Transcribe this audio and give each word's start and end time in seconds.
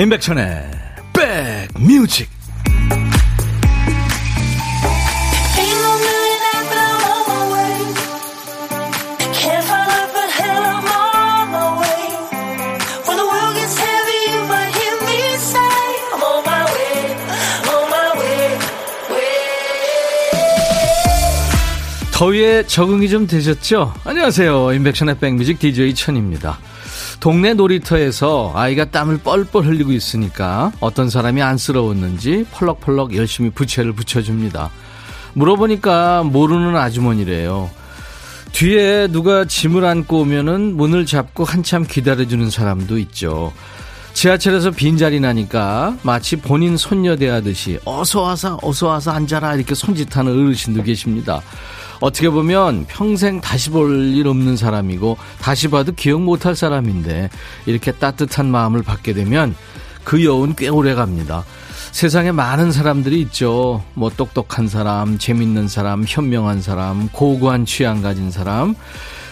임백천의 0.00 0.70
백뮤직 1.12 2.30
더위에 22.12 22.66
적응이 22.66 23.08
좀 23.08 23.26
되셨죠? 23.26 23.94
안녕하세요. 24.04 24.74
임백천의 24.74 25.18
백뮤직 25.18 25.58
DJ 25.58 25.94
천입니다. 25.94 26.60
동네 27.20 27.52
놀이터에서 27.52 28.52
아이가 28.54 28.84
땀을 28.84 29.18
뻘뻘 29.18 29.64
흘리고 29.64 29.92
있으니까 29.92 30.72
어떤 30.78 31.10
사람이 31.10 31.42
안쓰러웠는지 31.42 32.46
펄럭펄럭 32.52 33.16
열심히 33.16 33.50
부채를 33.50 33.92
붙여줍니다. 33.92 34.70
물어보니까 35.34 36.22
모르는 36.22 36.76
아주머니래요. 36.76 37.70
뒤에 38.52 39.08
누가 39.08 39.44
짐을 39.44 39.84
안고 39.84 40.20
오면은 40.20 40.76
문을 40.76 41.06
잡고 41.06 41.44
한참 41.44 41.84
기다려주는 41.86 42.50
사람도 42.50 42.98
있죠. 42.98 43.52
지하철에서 44.18 44.72
빈자리 44.72 45.20
나니까 45.20 45.96
마치 46.02 46.34
본인 46.34 46.76
손녀 46.76 47.14
대하듯이 47.14 47.78
어서 47.84 48.22
와서 48.22 48.58
어서 48.64 48.88
와서 48.88 49.12
앉아라 49.12 49.54
이렇게 49.54 49.76
손짓하는 49.76 50.32
어르신도 50.32 50.82
계십니다. 50.82 51.40
어떻게 52.00 52.28
보면 52.28 52.86
평생 52.88 53.40
다시 53.40 53.70
볼 53.70 54.16
일 54.16 54.26
없는 54.26 54.56
사람이고 54.56 55.16
다시 55.40 55.68
봐도 55.68 55.92
기억 55.92 56.20
못할 56.22 56.56
사람인데 56.56 57.30
이렇게 57.66 57.92
따뜻한 57.92 58.50
마음을 58.50 58.82
받게 58.82 59.12
되면 59.12 59.54
그 60.02 60.24
여운 60.24 60.56
꽤 60.56 60.66
오래 60.66 60.96
갑니다. 60.96 61.44
세상에 61.92 62.32
많은 62.32 62.72
사람들이 62.72 63.20
있죠. 63.20 63.84
뭐 63.94 64.10
똑똑한 64.10 64.66
사람, 64.66 65.18
재밌는 65.18 65.68
사람, 65.68 66.04
현명한 66.04 66.60
사람, 66.60 67.08
고고한 67.12 67.66
취향 67.66 68.02
가진 68.02 68.32
사람. 68.32 68.74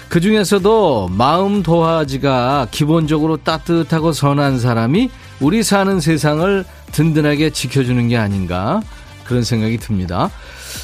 그 0.08 0.20
중에서도 0.20 1.08
마음 1.08 1.62
도화지가 1.62 2.68
기본적으로 2.70 3.38
따뜻하고 3.38 4.12
선한 4.12 4.58
사람이 4.58 5.10
우리 5.40 5.62
사는 5.62 6.00
세상을 6.00 6.64
든든하게 6.92 7.50
지켜주는 7.50 8.08
게 8.08 8.16
아닌가 8.16 8.80
그런 9.24 9.42
생각이 9.42 9.78
듭니다. 9.78 10.30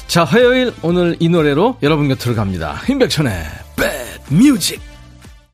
자, 0.07 0.23
화요일 0.23 0.73
오늘 0.83 1.15
이 1.19 1.29
노래로 1.29 1.77
여러분 1.81 2.07
곁으로 2.09 2.35
갑니다. 2.35 2.81
임백천의 2.89 3.43
백뮤직. 4.29 4.81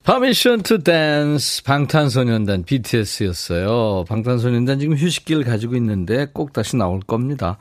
Permission 0.04 0.64
to 0.64 0.84
Dance 0.84 1.64
방탄소년단 1.64 2.64
BTS였어요. 2.64 4.06
방탄소년단 4.08 4.80
지금 4.80 4.98
휴식기를 4.98 5.44
가지고 5.44 5.76
있는데 5.76 6.26
꼭 6.34 6.52
다시 6.52 6.78
나올 6.78 7.00
겁니다. 7.02 7.60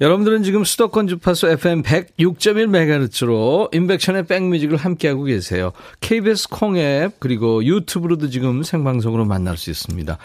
여러분들은 0.00 0.42
지금 0.42 0.64
수도권 0.64 1.08
주파수 1.08 1.48
FM 1.48 1.82
106.1MHz로 1.82 3.74
임백천의 3.74 4.26
백뮤직을 4.26 4.76
함께하고 4.76 5.24
계세요. 5.24 5.72
KBS 6.00 6.48
콩앱 6.50 7.18
그리고 7.18 7.64
유튜브로도 7.64 8.28
지금 8.28 8.62
생방송으로 8.62 9.24
만날 9.24 9.56
수 9.56 9.70
있습니다. 9.70 10.18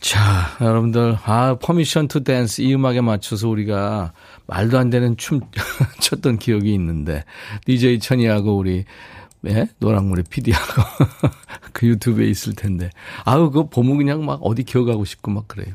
자, 0.00 0.20
여러분들, 0.60 1.16
아, 1.24 1.56
Permission 1.60 2.08
to 2.08 2.24
Dance 2.24 2.60
이 2.60 2.74
음악에 2.74 3.00
맞춰서 3.00 3.48
우리가 3.48 4.12
말도 4.46 4.78
안 4.78 4.90
되는 4.90 5.16
춤 5.16 5.40
췄던 6.00 6.38
기억이 6.38 6.74
있는데, 6.74 7.24
DJ 7.64 8.00
천이하고 8.00 8.54
우리, 8.54 8.84
예? 9.46 9.66
노랑물의 9.78 10.24
PD하고 10.28 10.82
그 11.72 11.86
유튜브에 11.86 12.26
있을 12.26 12.54
텐데. 12.54 12.90
아우, 13.24 13.50
그거 13.50 13.68
보면 13.68 13.96
그냥 13.96 14.26
막 14.26 14.40
어디 14.42 14.62
기억하고 14.62 15.06
싶고 15.06 15.30
막 15.30 15.48
그래요. 15.48 15.74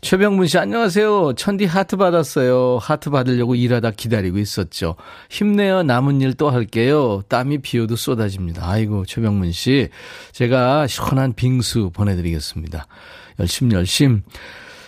최병문 0.00 0.46
씨, 0.46 0.58
안녕하세요. 0.58 1.34
천디 1.34 1.66
하트 1.66 1.96
받았어요. 1.96 2.78
하트 2.80 3.10
받으려고 3.10 3.54
일하다 3.54 3.92
기다리고 3.92 4.38
있었죠. 4.38 4.96
힘내요. 5.28 5.82
남은 5.82 6.20
일 6.20 6.34
또 6.34 6.50
할게요. 6.50 7.22
땀이 7.28 7.58
비어도 7.58 7.96
쏟아집니다. 7.96 8.68
아이고, 8.68 9.04
최병문 9.04 9.52
씨. 9.52 9.88
제가 10.32 10.86
시원한 10.86 11.34
빙수 11.34 11.90
보내드리겠습니다. 11.92 12.86
열심, 13.40 13.72
열심. 13.72 14.22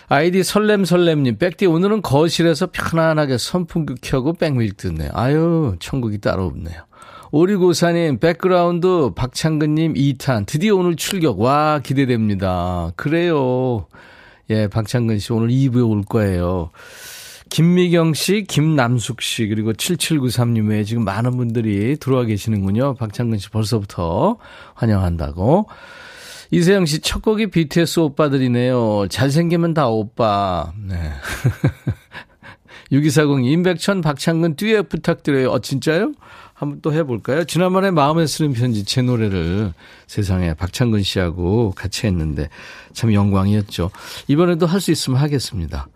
아이디 0.07 0.43
설렘설렘님, 0.43 1.37
백디 1.37 1.65
오늘은 1.65 2.01
거실에서 2.01 2.67
편안하게 2.71 3.37
선풍기 3.37 3.95
켜고 4.01 4.33
백뮤직 4.33 4.77
듣네요. 4.77 5.09
아유, 5.13 5.75
천국이 5.79 6.19
따로 6.19 6.45
없네요. 6.45 6.81
오리고사님, 7.31 8.19
백그라운드 8.19 9.11
박창근님 9.15 9.95
2탄. 9.95 10.45
드디어 10.45 10.75
오늘 10.75 10.95
출격. 10.95 11.39
와, 11.39 11.79
기대됩니다. 11.83 12.91
그래요. 12.95 13.87
예, 14.49 14.67
박창근 14.67 15.19
씨 15.19 15.31
오늘 15.33 15.49
2부에 15.49 15.89
올 15.89 16.03
거예요. 16.03 16.69
김미경 17.49 18.13
씨, 18.15 18.45
김남숙 18.47 19.21
씨, 19.21 19.47
그리고 19.47 19.73
7793님 19.73 20.69
외에 20.69 20.83
지금 20.83 21.05
많은 21.05 21.37
분들이 21.37 21.97
들어와 21.97 22.23
계시는군요. 22.25 22.95
박창근 22.95 23.37
씨 23.37 23.49
벌써부터 23.49 24.37
환영한다고. 24.73 25.67
이세영 26.51 26.85
씨, 26.85 26.99
첫 26.99 27.21
곡이 27.21 27.47
BTS 27.47 27.99
오빠들이네요. 27.99 29.07
잘생기면 29.09 29.73
다 29.73 29.87
오빠. 29.87 30.71
네. 30.87 30.95
6240, 32.91 33.45
임백천, 33.45 34.01
박창근 34.01 34.55
듀엣 34.55 34.89
부탁드려요. 34.89 35.49
어, 35.49 35.59
진짜요? 35.59 36.11
한번 36.53 36.79
또 36.81 36.93
해볼까요? 36.93 37.43
지난번에 37.45 37.91
마음에 37.91 38.25
쓰는 38.27 38.53
편지 38.53 38.85
제 38.85 39.01
노래를 39.01 39.73
세상에 40.07 40.53
박창근 40.53 41.03
씨하고 41.03 41.73
같이 41.75 42.05
했는데 42.07 42.49
참 42.93 43.13
영광이었죠. 43.13 43.89
이번에도 44.27 44.65
할 44.67 44.79
수 44.79 44.91
있으면 44.91 45.19
하겠습니다. 45.19 45.87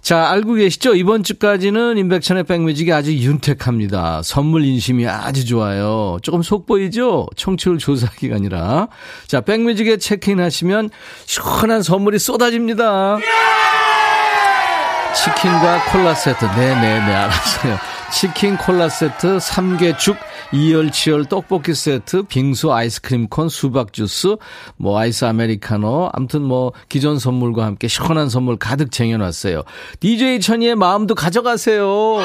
자, 0.00 0.28
알고 0.30 0.54
계시죠? 0.54 0.94
이번 0.94 1.22
주까지는 1.22 1.96
인백천의 1.96 2.44
백뮤직이 2.44 2.92
아주 2.92 3.14
윤택합니다. 3.16 4.20
선물 4.22 4.64
인심이 4.64 5.06
아주 5.06 5.46
좋아요. 5.46 6.18
조금 6.22 6.42
속 6.42 6.66
보이죠? 6.66 7.26
청취율 7.36 7.78
조사 7.78 8.10
기간이라. 8.10 8.88
자, 9.26 9.40
백뮤직에 9.40 9.96
체크인 9.96 10.40
하시면 10.40 10.90
시원한 11.24 11.82
선물이 11.82 12.18
쏟아집니다. 12.18 13.16
치킨과 15.14 15.84
콜라 15.90 16.14
세트. 16.14 16.44
네네네, 16.44 16.80
네, 16.80 17.06
네, 17.06 17.14
알았어요. 17.14 17.78
치킨 18.14 18.56
콜라 18.56 18.88
세트, 18.88 19.40
삼계죽, 19.40 20.16
이열치열 20.52 21.24
떡볶이 21.26 21.74
세트, 21.74 22.22
빙수 22.22 22.72
아이스크림 22.72 23.26
콘, 23.28 23.48
수박 23.48 23.92
주스, 23.92 24.36
뭐 24.76 24.98
아이스 24.98 25.24
아메리카노, 25.24 26.10
아무튼 26.12 26.42
뭐 26.42 26.72
기존 26.88 27.18
선물과 27.18 27.64
함께 27.64 27.88
시원한 27.88 28.28
선물 28.28 28.56
가득 28.56 28.92
쟁여놨어요. 28.92 29.64
DJ 29.98 30.38
천이의 30.40 30.76
마음도 30.76 31.16
가져가세요. 31.16 31.84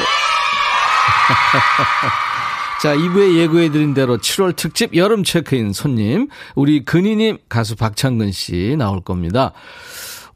자, 2.84 2.96
2부에 2.96 3.38
예고해드린 3.40 3.94
대로 3.96 4.18
7월 4.20 4.56
특집 4.56 4.96
여름 4.96 5.24
체크인 5.24 5.74
손님, 5.74 6.30
우리 6.56 6.86
근희님 6.86 7.40
가수 7.50 7.76
박창근 7.76 8.32
씨 8.32 8.76
나올 8.78 9.02
겁니다. 9.02 9.54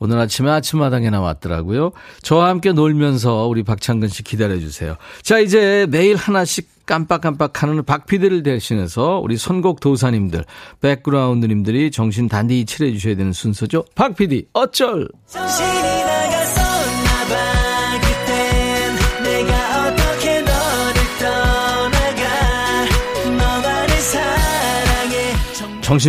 오늘 0.03 0.19
아침에 0.19 0.51
아침마당에 0.51 1.09
나왔더라고요. 1.09 1.93
저와 2.23 2.49
함께 2.49 2.73
놀면서 2.73 3.47
우리 3.47 3.63
박창근 3.63 4.09
씨 4.09 4.21
기다려주세요. 4.21 4.97
자, 5.21 5.39
이제 5.39 5.87
매일 5.89 6.17
하나씩 6.17 6.67
깜빡깜빡 6.85 7.63
하는 7.63 7.81
박피디를 7.85 8.43
대신해서 8.43 9.21
우리 9.23 9.37
선곡 9.37 9.79
도사님들, 9.79 10.43
백그라운드님들이 10.81 11.89
정신 11.91 12.27
단디 12.27 12.65
칠해주셔야 12.65 13.15
되는 13.15 13.31
순서죠. 13.31 13.85
박피디, 13.95 14.47
어쩔! 14.51 15.07
정신 15.25 16.02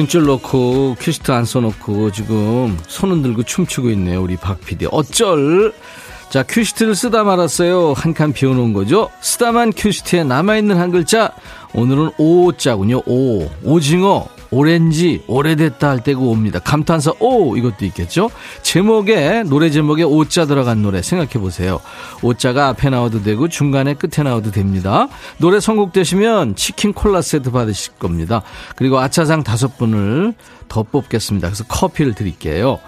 줄 0.09 0.25
놓고 0.25 0.97
큐시트 1.01 1.33
안 1.33 1.45
써놓고 1.45 2.13
지금 2.13 2.79
손 2.87 3.11
흔들고 3.11 3.43
춤추고 3.43 3.91
있네요. 3.91 4.23
우리 4.23 4.37
박 4.37 4.61
PD. 4.65 4.87
어쩔? 4.91 5.75
자, 6.31 6.43
큐시트를 6.45 6.95
쓰다 6.95 7.25
말았어요. 7.25 7.93
한 7.97 8.15
칸 8.15 8.33
비워놓은 8.33 8.73
거죠. 8.73 9.11
쓰다만 9.21 9.73
큐시트에 9.73 10.25
남아있는 10.25 10.77
한 10.79 10.91
글자. 10.91 11.33
오늘은 11.75 12.13
오자군요. 12.19 13.03
오. 13.07 13.49
오징어. 13.63 14.29
오렌지 14.51 15.25
오래됐다 15.27 15.89
할 15.89 16.05
때가 16.05 16.21
옵니다. 16.21 16.61
감탄사 16.61 17.13
오 17.19 17.57
이것도 17.57 17.85
있겠죠. 17.87 18.31
제목에 18.63 19.43
노래 19.43 19.69
제목에 19.69 20.05
오자 20.05 20.47
들어간 20.47 20.81
노래 20.81 21.03
생각해 21.03 21.33
보세요. 21.43 21.81
오자가 22.23 22.69
앞에 22.69 22.89
나와도 22.89 23.25
되고 23.25 23.49
중간에 23.49 23.95
끝에 23.95 24.23
나와도 24.23 24.53
됩니다. 24.53 25.09
노래 25.39 25.59
선곡되시면 25.59 26.55
치킨 26.55 26.93
콜라 26.93 27.21
세트 27.21 27.51
받으실 27.51 27.95
겁니다. 27.95 28.43
그리고 28.77 29.01
아차상 29.01 29.43
다섯 29.43 29.77
분을 29.77 30.35
더 30.69 30.85
뽑겠습니다. 30.85 31.49
그래서 31.49 31.65
커피를 31.65 32.15
드릴게요. 32.15 32.79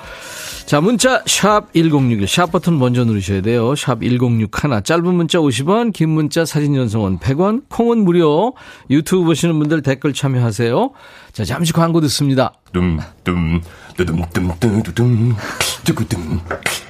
자, 0.66 0.80
문자 0.80 1.22
샵 1.26 1.72
1061, 1.74 2.26
샵 2.26 2.50
버튼 2.50 2.76
먼저 2.76 3.04
누르셔야 3.04 3.40
돼요. 3.40 3.76
샵 3.76 4.00
1061, 4.02 4.82
짧은 4.82 5.14
문자 5.14 5.38
50원, 5.38 5.92
긴 5.92 6.08
문자 6.08 6.44
사진 6.44 6.74
전송은 6.74 7.20
100원, 7.20 7.62
콩은 7.68 7.98
무료. 8.04 8.52
유튜브 8.90 9.26
보시는 9.26 9.56
분들 9.60 9.82
댓글 9.82 10.12
참여하세요. 10.12 10.90
자, 11.32 11.44
잠시 11.44 11.72
광고 11.72 12.00
듣습니다. 12.00 12.52
둠, 12.72 12.98
둠, 13.22 13.60
뚜둠, 13.96 14.24
둠, 14.32 14.50
뚜두둠, 14.58 15.36
뚜구둠, 15.84 16.40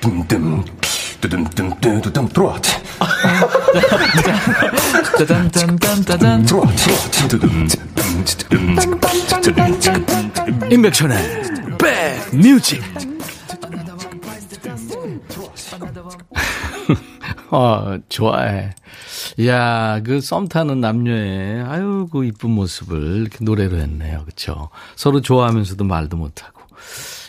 둠, 0.01 0.27
둠, 0.27 0.65
뚜둠, 1.21 1.45
둠, 1.51 1.79
뚜두둠, 1.79 2.29
들어와. 2.31 2.59
짜잔, 5.19 5.51
짜잔, 5.51 5.79
짜잔. 6.07 6.43
들어와, 6.47 6.67
뚜둠, 7.29 7.69
임백천의 10.71 11.19
백뮤직. 11.79 13.16
좋아해. 18.09 18.75
이야, 19.39 20.01
그 20.03 20.21
썸 20.21 20.49
타는 20.49 20.81
남녀의, 20.81 21.63
아유, 21.63 22.09
그 22.11 22.25
이쁜 22.25 22.51
모습을 22.51 23.21
이렇게 23.23 23.39
노래로 23.45 23.77
했네요. 23.79 24.25
그쵸? 24.25 24.69
서로 24.95 25.21
좋아하면서도 25.21 25.85
말도 25.85 26.17
못 26.17 26.45
하고. 26.45 26.61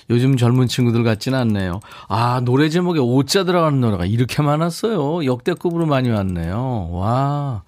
요즘 0.10 0.38
젊은 0.38 0.68
친구들 0.68 1.04
같지는 1.04 1.38
않네요. 1.40 1.80
아, 2.08 2.42
노래 2.46 2.70
제목에 2.70 3.00
오자 3.00 3.44
들어가는 3.44 3.80
노래가 3.82 4.06
이렇게 4.06 4.42
많았어요. 4.42 5.26
역대급으로 5.26 5.86
많이 5.86 6.10
왔네요. 6.10 6.90
와. 6.92 7.64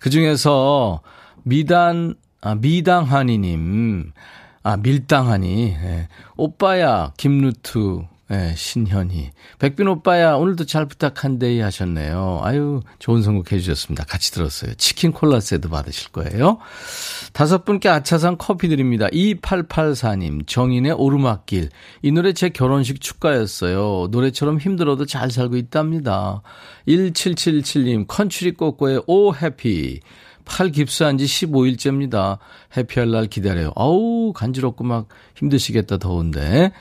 그 0.00 0.08
중에서 0.10 1.00
미단, 1.42 2.14
아, 2.40 2.54
미당하니 2.54 3.38
님. 3.38 4.12
아, 4.62 4.78
밀당하니. 4.78 5.76
예. 5.78 6.08
오빠야, 6.36 7.12
김루트. 7.18 8.02
네, 8.26 8.54
신현희. 8.56 9.32
백빈 9.58 9.86
오빠야, 9.86 10.36
오늘도 10.36 10.64
잘 10.64 10.86
부탁한데이 10.86 11.60
하셨네요. 11.60 12.40
아유, 12.42 12.80
좋은 12.98 13.22
선곡 13.22 13.52
해 13.52 13.58
주셨습니다. 13.58 14.04
같이 14.04 14.32
들었어요. 14.32 14.72
치킨 14.76 15.12
콜라 15.12 15.40
세트 15.40 15.68
받으실 15.68 16.10
거예요. 16.10 16.56
다섯 17.34 17.66
분께 17.66 17.90
아차상 17.90 18.36
커피 18.38 18.68
드립니다. 18.68 19.08
2884님, 19.08 20.46
정인의 20.46 20.92
오르막길. 20.92 21.68
이 22.00 22.12
노래 22.12 22.32
제 22.32 22.48
결혼식 22.48 23.02
축가였어요. 23.02 24.08
노래처럼 24.10 24.58
힘들어도 24.58 25.04
잘 25.04 25.30
살고 25.30 25.56
있답니다. 25.58 26.40
1777님, 26.88 28.06
컨츄리 28.08 28.54
꼬꼬의 28.54 29.02
오 29.06 29.34
해피. 29.34 30.00
팔 30.46 30.70
깁스한 30.70 31.18
지 31.18 31.26
15일째입니다. 31.26 32.38
해피할 32.76 33.10
날 33.10 33.26
기다려요. 33.26 33.72
아우, 33.76 34.32
간지럽고 34.32 34.84
막 34.84 35.08
힘드시겠다, 35.36 35.98
더운데. 35.98 36.72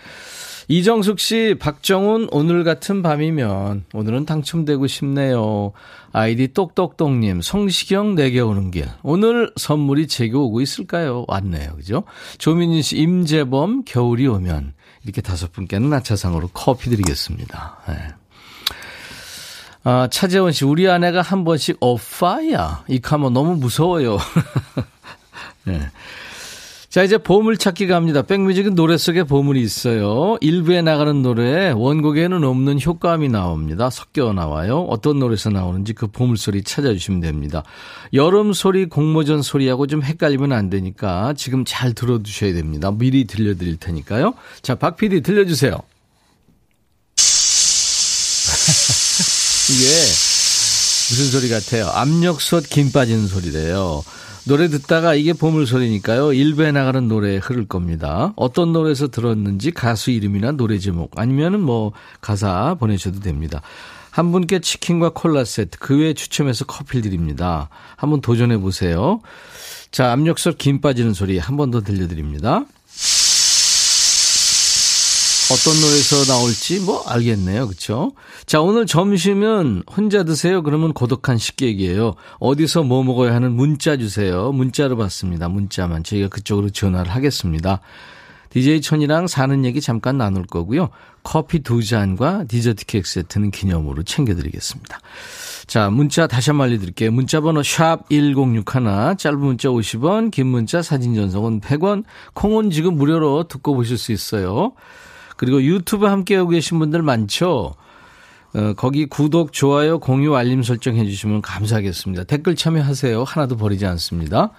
이정숙 0.68 1.20
씨, 1.20 1.56
박정훈, 1.60 2.30
오늘 2.32 2.64
같은 2.64 3.02
밤이면 3.02 3.86
오늘은 3.94 4.26
당첨되고 4.26 4.88
싶네요. 4.88 5.74
아이디 6.12 6.50
똑똑똑님, 6.54 7.42
성시경 7.42 8.16
내게 8.16 8.40
오는 8.40 8.72
길. 8.72 8.88
오늘 9.02 9.52
선물이 9.56 10.08
제게 10.08 10.36
오고 10.36 10.62
있을까요? 10.62 11.26
왔네요. 11.28 11.76
그죠? 11.76 12.04
조민희 12.38 12.82
씨, 12.82 12.98
임재범, 12.98 13.84
겨울이 13.86 14.28
오면. 14.28 14.74
이렇게 15.04 15.22
다섯 15.22 15.52
분께는 15.52 15.90
나차상으로 15.90 16.50
커피 16.54 16.90
드리겠습니다. 16.90 17.80
네. 17.90 17.96
아, 19.84 20.08
차재원 20.10 20.54
씨, 20.54 20.64
우리 20.64 20.90
아내가 20.90 21.22
한 21.22 21.44
번씩 21.44 21.78
오빠야. 21.82 22.86
이 22.88 23.00
카면 23.00 23.34
너무 23.34 23.56
무서워요. 23.56 24.18
네. 25.66 25.80
자, 26.94 27.02
이제 27.02 27.18
보물 27.18 27.58
찾기 27.58 27.88
갑니다. 27.88 28.22
백뮤직은 28.22 28.76
노래 28.76 29.00
속에 29.00 29.24
보물이 29.24 29.60
있어요. 29.60 30.38
일부에 30.42 30.84
나가는 30.84 31.24
노래에 31.24 31.72
원곡에는 31.72 32.44
없는 32.44 32.80
효과음이 32.80 33.30
나옵니다. 33.30 33.90
섞여 33.90 34.32
나와요. 34.32 34.82
어떤 34.82 35.18
노래에서 35.18 35.50
나오는지 35.50 35.94
그 35.94 36.06
보물 36.06 36.38
소리 36.38 36.62
찾아주시면 36.62 37.20
됩니다. 37.20 37.64
여름 38.14 38.54
소리, 38.54 38.86
공모전 38.86 39.42
소리하고 39.42 39.88
좀 39.88 40.04
헷갈리면 40.04 40.52
안 40.52 40.70
되니까 40.70 41.34
지금 41.36 41.66
잘 41.66 41.94
들어두셔야 41.94 42.54
됩니다. 42.54 42.92
미리 42.96 43.26
들려드릴 43.26 43.78
테니까요. 43.78 44.36
자, 44.62 44.76
박 44.76 44.96
PD 44.96 45.22
들려주세요. 45.22 45.72
이게 49.72 49.86
무슨 51.10 51.26
소리 51.32 51.50
같아요? 51.50 51.88
압력솥 51.88 52.70
김 52.70 52.92
빠지는 52.92 53.26
소리래요. 53.26 54.04
노래 54.46 54.68
듣다가 54.68 55.16
이게 55.16 55.32
보물소리니까요. 55.32 56.28
1부에 56.28 56.74
나가는 56.74 57.08
노래 57.08 57.38
흐를 57.38 57.66
겁니다. 57.66 58.34
어떤 58.36 58.74
노래에서 58.74 59.08
들었는지 59.08 59.72
가수 59.72 60.12
이름이나 60.12 60.52
노래 60.52 60.78
제목 60.80 61.18
아니면 61.18 61.54
은 61.56 61.60
뭐 61.62 61.94
가사 62.20 62.76
보내셔도 62.78 63.22
됩니다. 63.22 63.62
한 64.12 64.32
분께 64.34 64.60
치킨과 64.60 65.12
콜라 65.12 65.46
세트 65.46 65.78
그 65.80 65.98
외에 65.98 66.14
추첨해서 66.14 66.66
커피 66.66 67.02
드립니다. 67.02 67.70
한번 67.96 68.20
도전해 68.22 68.58
보세요. 68.58 69.22
자, 69.92 70.12
압력솥 70.12 70.58
김 70.58 70.82
빠지는 70.82 71.14
소리 71.14 71.38
한 71.40 71.56
번 71.56 71.72
더 71.72 71.82
들려드립니다. 71.82 72.66
어떤 75.52 75.82
노래에서 75.82 76.26
나올지 76.26 76.80
뭐 76.82 77.04
알겠네요. 77.08 77.68
그렇죠? 77.68 78.12
자, 78.46 78.62
오늘 78.62 78.86
점심은 78.86 79.84
혼자 79.90 80.24
드세요. 80.24 80.64
그러면 80.64 80.94
고독한 80.94 81.38
식객이에요. 81.38 82.16
어디서 82.40 82.84
뭐 82.84 83.04
먹어야 83.04 83.34
하는 83.34 83.54
문자 83.54 83.98
주세요. 83.98 84.52
문자로 84.52 84.98
받습니다. 84.98 85.48
문자만 85.48 86.04
저희가 86.04 86.28
그쪽으로 86.28 86.70
전화를 86.70 87.12
하겠습니다. 87.12 87.80
DJ 88.50 88.82
천이랑 88.82 89.28
사는 89.28 89.66
얘기 89.66 89.82
잠깐 89.82 90.18
나눌 90.18 90.46
거고요. 90.46 90.90
커피 91.24 91.60
두 91.60 91.84
잔과 91.84 92.44
디저트 92.48 92.86
케이크 92.86 93.10
세트는 93.10 93.50
기념으로 93.50 94.04
챙겨드리겠습니다. 94.04 95.00
자, 95.66 95.90
문자 95.90 96.28
다시 96.28 96.52
한번 96.52 96.68
알려드릴게요. 96.68 97.12
문자 97.12 97.42
번호 97.42 97.64
샵 97.64 98.08
1061, 98.10 99.16
짧은 99.18 99.40
문자 99.40 99.70
50원, 99.70 100.30
긴 100.30 100.48
문자 100.48 100.84
사진 100.84 101.16
전송은 101.16 101.62
100원, 101.62 102.04
콩은 102.34 102.70
지금 102.70 102.96
무료로 102.96 103.48
듣고 103.48 103.74
보실 103.74 103.98
수 103.98 104.12
있어요. 104.12 104.74
그리고 105.36 105.64
유튜브 105.64 106.06
함께하고 106.06 106.50
계신 106.50 106.78
분들 106.78 107.02
많죠? 107.02 107.74
어, 108.56 108.74
거기 108.74 109.06
구독, 109.06 109.52
좋아요, 109.52 110.00
공유, 110.00 110.36
알림 110.36 110.62
설정 110.62 110.96
해 110.96 111.06
주시면 111.06 111.42
감사하겠습니다. 111.42 112.26
댓글 112.26 112.56
참여하세요. 112.56 113.24
하나도 113.24 113.58
버리지 113.58 113.86
않습니다. 113.88 114.52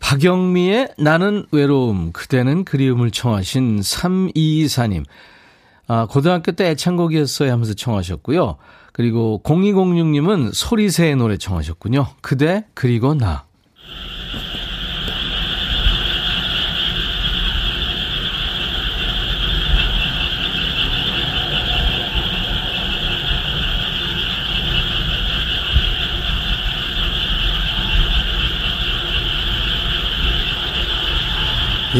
박영미의 0.00 0.94
나는 0.98 1.46
외로움, 1.50 2.12
그대는 2.12 2.64
그리움을 2.64 3.10
청하신 3.10 3.80
3224님. 3.80 5.04
아, 5.88 6.06
고등학교 6.06 6.52
때 6.52 6.70
애창곡이었어요 6.70 7.50
하면서 7.50 7.74
청하셨고요. 7.74 8.56
그리고 8.92 9.40
0206님은 9.44 10.52
소리새의 10.52 11.16
노래 11.16 11.36
청하셨군요. 11.36 12.06
그대, 12.20 12.64
그리고 12.74 13.14
나. 13.14 13.47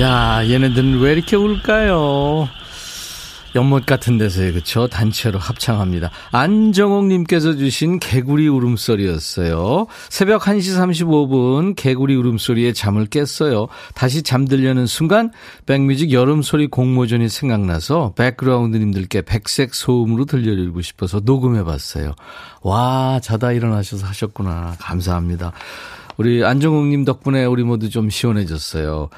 야, 0.01 0.49
얘네들은 0.49 1.01
왜 1.01 1.13
이렇게 1.13 1.35
울까요? 1.35 2.49
연못 3.57 3.85
같은 3.85 4.17
데서요, 4.17 4.53
그쵸? 4.53 4.87
단체로 4.87 5.41
합창합니다. 5.41 6.11
안정옥님께서 6.31 7.57
주신 7.57 7.99
개구리 7.99 8.47
울음소리였어요. 8.47 9.87
새벽 10.09 10.43
1시 10.43 10.79
35분 10.79 11.75
개구리 11.75 12.15
울음소리에 12.15 12.75
잠을 12.75 13.07
깼어요. 13.07 13.67
다시 13.95 14.23
잠들려는 14.23 14.87
순간 14.87 15.33
백뮤직 15.67 16.13
여름소리 16.13 16.69
공모전이 16.69 17.29
생각나서 17.29 18.13
백그라운드님들께 18.15 19.23
백색 19.23 19.75
소음으로 19.75 20.27
들려드리고 20.27 20.81
싶어서 20.83 21.21
녹음해봤어요. 21.25 22.15
와, 22.63 23.19
자다 23.21 23.51
일어나셔서 23.51 24.07
하셨구나. 24.07 24.77
감사합니다. 24.79 25.51
우리 26.19 26.45
안정옥님 26.45 27.05
덕분에 27.05 27.47
우리 27.47 27.65
모두 27.65 27.91
좀 27.91 28.11
시원해졌어요. 28.11 29.09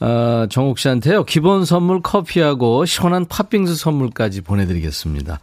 어, 0.00 0.46
정욱 0.48 0.78
씨한테요. 0.78 1.24
기본 1.24 1.64
선물 1.64 2.00
커피하고 2.02 2.84
시원한 2.84 3.26
팥빙수 3.26 3.74
선물까지 3.74 4.42
보내드리겠습니다. 4.42 5.40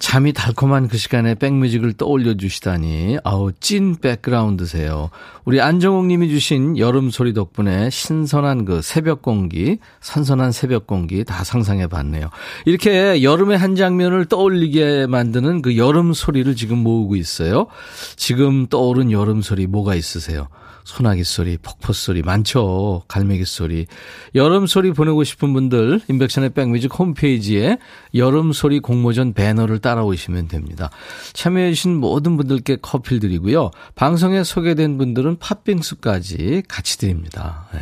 잠이 0.00 0.32
달콤한 0.32 0.88
그 0.88 0.96
시간에 0.96 1.34
백뮤직을 1.34 1.92
떠올려 1.92 2.34
주시다니 2.34 3.18
아우 3.22 3.52
찐 3.60 3.96
백그라운드세요. 3.96 5.10
우리 5.44 5.60
안정욱 5.60 6.06
님이 6.06 6.30
주신 6.30 6.78
여름 6.78 7.10
소리 7.10 7.34
덕분에 7.34 7.90
신선한 7.90 8.64
그 8.64 8.80
새벽 8.80 9.20
공기, 9.20 9.78
선선한 10.00 10.52
새벽 10.52 10.86
공기 10.86 11.22
다 11.22 11.44
상상해 11.44 11.86
봤네요. 11.86 12.30
이렇게 12.64 13.22
여름의 13.22 13.58
한 13.58 13.76
장면을 13.76 14.24
떠올리게 14.24 15.06
만드는 15.06 15.60
그 15.60 15.76
여름 15.76 16.14
소리를 16.14 16.56
지금 16.56 16.78
모으고 16.78 17.14
있어요. 17.16 17.66
지금 18.16 18.68
떠오른 18.68 19.12
여름 19.12 19.42
소리 19.42 19.66
뭐가 19.66 19.96
있으세요? 19.96 20.48
소나기 20.84 21.24
소리, 21.24 21.56
폭포 21.56 21.92
소리 21.92 22.22
많죠. 22.22 23.02
갈매기 23.08 23.44
소리. 23.44 23.86
여름 24.34 24.66
소리 24.66 24.92
보내고 24.92 25.24
싶은 25.24 25.52
분들 25.52 26.00
인백션의 26.08 26.50
백뮤직 26.50 26.98
홈페이지에 26.98 27.78
여름 28.14 28.52
소리 28.52 28.80
공모전 28.80 29.32
배너를 29.32 29.78
따라오시면 29.78 30.48
됩니다. 30.48 30.90
참여해 31.32 31.72
주신 31.72 31.96
모든 31.96 32.36
분들께 32.36 32.76
커피를 32.82 33.20
드리고요. 33.20 33.70
방송에 33.94 34.44
소개된 34.44 34.98
분들은 34.98 35.38
팥빙수까지 35.38 36.62
같이 36.68 36.98
드립니다. 36.98 37.66
네. 37.72 37.80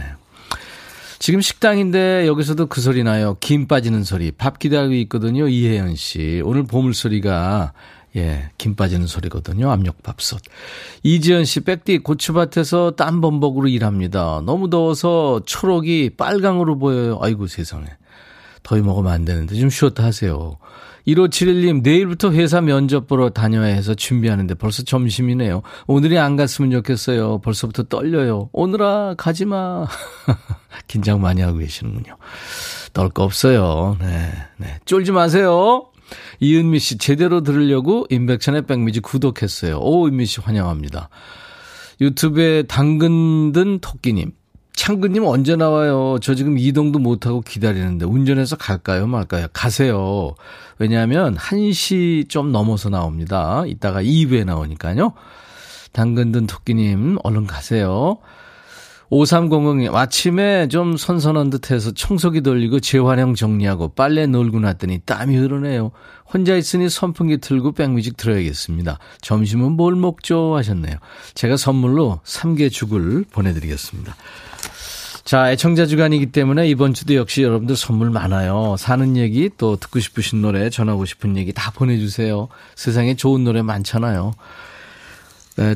지금 1.20 1.40
식당인데 1.40 2.26
여기서도 2.28 2.66
그 2.66 2.80
소리 2.80 3.02
나요. 3.02 3.36
김 3.40 3.66
빠지는 3.66 4.04
소리. 4.04 4.30
밥 4.30 4.58
기다리고 4.58 4.94
있거든요. 4.94 5.48
이혜연 5.48 5.96
씨. 5.96 6.40
오늘 6.44 6.62
보물 6.62 6.94
소리가 6.94 7.72
예, 8.18 8.50
김 8.58 8.74
빠지는 8.74 9.06
소리거든요. 9.06 9.70
압력밥솥. 9.70 10.40
이지연 11.02 11.44
씨, 11.44 11.60
백디 11.60 11.98
고추밭에서 11.98 12.92
땀범벅으로 12.92 13.68
일합니다. 13.68 14.42
너무 14.44 14.68
더워서 14.70 15.40
초록이 15.46 16.10
빨강으로 16.16 16.78
보여요. 16.78 17.18
아이고 17.22 17.46
세상에. 17.46 17.86
더위 18.62 18.82
먹으면 18.82 19.12
안 19.12 19.24
되는데 19.24 19.54
좀 19.54 19.70
쉬었다 19.70 20.04
하세요. 20.04 20.58
1571님, 21.06 21.82
내일부터 21.82 22.32
회사 22.32 22.60
면접 22.60 23.06
보러 23.06 23.30
다녀야 23.30 23.64
해서 23.64 23.94
준비하는데 23.94 24.54
벌써 24.56 24.82
점심이네요. 24.82 25.62
오늘이 25.86 26.18
안 26.18 26.36
갔으면 26.36 26.70
좋겠어요. 26.70 27.38
벌써부터 27.38 27.84
떨려요. 27.84 28.50
오늘아, 28.52 29.14
가지 29.16 29.46
마. 29.46 29.86
긴장 30.86 31.22
많이 31.22 31.40
하고 31.40 31.58
계시는군요. 31.58 32.16
떨 32.92 33.08
거 33.08 33.22
없어요. 33.22 33.96
네, 34.00 34.32
네. 34.58 34.78
쫄지 34.84 35.12
마세요. 35.12 35.86
이은미 36.40 36.78
씨, 36.78 36.98
제대로 36.98 37.42
들으려고 37.42 38.06
인백천의 38.10 38.62
백미지 38.62 39.00
구독했어요. 39.00 39.78
오, 39.80 40.06
은미 40.06 40.26
씨 40.26 40.40
환영합니다. 40.40 41.08
유튜브에 42.00 42.62
당근 42.62 43.52
든 43.52 43.80
토끼님. 43.80 44.32
창근님 44.74 45.24
언제 45.24 45.56
나와요? 45.56 46.18
저 46.22 46.36
지금 46.36 46.56
이동도 46.56 47.00
못하고 47.00 47.40
기다리는데 47.40 48.06
운전해서 48.06 48.54
갈까요? 48.54 49.08
말까요? 49.08 49.48
가세요. 49.52 50.36
왜냐하면 50.78 51.36
1시 51.36 52.28
좀 52.28 52.52
넘어서 52.52 52.88
나옵니다. 52.88 53.64
이따가 53.66 54.00
2부에 54.00 54.44
나오니까요. 54.44 55.14
당근 55.90 56.30
든 56.30 56.46
토끼님 56.46 57.18
얼른 57.24 57.48
가세요. 57.48 58.18
5300님, 59.10 59.94
아침에 59.94 60.68
좀 60.68 60.96
선선한 60.96 61.50
듯 61.50 61.70
해서 61.70 61.92
청소기 61.92 62.42
돌리고 62.42 62.80
재활용 62.80 63.34
정리하고 63.34 63.88
빨래 63.88 64.26
놀고 64.26 64.60
났더니 64.60 65.00
땀이 65.06 65.36
흐르네요. 65.36 65.92
혼자 66.30 66.54
있으니 66.56 66.90
선풍기 66.90 67.38
틀고 67.38 67.72
백뮤직 67.72 68.18
들어야겠습니다. 68.18 68.98
점심은 69.22 69.72
뭘 69.72 69.96
먹죠? 69.96 70.54
하셨네요. 70.56 70.96
제가 71.34 71.56
선물로 71.56 72.20
삼계죽을 72.24 73.24
보내드리겠습니다. 73.30 74.14
자, 75.24 75.52
애청자 75.52 75.86
주간이기 75.86 76.26
때문에 76.26 76.68
이번 76.68 76.92
주도 76.94 77.14
역시 77.14 77.42
여러분들 77.42 77.76
선물 77.76 78.10
많아요. 78.10 78.76
사는 78.78 79.16
얘기 79.16 79.50
또 79.56 79.76
듣고 79.76 80.00
싶으신 80.00 80.42
노래, 80.42 80.68
전하고 80.70 81.06
싶은 81.06 81.36
얘기 81.38 81.52
다 81.52 81.70
보내주세요. 81.70 82.48
세상에 82.76 83.14
좋은 83.14 83.44
노래 83.44 83.62
많잖아요. 83.62 84.32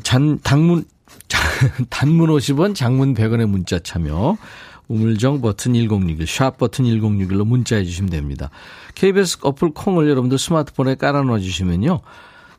잔, 0.03 0.39
당문, 0.43 0.85
단문 1.91 2.29
50원, 2.31 2.75
장문 2.75 3.15
100원의 3.15 3.47
문자 3.47 3.79
참여. 3.79 4.37
우물정 4.89 5.41
버튼 5.41 5.75
1061, 5.75 6.27
샵 6.27 6.59
버튼 6.59 6.85
1061로 6.85 7.47
문자해 7.47 7.85
주시면 7.85 8.11
됩니다. 8.11 8.51
KBS 8.95 9.39
어플 9.43 9.71
콩을 9.73 10.09
여러분들 10.11 10.39
스마트폰에 10.39 10.97
깔아놓아 10.97 11.39
주시면요. 11.39 12.01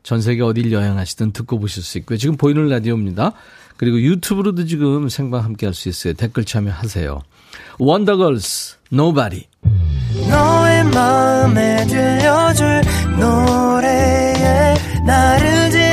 전 0.02 0.22
세계 0.22 0.42
어딜 0.42 0.72
여행하시든 0.72 1.32
듣고 1.32 1.60
보실 1.60 1.84
수 1.84 1.98
있고요. 2.00 2.18
지금 2.18 2.36
보이는 2.38 2.68
라디오입니다. 2.68 3.34
그리고 3.78 4.00
유튜브로도 4.02 4.66
지금 4.66 5.10
생방 5.10 5.44
함께 5.44 5.66
할 5.66 5.74
수 5.74 5.90
있어요. 5.90 6.14
댓글 6.14 6.44
참여하세요. 6.46 7.22
원더걸스, 7.80 8.78
Nobody. 8.92 9.46
너의 10.30 10.84
마음에 10.86 11.86
들려줄 11.88 12.82
노래에 13.20 14.74
나를 15.06 15.72
지금 15.72 15.93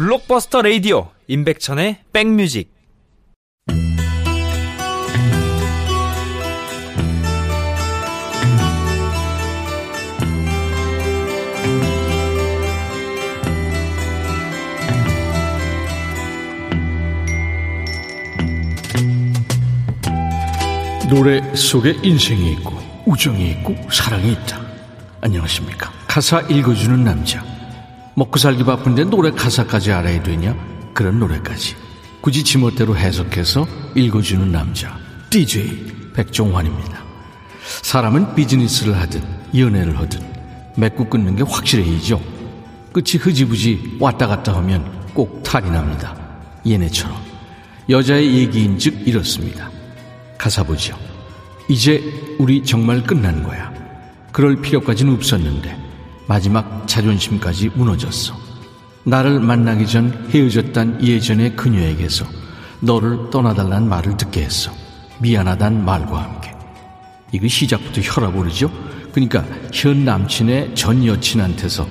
블록버스터 0.00 0.62
레이디오 0.62 1.10
임백천의 1.26 1.98
백뮤직 2.10 2.72
노래 21.10 21.42
속에 21.54 21.98
인생이 22.02 22.52
있고 22.52 22.72
우정이 23.04 23.50
있고 23.50 23.76
사랑이 23.92 24.32
있다. 24.32 24.62
안녕하십니까. 25.20 25.92
가사 26.08 26.40
읽어주는 26.48 27.04
남자. 27.04 27.49
먹고 28.20 28.38
살기 28.38 28.64
바쁜데 28.64 29.04
노래 29.04 29.30
가사까지 29.30 29.92
알아야 29.92 30.22
되냐? 30.22 30.54
그런 30.92 31.18
노래까지. 31.18 31.74
굳이 32.20 32.44
지멋대로 32.44 32.94
해석해서 32.94 33.66
읽어주는 33.94 34.52
남자. 34.52 34.94
DJ 35.30 36.12
백종환입니다. 36.14 37.02
사람은 37.80 38.34
비즈니스를 38.34 38.94
하든 39.00 39.22
연애를 39.56 39.96
하든 40.00 40.20
맺고 40.76 41.08
끊는 41.08 41.36
게 41.36 41.44
확실해이죠. 41.44 42.20
끝이 42.92 43.18
흐지부지 43.18 43.96
왔다 43.98 44.26
갔다 44.26 44.54
하면 44.56 44.84
꼭 45.14 45.42
탈이 45.42 45.70
납니다. 45.70 46.14
얘네처럼. 46.66 47.16
여자의 47.88 48.34
얘기인 48.34 48.78
즉 48.78 49.00
이렇습니다. 49.08 49.70
가사 50.36 50.62
보죠. 50.62 50.94
이제 51.70 52.04
우리 52.38 52.62
정말 52.62 53.02
끝난 53.02 53.42
거야. 53.42 53.72
그럴 54.30 54.60
필요까지는 54.60 55.14
없었는데 55.14 55.79
마지막 56.30 56.86
자존심까지 56.86 57.70
무너졌어. 57.74 58.36
나를 59.02 59.40
만나기 59.40 59.84
전 59.84 60.28
헤어졌단 60.32 61.04
예전의 61.04 61.56
그녀에게서 61.56 62.24
너를 62.78 63.30
떠나달란 63.32 63.88
말을 63.88 64.16
듣게 64.16 64.42
했어. 64.42 64.70
미안하단 65.18 65.84
말과 65.84 66.22
함께. 66.22 66.54
이거 67.32 67.48
시작부터 67.48 68.00
혈압 68.00 68.36
오르죠? 68.36 68.70
그러니까 69.10 69.44
현 69.74 70.04
남친의 70.04 70.76
전 70.76 71.04
여친한테서 71.04 71.84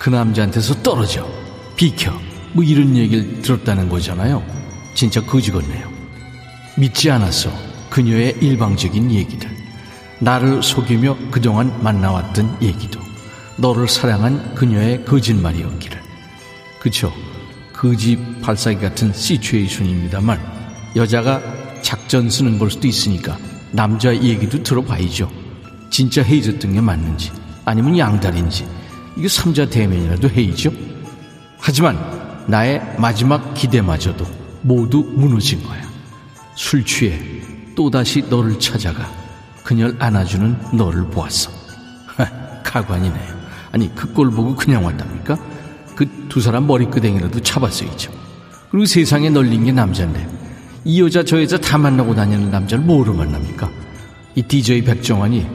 그 0.00 0.10
남자한테서 0.10 0.82
떨어져. 0.82 1.28
비켜. 1.76 2.12
뭐 2.52 2.64
이런 2.64 2.96
얘기를 2.96 3.40
들었다는 3.40 3.88
거잖아요. 3.88 4.42
진짜 4.94 5.24
거지 5.24 5.52
같네요. 5.52 5.88
믿지 6.76 7.08
않았어. 7.08 7.52
그녀의 7.88 8.38
일방적인 8.40 9.12
얘기들, 9.12 9.48
나를 10.18 10.60
속이며 10.60 11.16
그동안 11.30 11.72
만나왔던 11.84 12.58
얘기도, 12.62 13.00
너를 13.60 13.88
사랑한 13.88 14.54
그녀의 14.54 15.04
거짓말이었기를. 15.04 16.00
그쵸? 16.80 17.12
거지 17.74 18.18
발사기 18.42 18.80
같은 18.80 19.12
시츄에이션입니다만, 19.12 20.40
여자가 20.96 21.40
작전 21.82 22.28
쓰는 22.28 22.58
걸 22.58 22.70
수도 22.70 22.88
있으니까, 22.88 23.38
남자 23.70 24.14
얘기도 24.14 24.62
들어봐야죠. 24.62 25.30
진짜 25.90 26.22
헤이졌던 26.22 26.74
게 26.74 26.80
맞는지, 26.80 27.30
아니면 27.64 27.98
양다리인지, 27.98 28.66
이게 29.16 29.28
삼자 29.28 29.68
대면이라도 29.68 30.28
헤이죠? 30.30 30.70
하지만, 31.58 31.98
나의 32.46 32.82
마지막 32.98 33.54
기대마저도 33.54 34.26
모두 34.62 34.98
무너진 35.14 35.62
거야. 35.62 35.80
술 36.54 36.84
취해 36.84 37.18
또다시 37.74 38.22
너를 38.28 38.58
찾아가 38.58 39.10
그녀를 39.62 39.96
안아주는 39.98 40.76
너를 40.76 41.04
보았어. 41.06 41.50
가관이네요. 42.64 43.39
아니 43.72 43.94
그꼴 43.94 44.30
보고 44.30 44.54
그냥 44.54 44.84
왔답니까? 44.84 45.36
그 45.96 46.20
두 46.30 46.40
사람 46.40 46.66
머리끄댕이라도 46.66 47.40
잡았어야죠. 47.40 48.12
그리고 48.70 48.86
세상에 48.86 49.28
널린 49.28 49.64
게 49.64 49.72
남자인데 49.72 50.26
이 50.84 51.02
여자 51.02 51.24
저 51.24 51.42
여자 51.42 51.58
다 51.58 51.76
만나고 51.76 52.14
다니는 52.14 52.50
남자를 52.50 52.84
뭐로 52.84 53.12
만납니까? 53.12 53.68
이 54.36 54.42
DJ 54.42 54.82
백정환이 54.82 55.46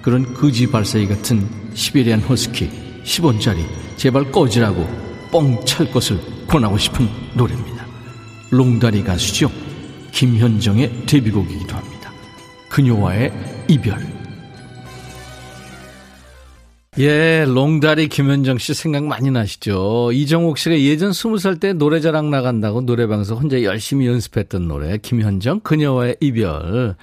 그런 0.00 0.32
거지 0.32 0.70
발사기 0.70 1.08
같은 1.08 1.46
시베리안 1.74 2.20
허스키 2.20 2.70
10원짜리 3.04 3.66
제발 3.96 4.30
꺼지라고 4.30 4.88
뻥 5.32 5.64
찰 5.64 5.90
것을 5.90 6.18
권하고 6.46 6.78
싶은 6.78 7.08
노래입니다. 7.34 7.84
롱다리 8.50 9.04
가수죠. 9.04 9.50
김현정의 10.12 11.06
데뷔곡이기도 11.06 11.76
합니다. 11.76 12.12
그녀와의 12.68 13.32
이별. 13.68 14.19
예, 16.98 17.44
롱다리 17.46 18.08
김현정 18.08 18.58
씨 18.58 18.74
생각 18.74 19.04
많이 19.04 19.30
나시죠? 19.30 20.10
이정옥 20.12 20.58
씨가 20.58 20.76
예전 20.80 21.12
스무 21.12 21.38
살 21.38 21.54
때 21.60 21.72
노래자랑 21.72 22.30
나간다고 22.30 22.80
노래방에서 22.80 23.36
혼자 23.36 23.62
열심히 23.62 24.08
연습했던 24.08 24.66
노래, 24.66 24.98
김현정, 24.98 25.60
그녀와의 25.60 26.16
이별. 26.20 26.96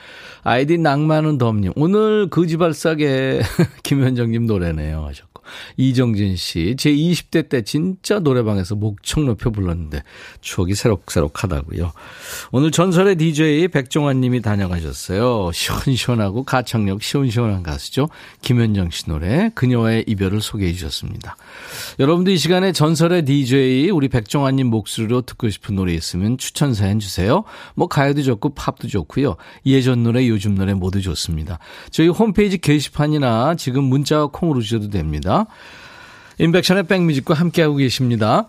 아이디 0.43 0.77
낭만은 0.77 1.37
덤님, 1.37 1.71
오늘 1.77 2.29
거지발싸게 2.29 3.39
김현정님 3.83 4.45
노래네요. 4.45 5.05
하셨고. 5.05 5.26
이정진 5.77 6.35
씨, 6.35 6.75
제 6.77 6.91
20대 6.91 7.49
때 7.49 7.61
진짜 7.61 8.19
노래방에서 8.19 8.75
목청 8.75 9.25
높여 9.25 9.49
불렀는데 9.49 10.03
추억이 10.41 10.73
새록새록하다고요. 10.73 11.91
오늘 12.51 12.71
전설의 12.71 13.15
DJ 13.15 13.67
백종환 13.69 14.21
님이 14.21 14.41
다녀가셨어요. 14.41 15.51
시원시원하고 15.53 16.43
가창력 16.43 17.01
시원시원한 17.03 17.63
가수죠. 17.63 18.09
김현정 18.41 18.89
씨 18.89 19.09
노래 19.09 19.49
그녀와의 19.55 20.05
이별을 20.07 20.41
소개해 20.41 20.73
주셨습니다. 20.73 21.35
여러분도 21.99 22.31
이 22.31 22.37
시간에 22.37 22.71
전설의 22.71 23.25
DJ 23.25 23.89
우리 23.89 24.07
백종환 24.07 24.55
님 24.55 24.67
목소리로 24.67 25.21
듣고 25.21 25.49
싶은 25.49 25.75
노래 25.75 25.93
있으면 25.93 26.37
추천 26.37 26.73
사연 26.73 26.99
주세요. 26.99 27.43
뭐 27.75 27.87
가요도 27.87 28.21
좋고 28.23 28.49
팝도 28.49 28.87
좋고요. 28.87 29.35
예전 29.65 30.03
노래 30.03 30.27
요즘 30.27 30.55
노래 30.55 30.73
모두 30.73 31.01
좋습니다. 31.01 31.59
저희 31.91 32.07
홈페이지 32.07 32.57
게시판이나 32.57 33.55
지금 33.55 33.83
문자와 33.83 34.27
콩으로 34.27 34.61
주셔도 34.61 34.89
됩니다. 34.89 35.36
인백션의 36.39 36.83
백뮤직과 36.83 37.33
함께하고 37.33 37.75
계십니다. 37.75 38.47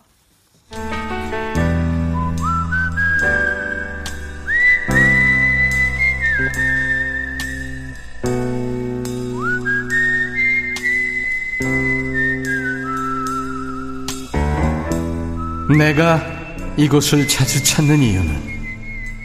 내가 15.76 16.22
이곳을 16.76 17.28
자주 17.28 17.62
찾는 17.62 18.02
이유는 18.02 18.58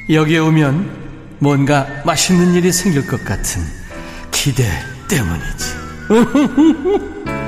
여기에 0.10 0.40
오면 0.40 1.04
뭔가 1.40 1.88
맛있는 2.06 2.54
일이 2.54 2.72
생길 2.72 3.08
것 3.08 3.24
같은 3.24 3.62
기대 4.32 4.64
때문이지. 5.08 5.74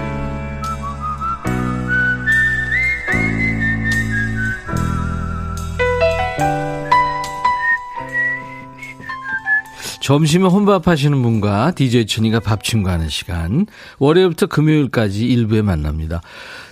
점심에 10.06 10.46
혼밥 10.46 10.88
하시는 10.88 11.20
분과 11.20 11.72
DJ 11.72 12.06
천이가 12.06 12.40
밥 12.40 12.64
친구하는 12.64 13.10
시간. 13.10 13.66
월요일부터 13.98 14.46
금요일까지 14.46 15.26
일부에 15.26 15.64
만납니다. 15.64 16.22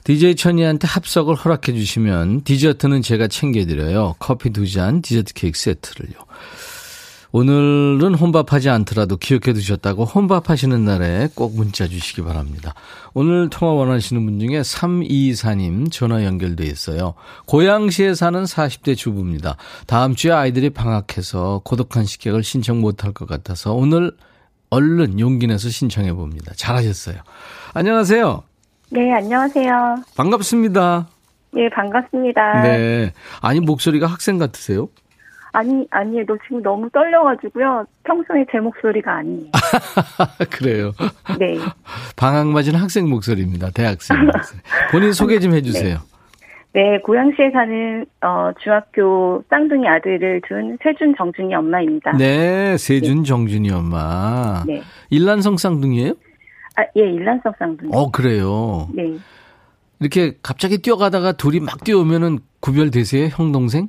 DJ 0.03 0.35
천이한테 0.35 0.87
합석을 0.87 1.33
허락해 1.33 1.73
주시면 1.73 2.43
디저트는 2.43 3.01
제가 3.01 3.27
챙겨드려요. 3.27 4.17
커피 4.19 4.51
두 4.51 4.69
잔, 4.69 5.01
디저트 5.01 5.33
케이크 5.33 5.57
세트를요. 5.57 6.13
오늘은 7.35 8.13
혼밥하지 8.13 8.69
않더라도 8.69 9.17
기억해 9.17 9.53
두셨다고 9.53 10.05
혼밥하시는 10.05 10.85
날에 10.85 11.29
꼭 11.33 11.55
문자 11.55 11.87
주시기 11.87 12.21
바랍니다. 12.21 12.75
오늘 13.15 13.49
통화 13.49 13.73
원하시는 13.73 14.23
분 14.23 14.39
중에 14.39 14.61
324님 14.61 15.91
전화 15.91 16.23
연결돼 16.25 16.63
있어요. 16.63 17.15
고양시에 17.47 18.13
사는 18.13 18.43
40대 18.43 18.95
주부입니다. 18.95 19.57
다음 19.87 20.13
주에 20.13 20.31
아이들이 20.31 20.69
방학해서 20.69 21.61
고독한 21.65 22.05
식객을 22.05 22.43
신청 22.43 22.81
못할 22.81 23.13
것 23.13 23.27
같아서 23.27 23.73
오늘 23.73 24.11
얼른 24.69 25.19
용기 25.19 25.47
내서 25.47 25.69
신청해 25.69 26.13
봅니다. 26.13 26.53
잘하셨어요. 26.55 27.15
안녕하세요. 27.73 28.43
네, 28.91 29.11
안녕하세요. 29.11 30.03
반갑습니다. 30.15 31.07
네, 31.53 31.67
반갑습니다. 31.71 32.61
네. 32.61 33.11
아니, 33.41 33.59
목소리가 33.59 34.05
학생 34.05 34.37
같으세요? 34.37 34.89
아니, 35.53 35.87
아니에요. 35.91 36.25
너 36.25 36.35
지금 36.43 36.61
너무 36.63 36.89
떨려가지고요. 36.89 37.85
평소에 38.03 38.45
제 38.51 38.59
목소리가 38.59 39.17
아니에요. 39.17 39.51
그래요? 40.51 40.91
네. 41.39 41.57
방학 42.15 42.47
맞은 42.47 42.75
학생 42.75 43.07
목소리입니다. 43.07 43.69
대학생 43.73 44.25
목소리. 44.25 44.59
본인 44.91 45.13
소개 45.13 45.39
좀 45.39 45.53
해주세요. 45.53 45.99
네. 45.99 46.13
네, 46.75 46.97
고양시에 47.01 47.51
사는 47.51 48.03
어, 48.21 48.51
중학교 48.63 49.43
쌍둥이 49.47 49.87
아들을 49.87 50.41
둔 50.47 50.75
세준 50.81 51.13
정준이 51.15 51.53
엄마입니다. 51.53 52.13
네, 52.17 52.75
세준 52.77 53.17
네. 53.17 53.23
정준이 53.23 53.69
엄마. 53.71 54.63
네. 54.65 54.81
일란성 55.11 55.57
쌍둥이에요? 55.57 56.13
아, 56.75 56.81
예, 56.97 57.01
일란성 57.01 57.53
쌍둥이. 57.59 57.91
어, 57.93 58.09
그래요? 58.09 58.87
네. 58.91 59.17
이렇게 59.99 60.33
갑자기 60.41 60.79
뛰어가다가 60.81 61.33
둘이 61.33 61.59
막 61.59 61.83
뛰어오면은 61.83 62.39
구별되세요? 62.59 63.27
형, 63.27 63.51
동생? 63.51 63.87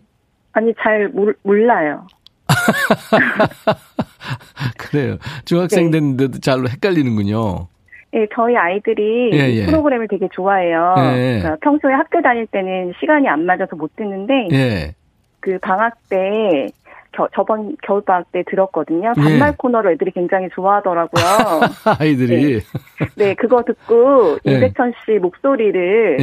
아니, 0.54 0.72
잘 0.80 1.08
몰, 1.08 1.34
몰라요. 1.42 2.06
그래요. 4.78 5.18
중학생 5.44 5.90
네. 5.90 5.98
됐는데도 5.98 6.38
잘로 6.40 6.68
헷갈리는군요. 6.68 7.66
네, 8.12 8.26
저희 8.32 8.56
아이들이 8.56 9.30
예, 9.32 9.52
예. 9.52 9.66
프로그램을 9.66 10.06
되게 10.08 10.28
좋아해요. 10.32 10.94
예. 10.98 11.40
그러니까 11.40 11.56
평소에 11.62 11.92
학교 11.92 12.22
다닐 12.22 12.46
때는 12.46 12.92
시간이 13.00 13.28
안 13.28 13.44
맞아서 13.44 13.74
못 13.74 13.94
듣는데, 13.96 14.48
예. 14.52 14.94
그 15.40 15.58
방학 15.58 15.94
때, 16.08 16.68
겨, 17.10 17.28
저번 17.34 17.76
겨울 17.82 18.02
방학 18.02 18.30
때 18.30 18.44
들었거든요. 18.48 19.14
반말 19.16 19.48
예. 19.48 19.54
코너를 19.58 19.92
애들이 19.92 20.12
굉장히 20.12 20.48
좋아하더라고요. 20.54 21.24
아이들이. 21.98 22.60
네. 22.60 23.06
네, 23.16 23.34
그거 23.34 23.64
듣고 23.64 24.38
예. 24.46 24.52
임백천 24.52 24.92
씨 25.04 25.18
목소리를 25.18 26.18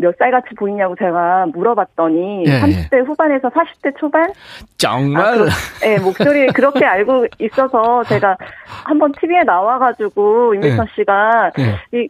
몇 0.00 0.14
살 0.18 0.30
같이 0.30 0.54
보이냐고 0.54 0.94
제가 0.96 1.46
물어봤더니 1.52 2.44
예, 2.46 2.60
30대 2.60 2.96
예. 2.96 3.00
후반에서 3.00 3.48
40대 3.50 3.98
초반? 3.98 4.32
정말? 4.78 5.24
아, 5.24 5.32
그, 5.36 5.48
네, 5.84 5.98
목소리 5.98 6.46
그렇게 6.48 6.84
알고 6.84 7.26
있어서 7.38 8.02
제가 8.04 8.36
한번 8.84 9.12
TV에 9.12 9.42
나와가지고 9.44 10.54
임백천 10.54 10.86
예. 10.86 10.94
씨가 10.94 11.50
예. 11.58 11.78
이 11.94 12.08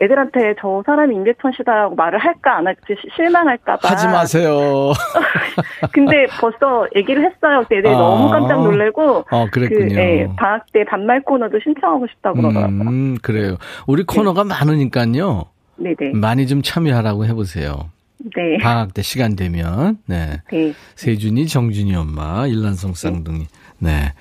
애들한테 0.00 0.54
저 0.60 0.82
사람이 0.86 1.16
임백천 1.16 1.50
씨다라고 1.56 1.96
말을 1.96 2.20
할까 2.20 2.58
안 2.58 2.68
할지 2.68 2.94
실망할까봐 3.16 3.88
하지 3.88 4.06
마세요. 4.06 4.92
근데 5.92 6.26
벌써 6.40 6.86
얘기를 6.94 7.24
했어요. 7.24 7.64
애들이 7.64 7.88
아, 7.88 7.98
너무 7.98 8.30
깜짝 8.30 8.62
놀래고 8.62 9.24
어, 9.28 9.46
그랬군요. 9.50 9.88
그, 9.88 9.94
예, 9.96 10.28
방학 10.36 10.64
때 10.72 10.84
반말 10.84 11.22
코너도 11.22 11.58
신청하고 11.64 12.06
싶다 12.06 12.30
고 12.30 12.40
그러더라고요. 12.40 12.82
음, 12.82 13.18
그래요. 13.20 13.56
우리 13.88 14.04
코너가 14.04 14.44
네. 14.44 14.50
많으니까요. 14.50 15.46
네네. 15.78 16.12
많이 16.14 16.46
좀 16.46 16.62
참여하라고 16.62 17.24
해보세요. 17.26 17.90
네. 18.36 18.58
방학 18.60 18.94
때 18.94 19.02
시간 19.02 19.36
되면, 19.36 19.98
네. 20.06 20.40
네. 20.50 20.72
세준이, 20.96 21.46
정준이 21.46 21.94
엄마, 21.94 22.46
일란성 22.46 22.94
쌍둥이. 22.94 23.46
네. 23.78 24.12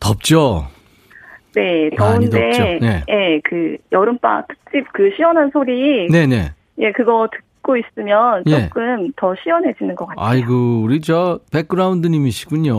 덥죠? 0.00 0.66
네, 1.54 1.90
더운데, 1.96 2.78
네. 2.80 3.04
네, 3.06 3.40
그, 3.44 3.76
여름방학 3.92 4.48
특집 4.48 4.92
그 4.92 5.10
시원한 5.16 5.50
소리. 5.52 6.08
네네. 6.08 6.52
예, 6.80 6.92
그거 6.92 7.28
듣고 7.30 7.76
있으면 7.76 8.42
예. 8.46 8.64
조금 8.64 9.06
예. 9.06 9.10
더 9.16 9.32
시원해지는 9.42 9.94
것 9.94 10.06
같아요. 10.06 10.26
아이고, 10.26 10.82
우리 10.82 11.00
저, 11.00 11.38
백그라운드님이시군요. 11.52 12.74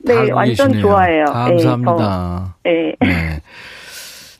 네, 0.00 0.30
완전 0.30 0.68
계시네요. 0.68 0.82
좋아해요. 0.82 1.24
감사합니다. 1.24 2.56
네. 2.64 2.94
네. 3.00 3.40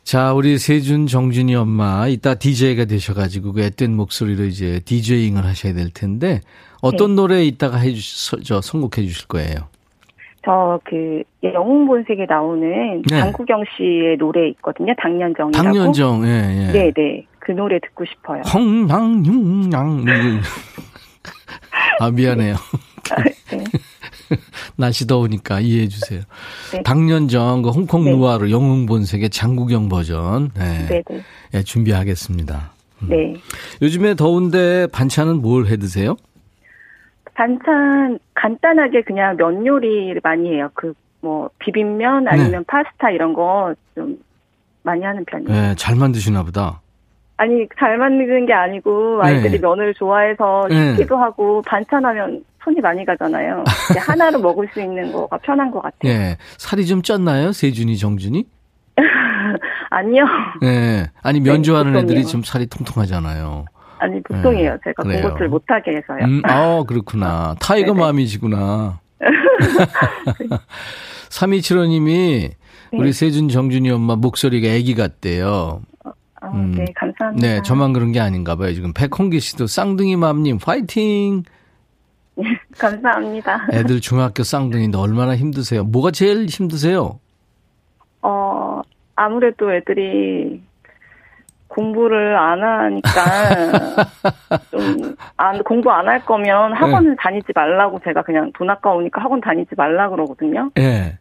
자, 0.08 0.32
우리 0.32 0.56
세준 0.56 1.06
정준이 1.06 1.54
엄마 1.54 2.08
이따 2.08 2.34
DJ가 2.34 2.86
되셔가지고 2.86 3.52
그 3.52 3.60
앳된 3.60 3.94
목소리로 3.94 4.44
이제 4.44 4.80
DJ잉을 4.86 5.44
하셔야 5.44 5.74
될 5.74 5.90
텐데 5.92 6.40
어떤 6.80 7.10
네. 7.10 7.16
노래 7.16 7.44
이따가 7.44 7.76
해주 7.76 8.42
저 8.42 8.62
선곡해 8.62 9.06
주실 9.06 9.28
거예요? 9.28 9.68
저 10.46 10.80
그 10.84 11.22
영웅 11.42 11.86
본색에 11.86 12.24
나오는 12.26 13.02
네. 13.02 13.20
장구경 13.20 13.64
씨의 13.76 14.16
노래 14.16 14.48
있거든요. 14.48 14.94
당년정이라고. 14.98 15.62
당년정, 15.62 16.24
예, 16.24 16.68
예. 16.68 16.72
네, 16.72 16.92
네. 16.96 17.26
그 17.38 17.52
노래 17.52 17.78
듣고 17.78 18.06
싶어요. 18.06 18.40
헝랑융랑. 18.46 20.06
아 22.00 22.10
미안해요. 22.10 22.54
네. 23.50 23.64
날씨 24.76 25.06
더우니까 25.06 25.60
이해해 25.60 25.88
주세요. 25.88 26.20
네. 26.72 26.82
당년전 26.82 27.62
그 27.62 27.70
홍콩 27.70 28.04
네. 28.04 28.12
누아르 28.12 28.50
영웅 28.50 28.86
본색의 28.86 29.30
장국영 29.30 29.88
버전 29.88 30.50
네. 30.54 30.86
네, 30.88 31.02
네. 31.08 31.22
네 31.52 31.62
준비하겠습니다. 31.62 32.72
음. 33.02 33.08
네. 33.08 33.34
요즘에 33.82 34.14
더운데 34.14 34.86
반찬은 34.92 35.40
뭘 35.42 35.66
해 35.66 35.76
드세요? 35.76 36.16
반찬 37.34 38.18
간단하게 38.34 39.02
그냥 39.02 39.36
면 39.36 39.64
요리를 39.66 40.20
많이 40.22 40.50
해요. 40.50 40.70
그 40.74 40.94
뭐 41.20 41.50
비빔면 41.58 42.28
아니면 42.28 42.50
네. 42.52 42.58
파스타 42.68 43.10
이런 43.10 43.32
거 43.34 43.74
좀 43.94 44.16
많이 44.84 45.04
하는 45.04 45.24
편이에요. 45.24 45.50
네, 45.50 45.74
잘 45.74 45.96
만드시나 45.96 46.44
보다. 46.44 46.80
아니 47.36 47.66
잘 47.76 47.98
만드는 47.98 48.46
게 48.46 48.52
아니고 48.52 49.20
아이들이 49.22 49.52
네. 49.54 49.58
면을 49.58 49.92
좋아해서 49.94 50.68
시키도 50.68 51.16
네. 51.16 51.20
하고 51.20 51.60
반찬하면 51.62 52.44
손이 52.68 52.80
많이 52.80 53.04
가잖아요. 53.04 53.64
하나로 53.98 54.40
먹을 54.40 54.68
수 54.72 54.80
있는 54.80 55.10
거가 55.12 55.38
편한 55.38 55.70
것 55.70 55.80
같아요. 55.80 56.12
네. 56.12 56.36
살이 56.58 56.86
좀 56.86 57.00
쪘나요? 57.00 57.52
세준이, 57.52 57.96
정준이? 57.96 58.46
아니요. 59.90 60.24
네. 60.60 61.10
아니 61.22 61.40
면 61.40 61.62
네, 61.62 61.98
애들이 61.98 62.26
좀 62.26 62.42
살이 62.42 62.66
통통하잖아요. 62.66 63.64
아니 64.00 64.22
보통이에요. 64.22 64.72
네. 64.72 64.78
제가 64.84 65.02
그래요. 65.02 65.22
그것을 65.22 65.48
못하게 65.48 65.96
해서요. 65.96 66.24
음, 66.24 66.42
아 66.44 66.84
그렇구나. 66.86 67.54
tiger 67.58 67.94
mom이시구나. 67.94 69.00
3275님이 71.30 72.50
우리 72.92 73.04
네. 73.04 73.12
세준 73.12 73.48
정준이 73.48 73.90
엄마 73.90 74.14
목소리가 74.14 74.68
애기 74.68 74.94
같대요. 74.94 75.80
어, 76.04 76.50
음. 76.52 76.72
네, 76.72 76.84
감사합니다. 76.94 77.46
네, 77.46 77.62
저만 77.62 77.92
그런 77.92 78.12
게 78.12 78.20
아닌가 78.20 78.54
봐요. 78.56 78.72
지금 78.74 78.92
백홍기 78.92 79.40
씨도 79.40 79.66
쌍둥이 79.66 80.16
맘님 80.16 80.58
파이팅! 80.58 81.42
네, 82.38 82.44
감사합니다. 82.78 83.66
애들 83.72 84.00
중학교 84.00 84.42
쌍둥이인데 84.42 84.96
얼마나 84.98 85.36
힘드세요? 85.36 85.84
뭐가 85.84 86.10
제일 86.12 86.46
힘드세요? 86.46 87.18
어, 88.22 88.80
아무래도 89.16 89.72
애들이 89.72 90.62
공부를 91.68 92.36
안 92.36 92.62
하니까 92.62 93.10
좀 94.70 95.14
안, 95.36 95.62
공부 95.64 95.90
안 95.90 96.08
할 96.08 96.24
거면 96.24 96.72
학원을 96.72 97.10
네. 97.10 97.16
다니지 97.20 97.48
말라고 97.54 98.00
제가 98.04 98.22
그냥 98.22 98.50
돈 98.54 98.70
아까우니까 98.70 99.20
학원 99.22 99.40
다니지 99.40 99.70
말라 99.76 100.08
그러거든요. 100.08 100.70
네. 100.74 101.18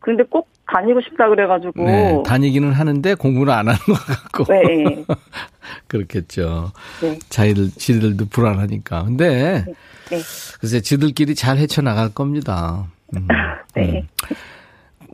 근데 0.00 0.22
꼭 0.24 0.48
다니고 0.66 1.00
싶다 1.00 1.28
그래가지고. 1.28 1.84
네, 1.84 2.22
다니기는 2.24 2.72
하는데 2.72 3.14
공부는 3.14 3.52
안 3.52 3.68
하는 3.68 3.78
것 3.78 3.94
같고. 3.94 4.44
네. 4.52 5.04
그렇겠죠. 5.88 6.72
네. 7.02 7.18
자기들, 7.28 7.70
지들도 7.70 8.26
불안하니까. 8.26 9.04
근데, 9.04 9.64
네. 9.64 9.74
네. 10.10 10.18
글쎄, 10.60 10.80
지들끼리 10.80 11.34
잘 11.34 11.58
헤쳐나갈 11.58 12.12
겁니다. 12.12 12.86
음, 13.16 13.26
네. 13.74 14.06
음. 14.30 14.36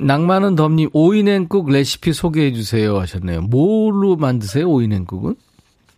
낭만은 0.07 0.57
덤님, 0.57 0.91
오이냉국 0.95 1.71
레시피 1.71 2.13
소개해 2.13 2.53
주세요 2.53 2.99
하셨네요. 2.99 3.43
뭘로 3.43 4.17
만드세요, 4.17 4.69
오이냉국은? 4.69 5.35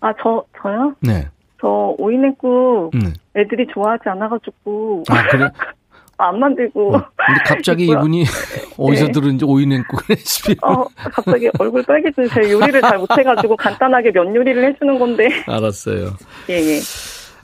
아, 0.00 0.12
저, 0.20 0.44
저요? 0.60 0.94
네. 1.00 1.28
저 1.60 1.94
오이냉국 1.96 2.90
음. 2.94 3.14
애들이 3.36 3.66
좋아하지 3.72 4.08
않아가지고. 4.08 5.04
아, 5.08 5.26
그래? 5.28 5.48
안 6.18 6.38
만들고. 6.38 6.96
어, 6.96 7.04
근데 7.16 7.40
갑자기 7.44 7.86
이분이 7.88 8.24
어디서 8.76 9.06
네. 9.06 9.12
들은지 9.12 9.44
오이 9.44 9.66
냉국 9.66 10.00
레시피. 10.08 10.56
어, 10.62 10.84
갑자기 10.94 11.50
얼굴 11.58 11.82
빨개지는 11.82 12.28
제 12.30 12.50
요리를 12.50 12.80
잘 12.80 12.98
못해가지고 12.98 13.56
간단하게 13.56 14.12
면 14.12 14.34
요리를 14.34 14.64
해주는 14.72 14.98
건데. 14.98 15.28
알았어요. 15.46 16.14
예, 16.50 16.54
예. 16.54 16.80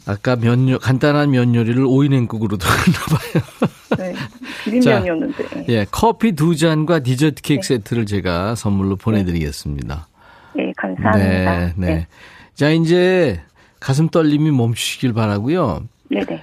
아까 0.07 0.35
면, 0.35 0.69
요 0.71 0.79
간단한 0.79 1.31
면 1.31 1.55
요리를 1.55 1.85
오이 1.87 2.09
냉국으로도 2.09 2.67
했나봐요. 2.67 3.69
네, 3.99 4.15
비빔면이었는데. 4.65 5.49
자, 5.49 5.65
예, 5.69 5.87
커피 5.91 6.33
두 6.33 6.57
잔과 6.57 7.01
디저트 7.01 7.43
케이크 7.43 7.63
네. 7.63 7.77
세트를 7.77 8.07
제가 8.07 8.55
선물로 8.55 8.97
보내드리겠습니다. 8.97 10.07
네, 10.55 10.73
감사합니다. 10.77 11.19
네, 11.19 11.73
네. 11.77 11.87
네. 11.87 12.07
자, 12.55 12.71
이제 12.71 13.41
가슴 13.79 14.09
떨림이 14.09 14.51
멈추시길 14.51 15.13
바라고요. 15.13 15.85
네네. 16.11 16.43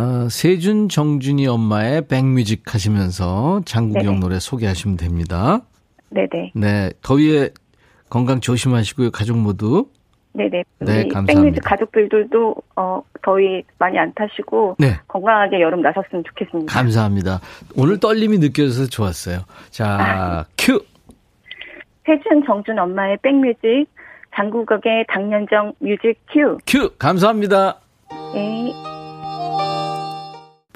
어, 0.00 0.28
세준 0.30 0.88
정준이 0.88 1.46
엄마의 1.46 2.08
백뮤직 2.08 2.74
하시면서 2.74 3.60
장국영 3.66 4.04
네네. 4.04 4.18
노래 4.20 4.38
소개하시면 4.38 4.96
됩니다. 4.96 5.60
네네. 6.10 6.52
네, 6.54 6.90
더위에 7.02 7.50
건강 8.08 8.40
조심하시고요, 8.40 9.10
가족 9.10 9.36
모두. 9.36 9.88
네네. 10.32 10.62
네, 10.78 11.08
감사합니다. 11.08 11.34
백뮤직 11.34 11.60
가족들도 11.64 12.54
어, 12.76 13.02
더위 13.22 13.62
많이 13.78 13.98
안 13.98 14.12
타시고 14.14 14.76
네. 14.78 14.98
건강하게 15.08 15.60
여름 15.60 15.82
나셨으면 15.82 16.24
좋겠습니다. 16.24 16.72
감사합니다. 16.72 17.40
오늘 17.76 17.98
떨림이 18.00 18.38
느껴져서 18.38 18.86
좋았어요. 18.86 19.40
자, 19.70 19.98
아, 20.00 20.44
큐. 20.56 20.82
세준 22.06 22.44
정준 22.46 22.78
엄마의 22.78 23.18
백뮤직 23.22 23.86
장국영의 24.34 25.06
당년정 25.08 25.74
뮤직 25.80 26.14
큐. 26.32 26.58
큐. 26.66 26.90
감사합니다. 26.98 27.80
네. 28.32 28.89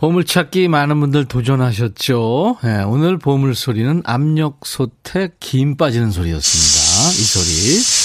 보물찾기 0.04 0.68
많은 0.68 1.00
분들 1.00 1.24
도전하셨죠? 1.24 2.58
네, 2.62 2.82
오늘 2.82 3.16
보물소리는 3.16 4.02
압력솥에 4.04 5.30
김 5.40 5.78
빠지는 5.78 6.10
소리였습니다. 6.10 7.08
이 7.08 7.24
소리. 7.24 8.03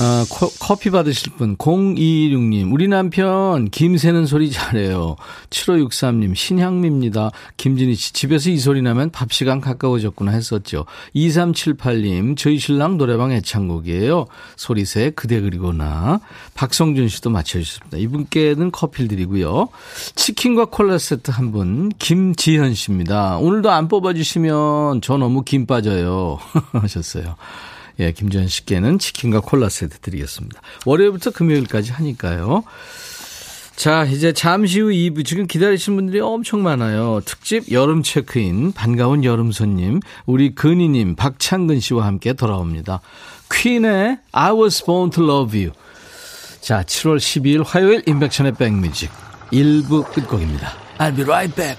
어, 0.00 0.24
커피 0.60 0.88
받으실 0.88 1.30
분 1.32 1.56
0216님 1.58 2.72
우리 2.72 2.88
남편 2.88 3.68
김 3.68 3.98
새는 3.98 4.24
소리 4.24 4.50
잘해요. 4.50 5.16
7563님 5.50 6.34
신향미입니다. 6.34 7.30
김진희 7.58 7.94
씨 7.96 8.14
집에서 8.14 8.48
이 8.48 8.56
소리 8.58 8.80
나면 8.80 9.10
밥 9.10 9.30
시간 9.30 9.60
가까워졌구나 9.60 10.32
했었죠. 10.32 10.86
2378님 11.14 12.34
저희 12.38 12.58
신랑 12.58 12.96
노래방 12.96 13.30
애창곡이에요. 13.32 14.26
소리새 14.56 15.10
그대 15.14 15.38
그리고 15.42 15.74
나 15.74 16.20
박성준 16.54 17.08
씨도 17.08 17.28
맞춰주셨습니다. 17.28 17.98
이분께는 17.98 18.70
커피를 18.70 19.08
드리고요. 19.08 19.68
치킨과 20.14 20.66
콜라 20.66 20.96
세트 20.96 21.30
한 21.30 21.50
분 21.50 21.90
김지현 21.98 22.74
씨입니다. 22.74 23.36
오늘도 23.38 23.70
안 23.72 23.88
뽑아주시면 23.88 25.00
저 25.02 25.16
너무 25.16 25.42
김 25.42 25.66
빠져요 25.66 26.38
하셨어요. 26.72 27.34
예, 28.00 28.12
김지현 28.12 28.48
씨께는 28.48 28.98
치킨과 28.98 29.40
콜라 29.40 29.68
세트 29.68 29.98
드리겠습니다. 30.00 30.60
월요일부터 30.86 31.30
금요일까지 31.30 31.92
하니까요. 31.92 32.64
자, 33.76 34.04
이제 34.04 34.32
잠시 34.32 34.80
후 34.80 34.88
2부. 34.88 35.24
지금 35.24 35.46
기다리시는 35.46 35.96
분들이 35.96 36.20
엄청 36.20 36.62
많아요. 36.62 37.20
특집 37.24 37.70
여름 37.70 38.02
체크인, 38.02 38.72
반가운 38.72 39.24
여름 39.24 39.52
손님, 39.52 40.00
우리 40.26 40.54
근희님, 40.54 41.14
박창근 41.16 41.80
씨와 41.80 42.04
함께 42.06 42.32
돌아옵니다. 42.32 43.00
퀸의 43.50 44.18
I 44.32 44.52
was 44.52 44.84
born 44.84 45.10
to 45.10 45.24
love 45.24 45.58
you. 45.58 45.72
자, 46.60 46.82
7월 46.82 47.16
12일 47.16 47.64
화요일 47.66 48.02
인백션의 48.06 48.56
백뮤직. 48.56 49.10
1부 49.52 50.12
끝곡입니다. 50.12 50.72
I'll 50.98 51.16
be 51.16 51.24
right 51.24 51.54
back. 51.54 51.78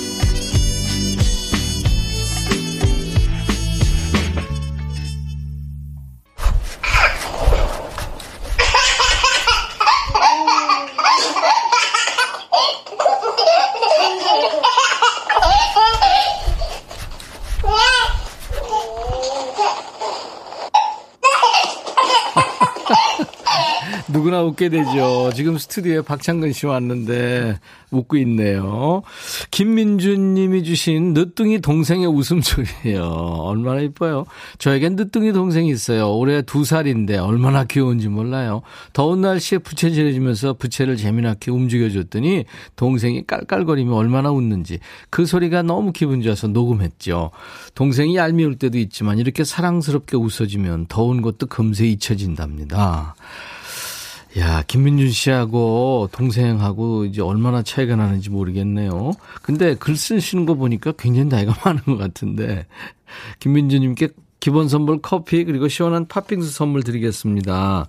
누구나 24.11 24.41
웃게 24.43 24.69
되죠. 24.69 25.31
지금 25.33 25.57
스튜디오에 25.57 26.01
박창근 26.01 26.53
씨 26.53 26.65
왔는데 26.65 27.59
웃고 27.91 28.17
있네요. 28.17 29.03
김민준 29.51 30.33
님이 30.33 30.63
주신 30.63 31.13
늦둥이 31.13 31.61
동생의 31.61 32.07
웃음소리예요. 32.07 33.03
얼마나 33.03 33.81
이뻐요. 33.81 34.25
저에겐 34.57 34.95
늦둥이 34.95 35.33
동생이 35.33 35.69
있어요. 35.69 36.11
올해 36.15 36.41
두 36.41 36.63
살인데 36.63 37.17
얼마나 37.17 37.63
귀여운지 37.63 38.09
몰라요. 38.09 38.61
더운 38.93 39.21
날씨에 39.21 39.57
부채 39.59 39.91
질해주면서 39.91 40.53
부채를 40.53 40.97
재미나게 40.97 41.51
움직여줬더니 41.51 42.45
동생이 42.75 43.25
깔깔거리며 43.27 43.95
얼마나 43.95 44.31
웃는지 44.31 44.79
그 45.09 45.25
소리가 45.25 45.63
너무 45.63 45.91
기분 45.91 46.21
좋아서 46.21 46.47
녹음했죠. 46.47 47.31
동생이 47.75 48.15
얄미울 48.15 48.57
때도 48.57 48.77
있지만 48.77 49.19
이렇게 49.19 49.43
사랑스럽게 49.43 50.17
웃어주면 50.17 50.87
더운 50.87 51.21
것도 51.21 51.47
금세 51.47 51.85
잊혀진답니다. 51.87 53.15
야, 54.37 54.63
김민준 54.65 55.11
씨하고 55.11 56.09
동생하고 56.13 57.05
이제 57.05 57.21
얼마나 57.21 57.63
차이가 57.63 57.95
나는지 57.97 58.29
모르겠네요. 58.29 59.11
근데 59.41 59.75
글 59.75 59.97
쓰시는 59.97 60.45
거 60.45 60.53
보니까 60.55 60.93
굉장히 60.97 61.27
나이가 61.27 61.53
많은 61.65 61.83
것 61.83 61.97
같은데. 61.97 62.65
김민준님께 63.39 64.09
기본 64.39 64.69
선물 64.69 65.01
커피 65.01 65.43
그리고 65.43 65.67
시원한 65.67 66.07
팥빙수 66.07 66.49
선물 66.51 66.83
드리겠습니다. 66.83 67.87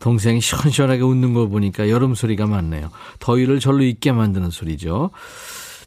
동생이 0.00 0.40
시원시원하게 0.40 1.02
웃는 1.02 1.34
걸 1.34 1.48
보니까 1.48 1.90
여름 1.90 2.14
소리가 2.14 2.46
많네요. 2.46 2.90
더위를 3.18 3.60
절로 3.60 3.82
잊게 3.82 4.12
만드는 4.12 4.50
소리죠. 4.50 5.10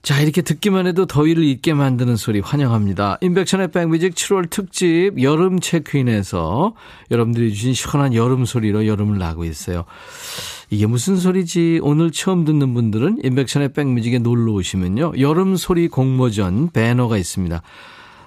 자, 0.01 0.19
이렇게 0.19 0.41
듣기만 0.41 0.87
해도 0.87 1.05
더위를 1.05 1.43
잊게 1.43 1.75
만드는 1.75 2.15
소리 2.15 2.39
환영합니다. 2.39 3.19
인백션의 3.21 3.69
백뮤직 3.69 4.15
7월 4.15 4.49
특집 4.49 5.21
여름 5.21 5.59
체크인에서 5.59 6.73
여러분들이 7.11 7.53
주신 7.53 7.75
시원한 7.75 8.15
여름 8.15 8.45
소리로 8.45 8.87
여름을 8.87 9.19
나고 9.19 9.45
있어요. 9.45 9.85
이게 10.71 10.87
무슨 10.87 11.17
소리지? 11.17 11.81
오늘 11.83 12.09
처음 12.09 12.45
듣는 12.45 12.73
분들은 12.73 13.19
인백션의 13.23 13.73
백뮤직에 13.73 14.17
놀러 14.17 14.53
오시면요. 14.53 15.13
여름 15.19 15.55
소리 15.55 15.87
공모전 15.87 16.71
배너가 16.71 17.17
있습니다. 17.17 17.61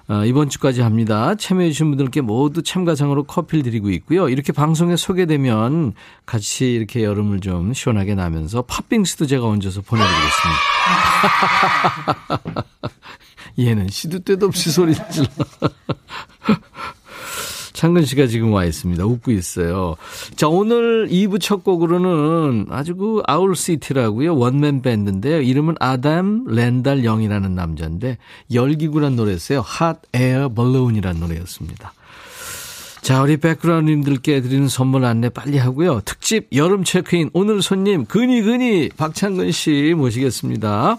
어, 0.07 0.23
이번 0.23 0.49
주까지 0.49 0.81
합니다. 0.81 1.33
참여해주신 1.35 1.89
분들께 1.89 2.21
모두 2.21 2.61
참가상으로 2.61 3.23
커피를 3.23 3.63
드리고 3.63 3.89
있고요. 3.91 4.29
이렇게 4.29 4.53
방송에 4.53 4.95
소개되면 4.95 5.93
같이 6.27 6.73
이렇게 6.73 7.03
여름을 7.03 7.39
좀 7.39 7.73
시원하게 7.73 8.13
나면서 8.13 8.61
팥빙수도 8.63 9.25
제가 9.25 9.47
얹어서 9.47 9.81
보내드리겠습니다. 9.81 10.59
얘는 13.57 13.87
시도 13.87 14.19
때도 14.19 14.45
없이 14.45 14.69
소리를 14.69 15.09
질러. 15.09 15.27
창근 17.75 18.05
씨가 18.05 18.27
지금 18.27 18.53
와 18.53 18.65
있습니다. 18.65 19.05
웃고 19.05 19.31
있어요. 19.31 19.95
자, 20.35 20.47
오늘 20.47 21.07
2부 21.09 21.41
첫 21.41 21.63
곡으로는 21.63 22.67
아주 22.69 22.95
그 22.95 23.21
아울시티라고요. 23.27 24.35
원맨 24.37 24.81
밴드인데요. 24.81 25.41
이름은 25.41 25.75
아담 25.79 26.45
렌달 26.47 27.03
영이라는 27.03 27.53
남자인데 27.53 28.17
열기구란 28.53 29.15
노래였어요. 29.17 29.61
Hot 29.61 29.99
Air 30.13 30.49
Balloon이라는 30.49 31.19
노래였습니다. 31.19 31.93
자, 33.01 33.21
우리 33.21 33.37
백그라운드님들께 33.37 34.41
드리는 34.41 34.67
선물 34.67 35.05
안내 35.05 35.29
빨리 35.29 35.59
하고요. 35.59 36.01
특집 36.05 36.47
여름 36.53 36.83
체크인 36.83 37.29
오늘 37.33 37.61
손님 37.61 38.05
근이근이 38.05 38.89
박창근 38.97 39.51
씨 39.51 39.93
모시겠습니다. 39.95 40.97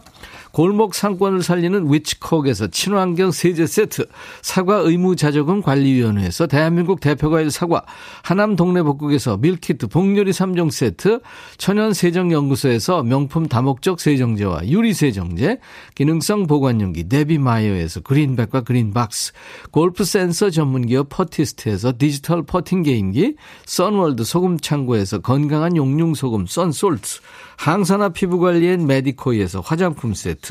골목 0.57 0.95
상권을 0.95 1.43
살리는 1.43 1.93
위치콕에서 1.93 2.69
친환경 2.69 3.31
세제 3.31 3.67
세트, 3.67 4.07
사과 4.41 4.77
의무자조금 4.77 5.61
관리위원회에서 5.61 6.47
대한민국 6.47 7.01
대표과일 7.01 7.51
사과, 7.51 7.85
하남 8.23 8.57
동네 8.57 8.83
복국에서 8.83 9.37
밀키트 9.37 9.89
복요리 9.89 10.31
3종 10.31 10.71
세트, 10.71 11.21
천연세정연구소에서 11.59 13.03
명품 13.03 13.49
다목적 13.49 14.01
세정제와 14.01 14.67
유리세정제, 14.67 15.59
기능성 15.95 16.47
보관용기 16.47 17.07
데비마이어에서 17.11 18.01
그린백과 18.01 18.63
그린박스, 18.63 19.35
골프 19.73 20.05
센서 20.05 20.49
전문기업 20.49 21.11
퍼티스트에서 21.11 21.93
디지털 21.99 22.45
퍼팅 22.45 22.83
게임기, 22.83 23.35
선월드 23.67 24.25
소금창고에서 24.25 25.19
건강한 25.19 25.77
용융소금 25.77 26.47
썬솔트, 26.47 27.21
항산화 27.59 28.11
피부관리엔 28.11 28.87
메디코이에서 28.87 29.61
화장품 29.61 30.15
세트, 30.15 30.46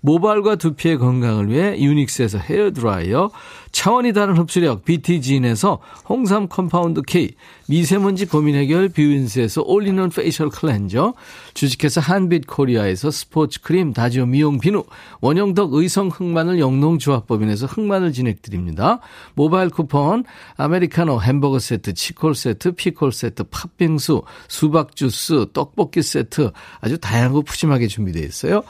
모발과 0.00 0.56
두피의 0.56 0.98
건강을 0.98 1.48
위해 1.50 1.78
유닉스에서 1.78 2.38
헤어드라이어, 2.38 3.30
차원이 3.70 4.12
다른 4.12 4.36
흡수력 4.36 4.84
BTG인에서 4.84 5.78
홍삼 6.08 6.48
컴파운드 6.48 7.02
K, 7.02 7.34
미세먼지 7.68 8.26
고민 8.26 8.54
해결 8.54 8.88
뷰인스에서 8.88 9.62
올리는 9.62 10.08
facial 10.08 10.48
클렌저, 10.48 11.14
주식회사 11.52 12.00
한빛 12.00 12.46
코리아에서 12.46 13.10
스포츠 13.10 13.60
크림 13.60 13.92
다지오 13.92 14.26
미용 14.26 14.58
비누, 14.58 14.84
원형덕 15.20 15.74
의성 15.74 16.08
흑마늘 16.08 16.58
영농조합법인에서 16.58 17.66
흑마늘 17.66 18.12
진행드립니다. 18.12 19.00
모바일 19.34 19.68
쿠폰, 19.68 20.24
아메리카노 20.56 21.20
햄버거 21.20 21.58
세트, 21.58 21.92
치콜 21.94 22.34
세트, 22.34 22.72
피콜 22.72 23.12
세트, 23.12 23.44
팥빙수, 23.44 24.22
수박 24.48 24.96
주스, 24.96 25.46
떡볶이 25.52 26.02
세트 26.02 26.52
아주 26.80 26.98
다양하고 26.98 27.42
푸짐하게 27.42 27.86
준비되어 27.86 28.24
있어요. 28.24 28.62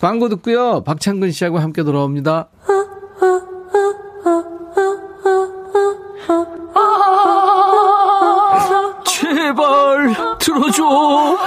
광고 0.00 0.28
듣고요. 0.28 0.82
박창근 0.84 1.30
씨하고 1.32 1.58
함께 1.58 1.82
돌아옵니다. 1.82 2.48
제발 9.04 10.14
들어줘. 10.38 11.38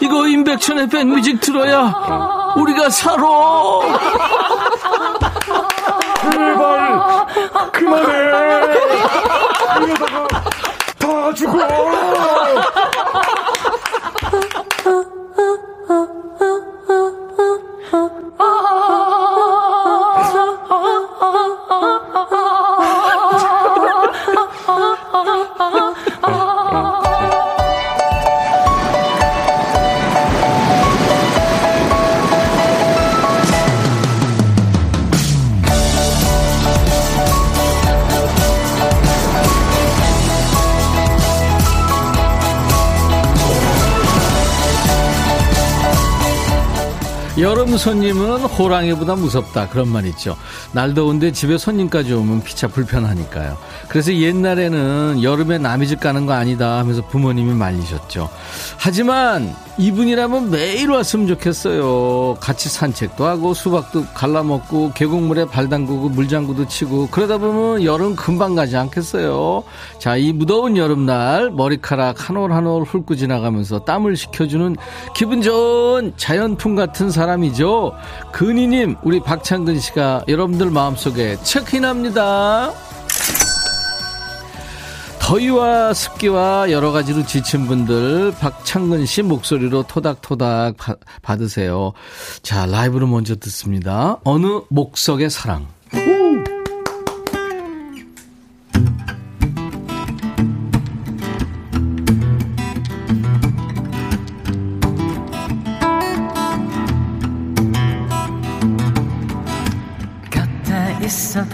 이거 0.00 0.26
임백천의 0.26 0.88
백뮤직 0.88 1.40
들어야 1.40 2.54
우리가 2.56 2.88
살아. 2.90 3.22
제발 6.32 7.26
그만해. 7.72 8.12
이러다가 9.84 10.28
다 10.98 11.34
죽어. 11.34 11.58
oh. 18.46 18.83
여름 47.36 47.76
손님은 47.76 48.42
호랑이보다 48.42 49.16
무섭다 49.16 49.68
그런 49.68 49.88
말 49.88 50.06
있죠. 50.06 50.36
날 50.70 50.94
더운데 50.94 51.32
집에 51.32 51.58
손님까지 51.58 52.12
오면 52.12 52.44
피차 52.44 52.68
불편하니까요. 52.68 53.56
그래서 53.88 54.14
옛날에는 54.14 55.20
여름에 55.20 55.58
남의 55.58 55.88
집 55.88 55.98
가는 55.98 56.26
거 56.26 56.32
아니다 56.32 56.78
하면서 56.78 57.02
부모님이 57.08 57.54
말리셨죠. 57.54 58.28
하지만 58.78 59.52
이분이라면 59.78 60.52
매일 60.52 60.90
왔으면 60.90 61.26
좋겠어요. 61.26 62.36
같이 62.38 62.68
산책도 62.68 63.26
하고 63.26 63.52
수박도 63.52 64.04
갈라먹고 64.14 64.92
계곡물에 64.94 65.46
발 65.46 65.68
담그고 65.68 66.10
물장구도 66.10 66.68
치고 66.68 67.08
그러다 67.10 67.38
보면 67.38 67.82
여름 67.82 68.14
금방 68.14 68.54
가지 68.54 68.76
않겠어요. 68.76 69.64
자, 69.98 70.16
이 70.16 70.32
무더운 70.32 70.76
여름날 70.76 71.50
머리카락 71.50 72.28
한 72.30 72.36
올 72.36 72.52
한 72.52 72.64
올 72.68 72.84
훑고 72.84 73.16
지나가면서 73.16 73.80
땀을 73.80 74.16
식혀주는 74.16 74.76
기분 75.16 75.42
좋은 75.42 76.12
자연풍 76.16 76.76
같은 76.76 77.10
사람 77.10 77.23
사람이죠. 77.24 77.94
근희님, 78.32 78.96
우리 79.02 79.20
박창근 79.20 79.80
씨가 79.80 80.24
여러분들 80.28 80.70
마음속에 80.70 81.36
체크인합니다. 81.42 82.72
더위와 85.20 85.94
습기와 85.94 86.70
여러 86.70 86.92
가지로 86.92 87.24
지친 87.24 87.66
분들 87.66 88.34
박창근 88.38 89.06
씨 89.06 89.22
목소리로 89.22 89.84
토닥토닥 89.84 90.76
받으세요. 91.22 91.94
자, 92.42 92.66
라이브로 92.66 93.06
먼저 93.06 93.34
듣습니다. 93.36 94.18
어느 94.24 94.60
목석의 94.68 95.30
사랑. 95.30 95.73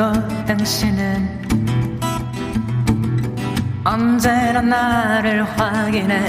있어도 0.00 0.12
당신은 0.46 1.40
언제나 3.84 4.62
나를 4.62 5.44
확인해. 5.44 6.24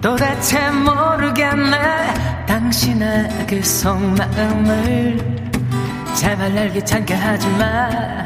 도대체 0.00 0.70
모르겠네. 0.70 2.46
당신의 2.46 3.46
그 3.48 3.60
속마음을 3.60 5.18
제발 6.14 6.54
날 6.54 6.72
귀찮게 6.72 7.14
하지마. 7.14 8.24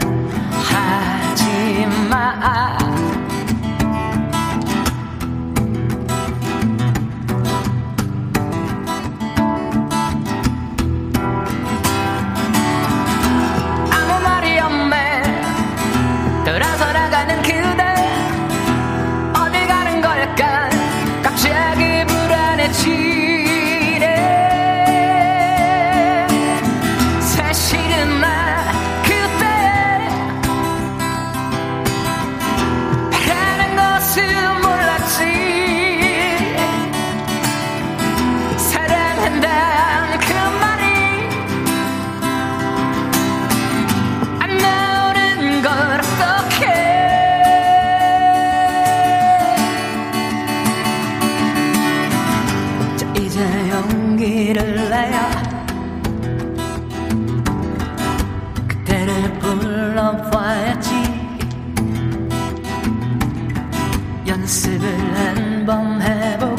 하지마 1.33 2.19
용기를 54.51 54.91
내요 54.91 55.21
그대를 58.67 59.39
불러봐야지. 59.39 60.91
연습을 64.27 64.89
한 65.17 65.51
번 65.67 66.03
해보고 66.03 66.57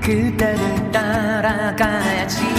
그대를 0.00 0.90
따라가야지 0.92 2.55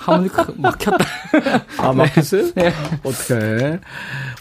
하모니카 0.00 0.46
막혔다. 0.56 1.04
아, 1.78 1.92
막혔어요? 1.92 2.52
네. 2.54 2.72
어떻게 3.04 3.78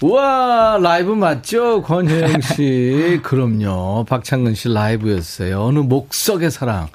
우와, 0.01 0.79
라이브 0.81 1.11
맞죠? 1.11 1.81
권혜영 1.83 2.41
씨. 2.41 3.19
그럼요. 3.23 4.05
박창근 4.07 4.55
씨 4.55 4.69
라이브였어요. 4.69 5.61
어느 5.61 5.79
목석의 5.79 6.49
사랑. 6.51 6.87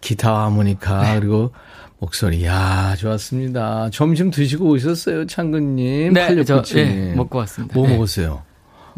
기타 0.00 0.44
하모니카, 0.44 1.02
네. 1.14 1.20
그리고 1.20 1.50
목소리. 1.98 2.44
야 2.44 2.94
좋았습니다. 2.98 3.90
점심 3.90 4.30
드시고 4.30 4.66
오셨어요, 4.68 5.26
창근님? 5.26 6.12
네, 6.12 6.44
저, 6.44 6.62
예, 6.76 7.12
먹고 7.16 7.38
왔습니다. 7.38 7.74
뭐 7.74 7.86
네. 7.88 7.94
먹었어요? 7.94 8.42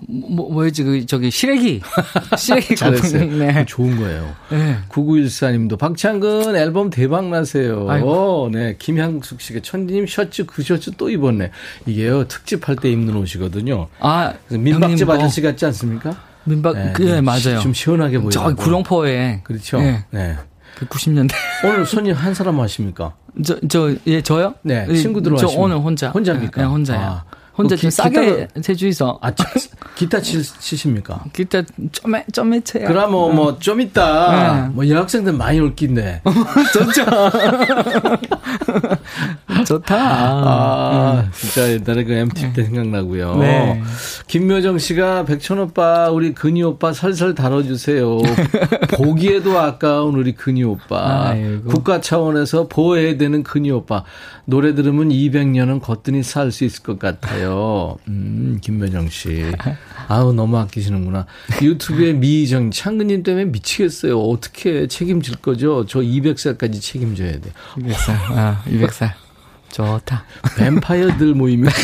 뭐, 0.08 0.50
뭐였지, 0.50 0.82
그, 0.84 1.06
저기, 1.06 1.30
시래기. 1.30 1.80
시래기 2.36 2.76
잘했어요. 2.76 3.24
네. 3.26 3.64
좋은 3.66 3.96
거예요. 3.96 4.34
네. 4.50 4.78
9914님도 4.88 5.78
박창근 5.78 6.54
앨범 6.56 6.90
대박 6.90 7.28
나세요. 7.28 7.86
아이고. 7.88 8.50
네. 8.52 8.76
김향숙 8.78 9.40
씨가 9.40 9.60
천디님 9.62 10.06
셔츠 10.06 10.44
그 10.46 10.62
셔츠 10.62 10.90
또 10.96 11.10
입었네. 11.10 11.50
이게요, 11.86 12.28
특집할 12.28 12.76
때 12.76 12.90
입는 12.90 13.16
옷이거든요. 13.16 13.88
아, 14.00 14.34
민박집 14.50 15.06
뭐. 15.06 15.16
아저씨 15.16 15.40
같지 15.40 15.64
않습니까? 15.66 16.16
민박, 16.44 16.74
네, 16.76 16.92
그, 16.94 17.02
네, 17.02 17.20
맞아요. 17.20 17.60
좀 17.60 17.74
시원하게 17.74 18.18
보여요. 18.18 18.30
저 18.30 18.54
구룡포에. 18.54 19.40
그렇죠. 19.42 19.78
네. 19.78 20.04
네. 20.10 20.36
그 20.76 20.86
90년대. 20.86 21.32
오늘 21.64 21.84
손님 21.86 22.14
한 22.14 22.34
사람 22.34 22.60
하십니까? 22.60 23.14
저, 23.44 23.58
저, 23.68 23.94
예, 24.06 24.22
저요? 24.22 24.54
네. 24.62 24.86
친구들 24.94 25.36
저 25.36 25.48
오늘 25.48 25.76
혼자. 25.78 26.10
혼자입니까? 26.10 26.60
네, 26.60 26.66
혼자요. 26.66 27.00
아. 27.00 27.24
혼자 27.56 27.74
뭐좀 27.74 27.90
싸게 27.90 28.48
제주에서. 28.62 29.18
아, 29.22 29.32
기타 29.96 30.20
치, 30.20 30.42
치십니까? 30.42 31.24
기타 31.32 31.62
좀에, 31.92 32.24
좀에 32.32 32.60
쳐요. 32.60 32.86
그러면 32.86 33.10
뭐, 33.10 33.32
뭐, 33.32 33.58
좀 33.58 33.80
있다. 33.80 34.66
네. 34.66 34.68
뭐, 34.74 34.86
여학생들 34.86 35.32
많이 35.32 35.58
올 35.58 35.74
낀데. 35.74 36.20
좋죠. 36.74 37.04
좋다. 39.66 39.96
아, 39.98 41.30
진짜 41.32 41.70
옛날에 41.72 42.04
그 42.04 42.12
MT 42.12 42.52
때 42.52 42.62
네. 42.62 42.64
생각나고요. 42.64 43.36
네. 43.36 43.82
김묘정 44.28 44.78
씨가 44.78 45.24
백천 45.24 45.58
오빠, 45.58 46.08
우리 46.10 46.32
근희 46.34 46.62
오빠 46.62 46.92
설설 46.92 47.34
다뤄주세요. 47.34 48.18
보기에도 48.96 49.58
아까운 49.58 50.14
우리 50.14 50.32
근희 50.32 50.62
오빠. 50.62 51.30
아이고. 51.30 51.64
국가 51.68 52.00
차원에서 52.00 52.68
보호해야 52.68 53.16
되는 53.16 53.42
근희 53.42 53.70
오빠. 53.70 54.04
노래 54.44 54.74
들으면 54.74 55.08
200년은 55.08 55.80
거뜬히 55.82 56.22
살 56.22 56.46
수 56.52 56.64
있을 56.64 56.84
것 56.84 56.98
같아요. 57.00 57.96
음, 58.06 58.58
김묘정 58.62 59.08
씨. 59.08 59.44
아우, 60.06 60.32
너무 60.32 60.56
아끼시는구나. 60.58 61.26
유튜브에 61.60 62.12
미희정, 62.12 62.70
창근님 62.70 63.24
때문에 63.24 63.46
미치겠어요. 63.46 64.16
어떻게 64.20 64.86
책임질 64.86 65.36
거죠? 65.38 65.84
저 65.86 65.98
200살까지 65.98 66.80
책임져야 66.80 67.32
돼. 67.40 67.50
200살. 67.74 68.10
아, 68.36 68.62
200살. 68.66 69.25
좋다. 69.76 70.24
뱀파이어들 70.56 71.34
모이면. 71.34 71.70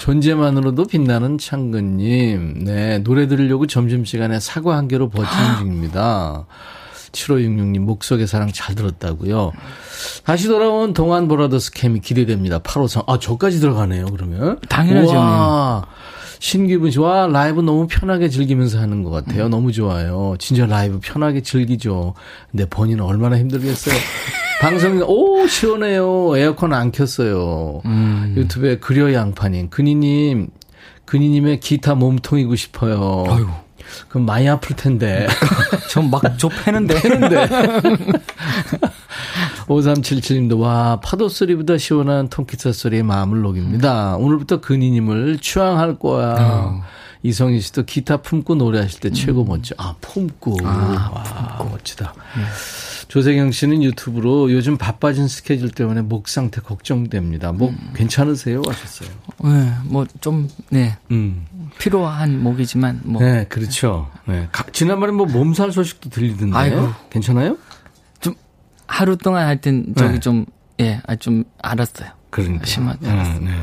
존재만으로도 0.00 0.86
빛나는 0.86 1.36
창근님. 1.36 2.64
네, 2.64 2.98
노래 3.00 3.26
들으려고 3.26 3.66
점심시간에 3.66 4.40
사과 4.40 4.76
한 4.76 4.88
개로 4.88 5.10
버티는 5.10 5.56
중입니다. 5.58 6.46
7566님, 7.12 7.80
목속의 7.80 8.26
사랑 8.26 8.50
잘 8.52 8.74
들었다고요. 8.74 9.52
다시 10.24 10.48
돌아온 10.48 10.94
동안 10.94 11.28
보라더스 11.28 11.72
캠이 11.72 12.00
기대됩니다. 12.00 12.60
8호선. 12.60 13.04
아, 13.06 13.18
저까지 13.18 13.60
들어가네요, 13.60 14.06
그러면. 14.06 14.58
당연하죠. 14.68 15.14
와, 15.14 15.86
신기분 16.38 16.90
씨, 16.90 17.00
와, 17.00 17.26
라이브 17.26 17.60
너무 17.60 17.86
편하게 17.86 18.28
즐기면서 18.28 18.78
하는 18.78 19.02
것 19.02 19.10
같아요. 19.10 19.46
음. 19.46 19.50
너무 19.50 19.72
좋아요. 19.72 20.36
진짜 20.38 20.66
라이브 20.66 21.00
편하게 21.02 21.42
즐기죠. 21.42 22.14
근데 22.50 22.66
본인은 22.66 23.04
얼마나 23.04 23.38
힘들겠어요. 23.38 23.94
방송이, 24.60 25.02
오, 25.02 25.46
시원해요. 25.46 26.36
에어컨 26.36 26.72
안 26.72 26.90
켰어요. 26.90 27.82
음. 27.84 28.34
유튜브에 28.36 28.78
그려 28.78 29.12
양파님, 29.12 29.68
근희님, 29.70 30.48
근희님의 31.04 31.60
기타 31.60 31.94
몸통이고 31.94 32.56
싶어요. 32.56 33.24
아유. 33.28 33.46
그럼 34.08 34.26
많이 34.26 34.48
아플 34.48 34.74
텐데. 34.74 35.28
전 35.90 36.10
막 36.10 36.22
저 36.38 36.48
패는데. 36.48 37.00
패는데. 37.00 37.46
5377님도, 39.68 40.58
와, 40.60 41.00
파도 41.02 41.28
소리보다 41.28 41.78
시원한 41.78 42.28
통기타 42.28 42.72
소리에 42.72 43.02
마음을 43.02 43.42
녹입니다. 43.42 44.16
오늘부터 44.16 44.60
근희님을 44.60 45.38
추앙할 45.40 45.98
거야. 45.98 46.34
어. 46.38 46.82
이성희 47.22 47.60
씨도 47.60 47.84
기타 47.84 48.18
품고 48.18 48.54
노래하실 48.56 49.00
때 49.00 49.10
최고 49.10 49.42
음. 49.42 49.48
멋져. 49.48 49.74
아, 49.78 49.94
품고. 50.00 50.58
아, 50.64 51.10
와, 51.12 51.22
품고. 51.58 51.70
멋지다. 51.72 52.14
네. 52.36 52.42
조세경 53.08 53.52
씨는 53.52 53.82
유튜브로 53.82 54.52
요즘 54.52 54.76
바빠진 54.76 55.28
스케줄 55.28 55.70
때문에 55.70 56.02
목 56.02 56.28
상태 56.28 56.60
걱정됩니다. 56.60 57.52
목 57.52 57.70
음. 57.70 57.92
괜찮으세요? 57.94 58.62
하셨어요. 58.66 59.08
네, 59.44 59.72
뭐 59.84 60.06
좀, 60.20 60.48
네. 60.70 60.96
음. 61.10 61.46
필요한 61.78 62.42
목이지만 62.42 63.00
뭐. 63.04 63.22
네, 63.22 63.44
그렇죠. 63.48 64.10
네. 64.26 64.48
지난번에 64.72 65.12
뭐 65.12 65.26
몸살 65.26 65.72
소식도 65.72 66.10
들리던데. 66.10 66.56
아이고. 66.56 66.90
괜찮아요? 67.10 67.58
좀 68.20 68.34
하루 68.86 69.16
동안 69.16 69.46
하여튼 69.46 69.94
저기 69.96 70.14
네. 70.14 70.20
좀 70.20 70.46
예, 70.80 71.00
아, 71.06 71.16
좀 71.16 71.44
알았어요. 71.62 72.10
그러니까. 72.30 72.66
심하게 72.66 73.08
알았어요. 73.08 73.40
네, 73.40 73.50
네. 73.50 73.56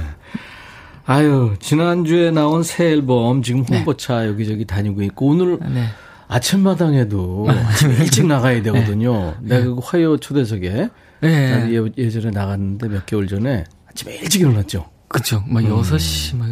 아유, 1.05 1.55
지난주에 1.59 2.31
나온 2.31 2.63
새 2.63 2.85
앨범 2.91 3.43
지금 3.43 3.65
네. 3.65 3.77
홍보차 3.77 4.21
네. 4.21 4.27
여기저기 4.27 4.65
다니고 4.65 5.01
있고 5.03 5.27
오늘 5.27 5.59
네. 5.59 5.87
아침마당에도 6.27 7.47
아침 7.49 7.91
일찍 7.91 8.25
나가야 8.25 8.61
되거든요. 8.63 9.35
네. 9.41 9.59
내가 9.59 9.75
그 9.75 9.81
화요 9.83 10.17
초대석에 10.17 10.89
네. 11.21 11.69
예, 11.71 11.81
예전에 11.97 12.31
나갔는데 12.31 12.87
몇 12.87 13.05
개월 13.05 13.27
전에 13.27 13.65
아침에 13.89 14.15
일찍 14.15 14.41
일어났죠. 14.41 14.89
그쵸. 15.07 15.43
막 15.47 15.63
음. 15.63 15.81
6시, 15.81 16.37
막 16.37 16.47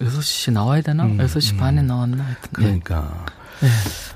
6시 0.00 0.52
나와야 0.52 0.80
되나? 0.80 1.04
음. 1.04 1.18
6시 1.18 1.54
음. 1.54 1.56
반에 1.56 1.82
나왔나? 1.82 2.24
하여튼. 2.24 2.50
그러니까. 2.52 3.26
네. 3.60 3.68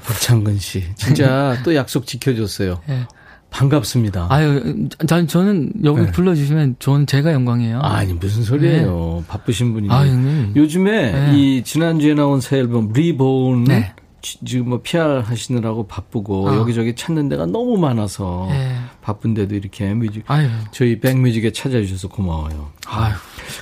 박창근 0.07 0.59
씨. 0.59 0.85
진짜 0.95 1.59
또 1.65 1.75
약속 1.75 2.07
지켜줬어요. 2.07 2.81
네. 2.87 3.07
반갑습니다. 3.51 4.27
아유, 4.31 4.89
전, 5.07 5.27
저는 5.27 5.73
여기 5.85 6.03
네. 6.03 6.11
불러주시면 6.13 6.77
저는 6.79 7.07
제가 7.07 7.33
영광이에요. 7.33 7.81
아니, 7.81 8.13
무슨 8.15 8.43
소리예요. 8.43 9.17
네. 9.21 9.25
바쁘신 9.29 9.73
분이. 9.73 9.91
아, 9.91 10.07
형님. 10.07 10.53
요즘에 10.57 11.13
네. 11.13 11.37
이 11.37 11.63
지난주에 11.65 12.15
나온 12.15 12.41
새 12.41 12.59
앨범 12.59 12.93
리본 12.93 13.65
네. 13.65 13.93
지금 14.23 14.69
뭐 14.69 14.81
PR 14.83 15.23
하시느라고 15.25 15.87
바쁘고 15.87 16.49
어. 16.49 16.57
여기저기 16.57 16.95
찾는 16.95 17.29
데가 17.31 17.47
너무 17.47 17.79
많아서 17.79 18.49
네. 18.51 18.77
바쁜데도 19.01 19.55
이렇게 19.55 19.93
뮤직 19.95 20.25
아유. 20.27 20.49
저희 20.73 21.01
백뮤직에 21.01 21.53
찾아주셔서 21.53 22.09
고마워요. 22.09 22.69
아유. 22.87 23.15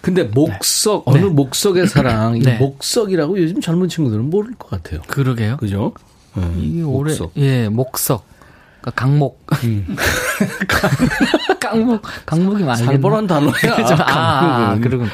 근데 0.02 0.24
목석 0.24 1.04
네. 1.06 1.12
어느 1.12 1.24
네. 1.26 1.30
목석의 1.30 1.86
사랑 1.86 2.40
네. 2.40 2.58
목석이라고 2.58 3.38
요즘 3.40 3.60
젊은 3.60 3.88
친구들은 3.88 4.30
모를 4.30 4.54
것 4.54 4.70
같아요. 4.70 5.00
그러게요. 5.06 5.56
그죠? 5.58 5.92
네. 6.34 6.42
이게 6.58 6.82
올해 6.82 7.14
예 7.36 7.68
목석 7.68 8.24
그러니까 8.80 8.90
강목. 8.94 9.46
음. 9.64 9.96
강목 11.60 12.02
강목이 12.26 12.64
많이 12.64 12.84
살벌한 12.84 13.26
단어야. 13.26 13.52
아, 14.06 14.70
아 14.72 14.78
그러군. 14.80 15.08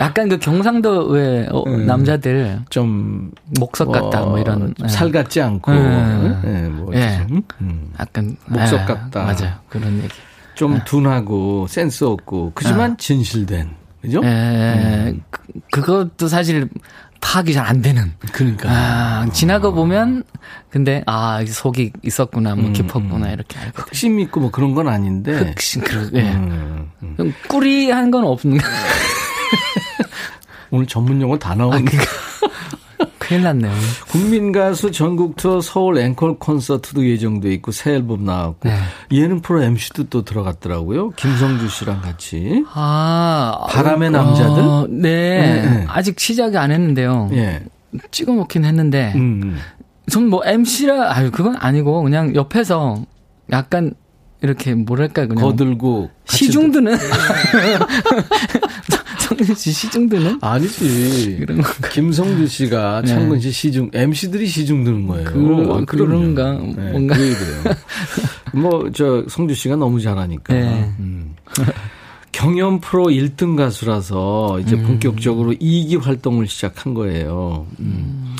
약간 0.00 0.28
그 0.28 0.38
경상도 0.38 1.08
왜 1.08 1.48
어, 1.50 1.62
음, 1.66 1.86
남자들 1.86 2.60
좀 2.70 3.32
목석 3.58 3.90
같다 3.90 4.20
뭐, 4.20 4.30
뭐 4.30 4.38
이런 4.38 4.74
네. 4.78 4.88
살 4.88 5.10
같지 5.10 5.40
않고 5.40 5.72
음, 5.72 6.40
네, 6.44 6.68
뭐 6.68 6.92
네. 6.92 7.26
음. 7.60 7.92
약간 7.98 8.36
목석 8.46 8.80
아, 8.80 8.86
같다 8.86 9.24
맞아요 9.24 9.54
그런 9.68 9.98
얘기 9.98 10.14
좀 10.54 10.74
네. 10.74 10.84
둔하고 10.84 11.66
센스 11.68 12.04
없고 12.04 12.52
그지만 12.54 12.92
아. 12.92 12.96
진실된 12.96 13.70
그죠? 14.00 14.20
예, 14.22 15.08
음. 15.08 15.22
그, 15.30 15.42
그것도 15.72 16.28
사실 16.28 16.68
파악이 17.20 17.52
잘 17.52 17.66
안 17.66 17.82
되는. 17.82 18.12
그러니까. 18.32 18.68
아, 18.70 19.28
지나가 19.32 19.70
보면, 19.70 20.24
근데, 20.70 21.02
아, 21.06 21.44
속이 21.46 21.92
있었구나, 22.02 22.54
뭐, 22.54 22.66
음, 22.66 22.72
깊었구나, 22.72 23.26
음. 23.28 23.32
이렇게. 23.32 23.58
흑심 23.74 24.20
있고 24.20 24.40
뭐 24.40 24.50
그런 24.50 24.74
건 24.74 24.88
아닌데. 24.88 25.32
흑심, 25.32 25.82
그러, 25.82 26.02
예. 26.14 26.32
음, 26.32 26.90
음. 27.02 27.34
꾸리한 27.48 28.10
건 28.10 28.24
없는. 28.24 28.58
오늘 30.70 30.86
전문 30.86 31.20
용어 31.20 31.38
다 31.38 31.54
나오는. 31.54 31.78
아, 31.78 31.80
그러니까. 31.82 32.12
큰일 33.28 33.42
났네요. 33.42 33.72
국민 34.10 34.52
가수 34.52 34.90
전국 34.90 35.36
투어 35.36 35.60
서울 35.60 35.98
앵콜 35.98 36.38
콘서트도 36.38 37.06
예정돼 37.06 37.52
있고 37.54 37.72
새 37.72 37.92
앨범 37.92 38.24
나왔고 38.24 38.68
네. 38.68 38.74
예능 39.12 39.42
프로 39.42 39.62
MC도 39.62 40.04
또 40.04 40.24
들어갔더라고요. 40.24 41.10
김성주 41.10 41.68
씨랑 41.68 42.00
같이. 42.00 42.64
아 42.72 43.66
바람의 43.68 44.10
남자들. 44.10 44.62
어, 44.62 44.86
네. 44.88 45.62
네. 45.62 45.84
아직 45.88 46.18
시작이 46.18 46.56
안 46.56 46.70
했는데요. 46.70 47.28
네. 47.30 47.62
찍어 48.10 48.32
놓긴 48.32 48.64
했는데. 48.64 49.12
음. 49.14 49.40
음. 49.42 49.58
전뭐 50.10 50.42
MC라 50.46 51.14
아유 51.14 51.30
그건 51.30 51.56
아니고 51.56 52.02
그냥 52.02 52.34
옆에서 52.34 53.02
약간 53.52 53.92
이렇게 54.40 54.74
뭐랄까 54.74 55.26
그냥 55.26 55.42
거들고 55.44 56.10
시중드는 56.26 56.96
성준 59.18 59.54
씨 59.56 59.72
시중드는 59.72 60.38
아니지 60.40 61.38
그런 61.40 61.60
건가? 61.62 61.88
김성준 61.88 62.46
씨가 62.46 63.02
네. 63.02 63.08
창근 63.08 63.40
씨 63.40 63.50
시중 63.50 63.90
MC들이 63.92 64.46
시중드는 64.46 65.06
거예요. 65.08 65.24
그, 65.24 65.68
아, 65.72 65.84
그런가 65.84 66.52
네, 66.52 66.92
뭔가 66.92 67.16
그래요. 67.16 67.34
뭐 68.54 68.90
저 68.94 69.24
성준 69.28 69.54
씨가 69.54 69.76
너무 69.76 70.00
잘하니까. 70.00 70.54
네. 70.54 70.90
음. 71.00 71.34
경연 72.32 72.80
프로 72.80 73.06
1등 73.06 73.56
가수라서 73.56 74.60
이제 74.60 74.76
음. 74.76 74.84
본격적으로 74.86 75.52
2기 75.52 76.00
활동을 76.00 76.46
시작한 76.46 76.94
거예요. 76.94 77.66
음. 77.80 78.36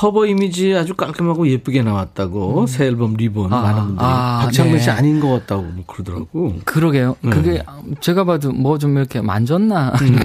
커버 0.00 0.24
이미지 0.24 0.74
아주 0.74 0.94
깔끔하고 0.94 1.46
예쁘게 1.46 1.82
나왔다고 1.82 2.62
음. 2.62 2.66
새 2.66 2.86
앨범 2.86 3.12
리본 3.12 3.52
아, 3.52 3.60
많은 3.60 3.82
분들이 3.82 4.06
아, 4.08 4.40
박창근 4.44 4.78
씨 4.78 4.86
네. 4.86 4.92
아닌 4.92 5.20
것 5.20 5.28
같다고 5.28 5.62
뭐 5.62 5.84
그러더라고. 5.86 6.56
그러게요. 6.64 7.16
네. 7.20 7.28
그게 7.28 7.62
제가 8.00 8.24
봐도 8.24 8.50
뭐 8.50 8.78
좀 8.78 8.96
이렇게 8.96 9.20
만졌나 9.20 9.92
음. 10.00 10.18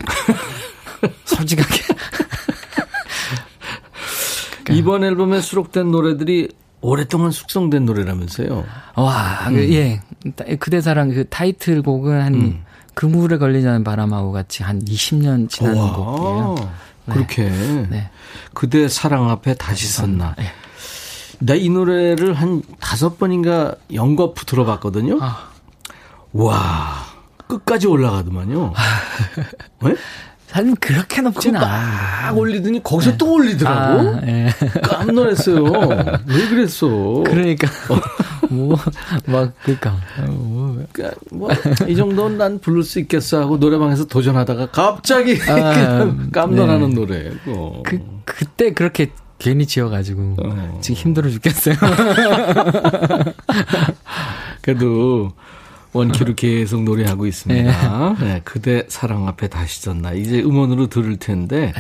솔직하게. 1.26 1.82
이번 4.72 5.04
앨범에 5.04 5.42
수록된 5.42 5.92
노래들이 5.92 6.48
오랫동안 6.80 7.32
숙성된 7.32 7.84
노래라면서요. 7.86 8.64
와, 8.96 9.50
음. 9.50 9.56
그, 9.56 9.74
예. 9.74 10.00
그대 10.58 10.80
사랑 10.80 11.10
그 11.10 11.28
타이틀곡은 11.28 12.22
한 12.22 12.34
음. 12.34 12.64
그물에 12.94 13.36
않은 13.36 13.84
바람하고 13.84 14.32
같이 14.32 14.64
한 14.64 14.80
20년 14.86 15.50
지난 15.50 15.76
곡이에요. 15.76 16.56
네. 17.06 17.14
그렇게. 17.14 17.50
네. 17.90 18.10
그대 18.54 18.88
사랑 18.88 19.30
앞에 19.30 19.56
다시 19.56 19.88
섰나. 19.88 20.36
네. 20.38 20.46
나이 21.40 21.70
노래를 21.70 22.34
한 22.34 22.62
다섯 22.80 23.18
번인가 23.18 23.76
연거푸 23.94 24.46
들어봤거든요. 24.46 25.20
아. 25.22 25.50
와, 26.34 27.06
끝까지 27.48 27.88
올라가더만요. 27.88 28.74
네? 29.84 29.96
사실 30.56 30.74
그렇게 30.80 31.22
높지는 31.22 31.60
않아. 31.60 32.32
막 32.32 32.38
올리더니 32.38 32.82
거기서 32.82 33.12
네. 33.12 33.18
또 33.18 33.34
올리더라고. 33.34 34.00
아, 34.16 34.22
네. 34.22 34.50
깜놀했어요. 34.84 35.64
왜 36.28 36.48
그랬어? 36.48 36.88
그러니까 37.26 37.68
뭐 38.50 38.78
막 39.26 39.52
그니까 39.64 39.98
뭐, 40.26 40.82
그러니까 40.94 41.20
뭐 41.32 41.50
이 41.90 41.96
정도는 41.98 42.38
난 42.38 42.60
부를 42.60 42.84
수 42.84 43.00
있겠어 43.02 43.42
하고 43.42 43.58
노래방에서 43.58 44.06
도전하다가 44.06 44.68
갑자기 44.72 45.38
아, 45.50 46.10
깜놀하는 46.32 46.90
네. 46.92 46.96
노래고. 46.96 47.84
그 47.84 48.00
그때 48.24 48.72
그렇게 48.72 49.12
괜히 49.38 49.66
지어가지고 49.66 50.38
어. 50.42 50.78
지금 50.82 50.96
힘들어 50.96 51.30
죽겠어요. 51.30 51.76
그래도 54.62 55.34
원키로 55.96 56.36
계속 56.38 56.84
노래하고 56.84 57.26
있습니다. 57.26 58.16
네. 58.20 58.26
네, 58.26 58.42
그대 58.44 58.84
사랑 58.88 59.28
앞에 59.28 59.48
다시 59.48 59.82
섰나. 59.84 60.14
이제 60.14 60.42
음원으로 60.42 60.88
들을 60.88 61.18
텐데. 61.18 61.74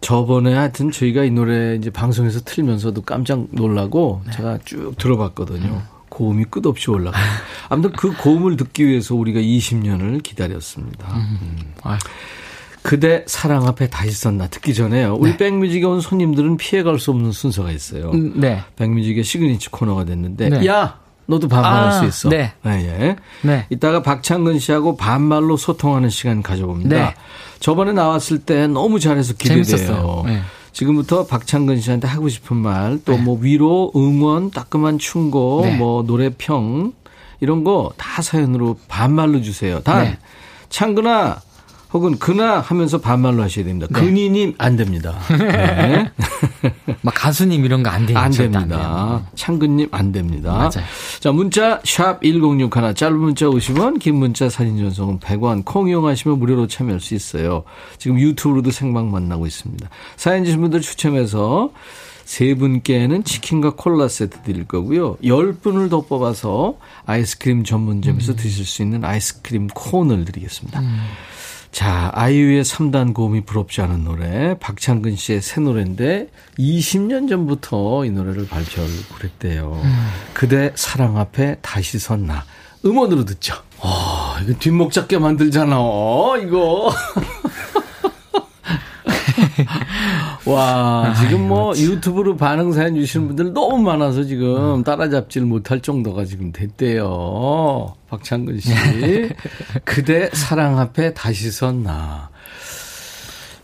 저번에 0.00 0.54
하여튼 0.54 0.92
저희가 0.92 1.24
이 1.24 1.30
노래 1.30 1.74
이제 1.74 1.90
방송에서 1.90 2.40
틀면서도 2.44 3.02
깜짝 3.02 3.48
놀라고 3.50 4.22
네. 4.26 4.32
제가 4.32 4.58
쭉 4.64 4.94
들어봤거든요. 4.96 5.66
음. 5.66 5.82
고음이 6.08 6.44
끝없이 6.44 6.90
올라가요. 6.90 7.22
아무튼 7.68 7.92
그 7.92 8.16
고음을 8.16 8.56
듣기 8.56 8.86
위해서 8.86 9.14
우리가 9.14 9.40
20년을 9.40 10.22
기다렸습니다. 10.22 11.14
음. 11.14 11.38
음. 11.42 11.98
그대 12.82 13.24
사랑 13.26 13.66
앞에 13.66 13.90
다시 13.90 14.12
섰나 14.12 14.46
듣기 14.46 14.72
전에요. 14.72 15.16
우리 15.18 15.32
네. 15.32 15.36
백뮤직에 15.36 15.84
온 15.84 16.00
손님들은 16.00 16.56
피해갈 16.56 16.98
수 16.98 17.10
없는 17.10 17.32
순서가 17.32 17.72
있어요. 17.72 18.10
음, 18.12 18.40
네. 18.40 18.62
백뮤직의 18.76 19.24
시그니처 19.24 19.70
코너가 19.70 20.04
됐는데 20.04 20.48
네. 20.48 20.66
야 20.66 20.98
너도 21.28 21.46
반말할 21.46 21.88
아, 21.88 21.92
수 21.92 22.06
있어. 22.06 22.28
네. 22.30 22.52
네, 22.62 22.86
예. 22.88 23.16
네. 23.42 23.66
이따가 23.68 24.02
박창근 24.02 24.58
씨하고 24.58 24.96
반말로 24.96 25.58
소통하는 25.58 26.08
시간 26.08 26.42
가져봅니다. 26.42 26.96
네. 26.96 27.14
저번에 27.60 27.92
나왔을 27.92 28.38
때 28.38 28.66
너무 28.66 28.98
잘해서 28.98 29.34
기대돼요. 29.34 30.22
네. 30.24 30.40
지금부터 30.72 31.26
박창근 31.26 31.80
씨한테 31.80 32.08
하고 32.08 32.30
싶은 32.30 32.56
말, 32.56 32.98
또뭐 33.04 33.38
네. 33.40 33.46
위로, 33.46 33.92
응원, 33.94 34.50
따끔한 34.50 34.98
충고, 34.98 35.60
네. 35.64 35.76
뭐 35.76 36.02
노래평 36.02 36.92
이런 37.40 37.62
거 37.62 37.90
다 37.98 38.22
사연으로 38.22 38.78
반말로 38.88 39.42
주세요. 39.42 39.80
단 39.80 40.04
네. 40.04 40.18
창근아 40.70 41.40
혹은 41.92 42.18
그나 42.18 42.60
하면서 42.60 42.98
반말로 43.00 43.42
하셔야 43.42 43.64
됩니다. 43.64 43.86
네. 43.90 44.00
근이님 44.00 44.54
안 44.58 44.76
됩니다. 44.76 45.18
네. 45.30 46.10
막 47.02 47.14
가수님 47.14 47.64
이런 47.64 47.82
거 47.82 47.88
안 47.90 48.00
됩니다. 48.06 48.20
안 48.22 48.30
됩니다. 48.30 49.26
창근님 49.34 49.88
안 49.90 50.12
됩니다. 50.12 50.52
맞아요. 50.52 50.86
자 51.20 51.32
문자 51.32 51.80
샵 51.84 52.20
1061, 52.22 52.94
짧은 52.94 53.18
문자 53.18 53.46
50원, 53.46 53.98
긴 53.98 54.16
문자 54.16 54.50
사진 54.50 54.76
전송은 54.76 55.20
100원, 55.20 55.64
콩 55.64 55.88
이용하시면 55.88 56.38
무료로 56.38 56.66
참여할 56.66 57.00
수 57.00 57.14
있어요. 57.14 57.64
지금 57.98 58.18
유튜브로도 58.18 58.70
생방 58.70 59.10
만나고 59.10 59.46
있습니다. 59.46 59.88
사연 60.16 60.44
주신 60.44 60.60
분들 60.60 60.82
추첨해서 60.82 61.70
세 62.26 62.54
분께는 62.54 63.24
치킨과 63.24 63.76
콜라 63.76 64.06
세트 64.06 64.42
드릴 64.42 64.66
거고요. 64.68 65.16
열 65.24 65.54
분을 65.54 65.88
더 65.88 66.02
뽑아서 66.02 66.76
아이스크림 67.06 67.64
전문점에서 67.64 68.32
음. 68.32 68.36
드실 68.36 68.66
수 68.66 68.82
있는 68.82 69.02
아이스크림 69.02 69.68
콘을 69.68 70.26
드리겠습니다. 70.26 70.80
음. 70.80 70.98
자, 71.78 72.10
아이유의 72.12 72.64
3단 72.64 73.14
고음이 73.14 73.42
부럽지 73.42 73.82
않은 73.82 74.02
노래, 74.02 74.58
박창근 74.58 75.14
씨의 75.14 75.40
새 75.40 75.60
노래인데 75.60 76.26
20년 76.58 77.28
전부터 77.28 78.04
이 78.04 78.10
노래를 78.10 78.48
발표를 78.48 78.90
그랬대요. 79.14 79.80
음. 79.84 80.08
그대 80.34 80.72
사랑 80.74 81.18
앞에 81.18 81.58
다시 81.62 82.00
섰나. 82.00 82.42
음원으로 82.84 83.24
듣죠. 83.26 83.54
아, 83.80 84.40
이거 84.42 84.58
뒷목 84.58 84.90
잡게 84.90 85.18
만들잖아. 85.18 85.76
이거. 86.42 86.92
와, 90.48 91.14
지금 91.20 91.46
뭐 91.48 91.72
아이고, 91.74 91.92
유튜브로 91.92 92.36
반응 92.36 92.72
사연 92.72 92.94
주시는 92.94 93.28
분들 93.28 93.52
너무 93.52 93.82
많아서 93.82 94.24
지금 94.24 94.82
따라잡지를 94.82 95.46
못할 95.46 95.80
정도가 95.80 96.24
지금 96.24 96.52
됐대요. 96.52 97.94
박창근 98.08 98.60
씨. 98.60 98.72
그대 99.84 100.30
사랑 100.32 100.78
앞에 100.78 101.14
다시 101.14 101.50
섰나. 101.50 102.30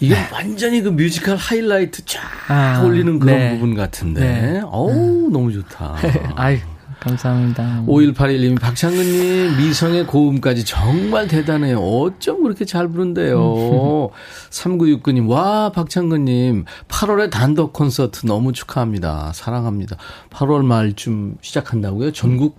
이게 0.01 0.15
네. 0.15 0.29
완전히 0.33 0.83
그 0.83 0.91
뮤지컬 0.91 1.37
하이라이트 1.37 2.05
쫙 2.05 2.21
아, 2.49 2.83
올리는 2.85 3.19
그런 3.19 3.39
네. 3.39 3.55
부분 3.55 3.75
같은데. 3.75 4.21
네. 4.21 4.61
어우, 4.65 5.31
너무 5.31 5.53
좋다. 5.53 5.97
아이 6.37 6.61
감사합니다. 7.05 7.85
5181님이 7.87 8.59
박창근님 8.61 9.59
미성의 9.59 10.07
고음까지 10.07 10.65
정말 10.65 11.29
대단해요. 11.29 11.79
어쩜 11.79 12.43
그렇게 12.43 12.65
잘 12.65 12.89
부른대요. 12.89 14.11
3969님, 14.51 15.29
와, 15.29 15.71
박창근님, 15.71 16.65
8월에 16.89 17.31
단독 17.31 17.75
콘서트 17.75 18.27
너무 18.27 18.53
축하합니다. 18.53 19.33
사랑합니다. 19.35 19.97
8월 20.31 20.65
말쯤 20.65 21.37
시작한다고요? 21.43 22.13
전국? 22.13 22.57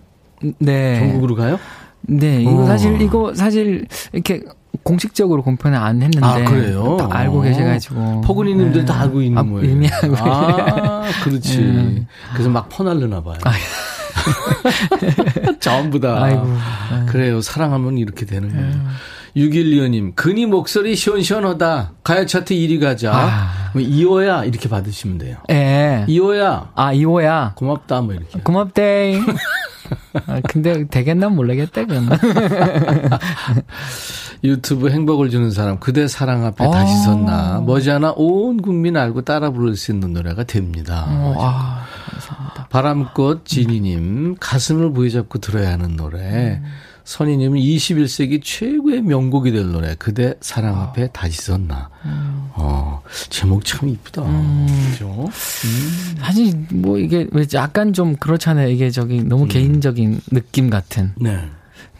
네. 0.59 0.99
전국으로 0.99 1.35
가요? 1.35 1.59
네, 2.01 2.41
이거 2.41 2.63
어. 2.63 2.65
사실, 2.67 3.01
이거 3.01 3.33
사실, 3.33 3.87
이렇게 4.13 4.43
공식적으로 4.83 5.41
공표는 5.41 5.77
안 5.77 6.03
했는데. 6.03 6.25
아, 6.25 6.43
그래요? 6.45 6.97
다 6.99 7.07
알고 7.09 7.41
계셔가지고. 7.41 8.21
포근이님들 8.21 8.81
네. 8.81 8.85
다 8.85 9.01
알고 9.01 9.21
있는 9.21 9.37
아, 9.39 9.43
거예요. 9.43 9.71
이미 9.71 9.87
알고. 9.89 10.15
아, 10.19 11.01
그렇지. 11.23 11.57
네. 11.61 12.07
그래서 12.33 12.49
막 12.49 12.69
퍼날르나 12.69 13.23
봐요. 13.23 13.37
아, 13.43 13.51
전부 15.59 15.99
다. 15.99 16.23
아이고. 16.23 16.47
그래요. 17.07 17.41
사랑하면 17.41 17.97
이렇게 17.97 18.25
되는 18.25 18.49
거예요. 18.49 18.71
6125님, 19.35 20.15
근이 20.15 20.45
목소리 20.45 20.95
시원시원하다. 20.95 21.91
가요 22.03 22.25
차트 22.25 22.53
1위 22.53 22.79
가자. 22.79 23.11
아. 23.13 23.71
2호야, 23.75 24.47
이렇게 24.47 24.69
받으시면 24.69 25.17
돼요. 25.17 25.37
예. 25.51 26.05
2호야. 26.07 26.69
아, 26.73 26.93
2호야. 26.93 27.55
고맙다, 27.55 28.01
뭐 28.01 28.13
이렇게. 28.13 28.39
고맙대. 28.39 29.19
아, 30.27 30.39
근데 30.47 30.87
되겠나 30.87 31.27
모르겠대, 31.27 31.85
그건. 31.85 32.17
유튜브 34.45 34.89
행복을 34.89 35.29
주는 35.29 35.51
사람, 35.51 35.79
그대 35.79 36.07
사랑 36.07 36.45
앞에 36.45 36.65
아. 36.65 36.71
다시 36.71 36.95
섰나. 37.03 37.61
머지않아 37.65 38.13
온 38.15 38.61
국민 38.61 38.95
알고 38.95 39.23
따라 39.23 39.49
부를 39.49 39.75
수 39.75 39.91
있는 39.91 40.13
노래가 40.13 40.45
됩니다. 40.45 41.05
어, 41.09 41.35
아. 41.39 41.85
바람꽃 42.75 43.45
지니님, 43.45 44.35
가슴을 44.37 44.91
부여잡고 44.91 45.39
들어야 45.39 45.71
하는 45.71 45.95
노래. 45.95 46.59
음. 46.61 46.63
선희님은 47.05 47.57
21세기 47.57 48.41
최고의 48.43 49.01
명곡이 49.01 49.51
될 49.51 49.71
노래 49.71 49.95
그대 49.97 50.33
사랑 50.41 50.81
앞에 50.81 51.07
다시 51.13 51.41
섰나. 51.41 51.89
음. 52.03 52.49
어 52.53 53.01
제목 53.29 53.63
참 53.63 53.87
이쁘다. 53.87 54.23
음. 54.23 54.67
그죠? 54.91 55.07
음. 55.07 56.15
사실 56.19 56.65
뭐 56.73 56.97
이게 56.97 57.27
왜 57.31 57.45
약간 57.53 57.93
좀 57.93 58.17
그렇잖아요. 58.17 58.67
이게 58.67 58.89
저기 58.89 59.23
너무 59.23 59.43
음. 59.43 59.47
개인적인 59.47 60.19
느낌 60.31 60.69
같은. 60.69 61.13
네. 61.15 61.47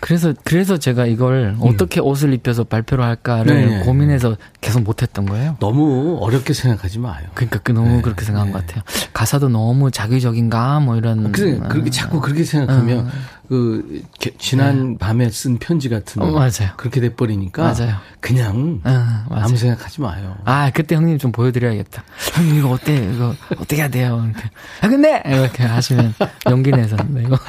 그래서 0.06 0.36
그래서 0.44 0.78
제가 0.78 1.08
이걸 1.08 1.56
음. 1.56 1.62
어떻게 1.62 2.00
옷을 2.00 2.32
입혀서 2.32 2.66
발표를 2.66 3.04
할까를 3.04 3.56
네, 3.56 3.66
네. 3.66 3.80
고민해서 3.86 4.38
계속 4.62 4.84
못했던 4.84 5.26
거예요. 5.26 5.58
너무 5.60 6.20
어렵게 6.22 6.54
생각하지 6.54 7.00
마요. 7.00 7.26
그러니까 7.34 7.58
그 7.64 7.72
너무 7.72 7.90
네. 7.96 8.02
그렇게 8.04 8.24
생각한 8.24 8.50
네. 8.50 8.54
것 8.54 8.68
같아요. 8.68 8.84
가사도 9.14 9.50
너무 9.50 9.90
자기적인가 9.90 10.80
뭐 10.82 10.96
이런. 10.96 11.32
그래, 11.32 11.58
그렇게 11.70 11.90
자꾸 11.90 12.22
그렇게 12.22 12.44
생각하면 12.44 13.08
음. 13.08 13.12
그 13.50 14.04
지난 14.38 14.92
네. 14.92 14.98
밤에 15.00 15.28
쓴 15.32 15.58
편지 15.58 15.90
같은 15.90 16.22
거 16.22 16.28
어, 16.28 16.32
맞아요. 16.34 16.76
그렇게 16.78 17.02
돼 17.02 17.16
버리니까 17.16 17.64
맞아요. 17.64 17.96
그냥 18.20 18.82
어, 18.84 19.26
아무 19.32 19.58
생각하지 19.58 20.02
마요. 20.02 20.36
아 20.46 20.70
그때 20.72 20.94
형님 20.94 21.18
좀 21.18 21.32
보여드려야겠다. 21.32 22.04
형님 22.36 22.60
이거 22.60 22.70
어때? 22.70 22.96
이거 23.12 23.34
어떻게 23.58 23.78
해야 23.78 23.88
돼요? 23.88 24.24
이렇게. 24.24 24.50
아 24.82 24.88
근데 24.88 25.24
이렇게 25.26 25.64
하시면 25.64 26.14
용기 26.48 26.70
내서 26.70 26.96
이거. 27.18 27.40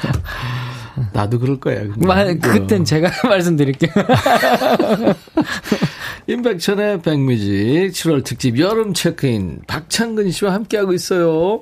나도 1.13 1.39
그럴 1.39 1.59
거야. 1.59 1.81
말, 1.97 2.37
그땐 2.39 2.85
제가 2.85 3.09
말씀드릴게요. 3.27 3.91
임백천의 6.27 7.01
백뮤직 7.01 7.91
7월 7.93 8.23
특집 8.23 8.59
여름 8.59 8.93
체크인 8.93 9.61
박창근 9.67 10.31
씨와 10.31 10.53
함께하고 10.53 10.93
있어요. 10.93 11.61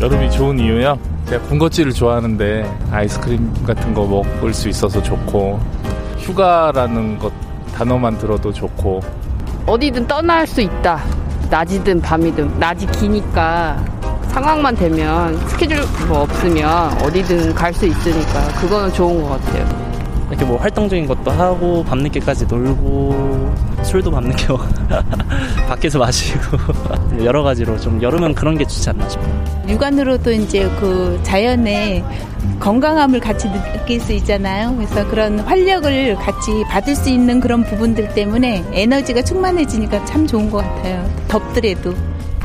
여름이 0.00 0.30
좋은 0.30 0.58
이유야? 0.58 0.96
제가 1.26 1.42
군것질을 1.44 1.92
좋아하는데 1.92 2.78
아이스크림 2.90 3.52
같은 3.64 3.94
거 3.94 4.06
먹을 4.06 4.52
수 4.54 4.68
있어서 4.68 5.02
좋고 5.02 5.60
휴가라는 6.18 7.18
것 7.18 7.32
단어만 7.74 8.18
들어도 8.18 8.52
좋고 8.52 9.00
어디든 9.66 10.06
떠날 10.06 10.46
수 10.46 10.60
있다. 10.60 11.02
낮이든 11.50 12.00
밤이든 12.00 12.58
낮이 12.58 12.86
기니까 12.86 13.82
상황만 14.32 14.74
되면 14.76 15.36
스케줄 15.48 15.78
뭐 16.08 16.20
없으면 16.22 16.92
어디든 17.02 17.54
갈 17.54 17.70
수 17.74 17.86
있으니까 17.86 18.48
그거는 18.60 18.92
좋은 18.92 19.22
것 19.22 19.28
같아요. 19.30 19.90
이렇게 20.28 20.44
뭐 20.44 20.58
활동적인 20.58 21.06
것도 21.06 21.30
하고 21.30 21.82
밤늦게까지 21.84 22.46
놀고 22.46 23.54
술도 23.82 24.10
밤늦게 24.10 24.46
밖에서 25.68 25.98
마시고 25.98 26.56
뭐 27.14 27.24
여러 27.24 27.42
가지로 27.42 27.78
좀 27.80 28.00
여름은 28.02 28.34
그런 28.34 28.56
게 28.58 28.64
좋지 28.64 28.90
않나 28.90 29.08
싶어요. 29.08 29.44
육안으로도 29.68 30.30
이제 30.32 30.68
그 30.80 31.18
자연의 31.22 32.04
건강함을 32.60 33.18
같이 33.20 33.48
느낄 33.50 34.00
수 34.00 34.12
있잖아요. 34.12 34.74
그래서 34.76 35.06
그런 35.08 35.40
활력을 35.40 36.14
같이 36.16 36.64
받을 36.68 36.94
수 36.94 37.08
있는 37.08 37.40
그런 37.40 37.64
부분들 37.64 38.10
때문에 38.14 38.64
에너지가 38.72 39.22
충만해지니까 39.22 40.04
참 40.04 40.26
좋은 40.26 40.50
것 40.50 40.58
같아요. 40.58 41.08
덥더라도. 41.28 41.94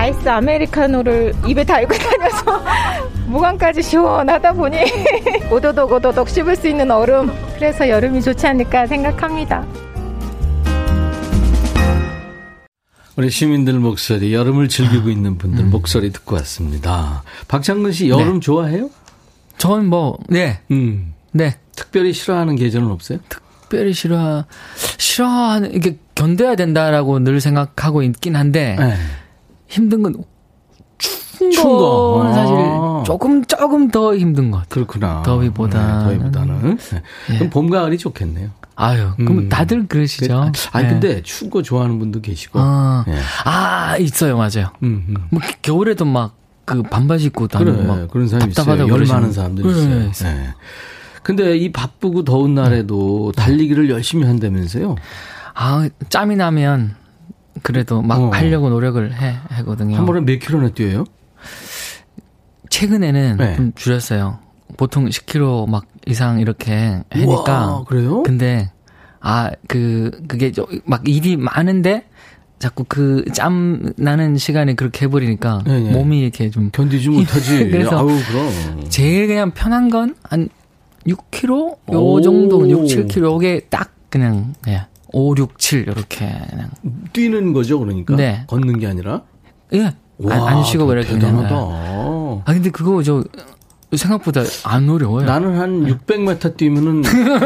아이스 0.05 0.29
아메리카노를 0.29 1.33
입에 1.47 1.63
달고 1.63 1.95
다녀서 1.95 2.63
무광까지 3.25 3.81
시원하다 3.81 4.53
보니 4.53 4.77
오도독 5.51 5.93
오도독 5.93 6.29
씹을 6.29 6.55
수 6.55 6.67
있는 6.67 6.91
얼음 6.91 7.31
그래서 7.55 7.89
여름이 7.89 8.21
좋지 8.21 8.45
않을까 8.45 8.85
생각합니다. 8.85 9.65
우리 13.15 13.31
시민들 13.31 13.79
목소리 13.79 14.31
여름을 14.31 14.69
즐기고 14.69 15.09
있는 15.09 15.39
분들 15.39 15.63
음. 15.63 15.69
목소리 15.71 16.11
듣고 16.11 16.35
왔습니다. 16.35 17.23
박창근 17.47 17.91
씨 17.91 18.07
여름 18.07 18.35
네. 18.35 18.39
좋아해요? 18.41 18.91
저는 19.57 19.87
뭐 19.87 20.19
네. 20.29 20.59
음. 20.69 21.15
네. 21.31 21.55
특별히 21.75 22.13
싫어하는 22.13 22.57
계절은 22.57 22.91
없어요? 22.91 23.17
특별히 23.27 23.91
싫어 23.91 24.45
싫어하는 24.99 25.73
이게 25.73 25.97
견뎌야 26.13 26.55
된다라고 26.55 27.17
늘 27.17 27.41
생각하고 27.41 28.03
있긴 28.03 28.35
한데 28.35 28.75
네. 28.77 28.93
힘든 29.67 30.03
건 30.03 30.15
추운, 30.97 31.51
추운 31.51 31.77
거 31.77 32.31
사실 32.33 32.55
아. 32.55 33.03
조금 33.05 33.43
조금 33.45 33.89
더 33.89 34.15
힘든 34.15 34.51
것 34.51 34.57
같아요. 34.57 34.85
그렇구나. 34.85 35.23
더위보다 35.23 35.99
네, 35.99 36.03
더위보다는. 36.05 36.77
네. 36.77 37.01
네. 37.29 37.37
그럼 37.37 37.49
봄 37.49 37.69
가을이 37.69 37.97
좋겠네요. 37.97 38.49
아유, 38.77 39.11
그럼 39.17 39.37
음. 39.37 39.49
다들 39.49 39.87
그러시죠. 39.87 40.51
그, 40.53 40.77
아, 40.77 40.81
네. 40.81 40.89
근데 40.89 41.21
추운 41.21 41.49
거 41.49 41.61
좋아하는 41.61 41.97
분도 41.97 42.19
계시고. 42.21 42.59
아, 42.61 43.05
네. 43.07 43.17
아 43.45 43.97
있어요, 43.97 44.37
맞아요. 44.37 44.71
음, 44.83 45.05
음. 45.07 45.15
뭐 45.29 45.41
겨울에도 45.61 46.05
막 46.05 46.45
그 46.65 46.81
반바지 46.81 47.25
입고 47.27 47.47
다니고 47.47 47.71
그래, 47.77 47.85
막 47.85 48.07
그런 48.09 48.27
사람이 48.27 48.51
있어요. 48.51 48.87
열 48.87 49.05
많은 49.05 49.31
사람들이 49.31 49.67
그래. 49.67 50.07
있어요. 50.09 50.33
네. 50.33 50.53
근데 51.21 51.57
이 51.57 51.71
바쁘고 51.71 52.23
더운 52.23 52.55
날에도 52.55 53.31
달리기를 53.35 53.89
열심히 53.89 54.25
한다면서요? 54.25 54.95
아, 55.53 55.87
짬이 56.09 56.35
나면 56.35 56.95
그래도 57.63 58.01
막 58.01 58.19
어. 58.21 58.29
하려고 58.29 58.69
노력을 58.69 59.13
해, 59.13 59.35
하거든요. 59.49 59.95
한 59.97 60.05
번에 60.05 60.21
몇 60.21 60.39
킬로나 60.39 60.69
뛰어요? 60.69 61.05
최근에는 62.69 63.37
네. 63.37 63.55
좀 63.55 63.71
줄였어요. 63.75 64.39
보통 64.77 65.05
10킬로 65.07 65.69
막 65.69 65.85
이상 66.07 66.39
이렇게 66.39 67.01
하니까. 67.09 67.67
우와, 67.67 67.83
그래요? 67.85 68.23
근데, 68.23 68.71
아, 69.21 69.51
그, 69.67 70.11
그게 70.27 70.51
막 70.85 71.07
일이 71.07 71.37
많은데, 71.37 72.05
자꾸 72.57 72.85
그 72.87 73.25
짬 73.33 73.93
나는 73.97 74.37
시간에 74.37 74.75
그렇게 74.75 75.05
해버리니까 75.05 75.63
네, 75.65 75.79
네. 75.81 75.91
몸이 75.91 76.21
이렇게 76.21 76.49
좀 76.49 76.69
견디지 76.71 77.09
못하지. 77.09 77.67
그래서 77.69 77.97
아우, 77.99 78.07
그럼. 78.07 78.85
제일 78.89 79.27
그냥 79.27 79.51
편한 79.51 79.89
건 79.89 80.15
한 80.23 80.47
6kg 81.05 81.93
요 81.93 82.21
정도 82.21 82.67
6, 82.67 82.83
7kg 82.85 83.17
요게 83.23 83.67
딱 83.69 83.91
그냥 84.09 84.53
예. 84.69 84.85
5, 85.15 85.33
6, 85.37 85.57
7 85.57 85.83
이렇게 85.83 86.27
그냥 86.49 86.69
뛰는 87.13 87.53
거죠, 87.53 87.79
그러니까. 87.79 88.17
네. 88.17 88.43
걷는 88.47 88.79
게 88.79 88.87
아니라. 88.87 89.21
예. 89.73 89.95
와, 90.17 90.49
안, 90.49 90.61
쉬고 90.61 90.91
이렇게 90.91 91.13
대단하다. 91.13 91.47
그냥. 91.47 92.41
아 92.45 92.53
근데 92.53 92.69
그거 92.69 93.01
저 93.01 93.23
생각보다 93.95 94.41
안 94.65 94.89
어려워요. 94.89 95.25
나는 95.25 95.57
한 95.57 95.85
600m 95.85 96.57
뛰면은 96.57 97.01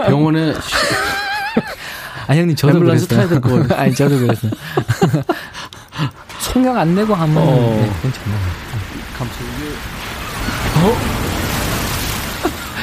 병원에 0.08 0.52
아 2.28 2.36
형님 2.36 2.56
저도 2.56 2.80
그랬어요. 2.80 3.08
타야 3.08 3.28
될거 3.28 3.50
같아요. 3.60 3.78
아니 3.80 3.94
저도 3.94 4.18
그랬어요. 4.18 4.52
송영 6.42 6.76
안 6.76 6.96
내고 6.96 7.14
하면 7.14 7.38
어. 7.38 7.46
네, 7.52 7.92
괜찮아요. 8.02 8.40
감사합니다. 9.16 9.80
어? 10.82 10.98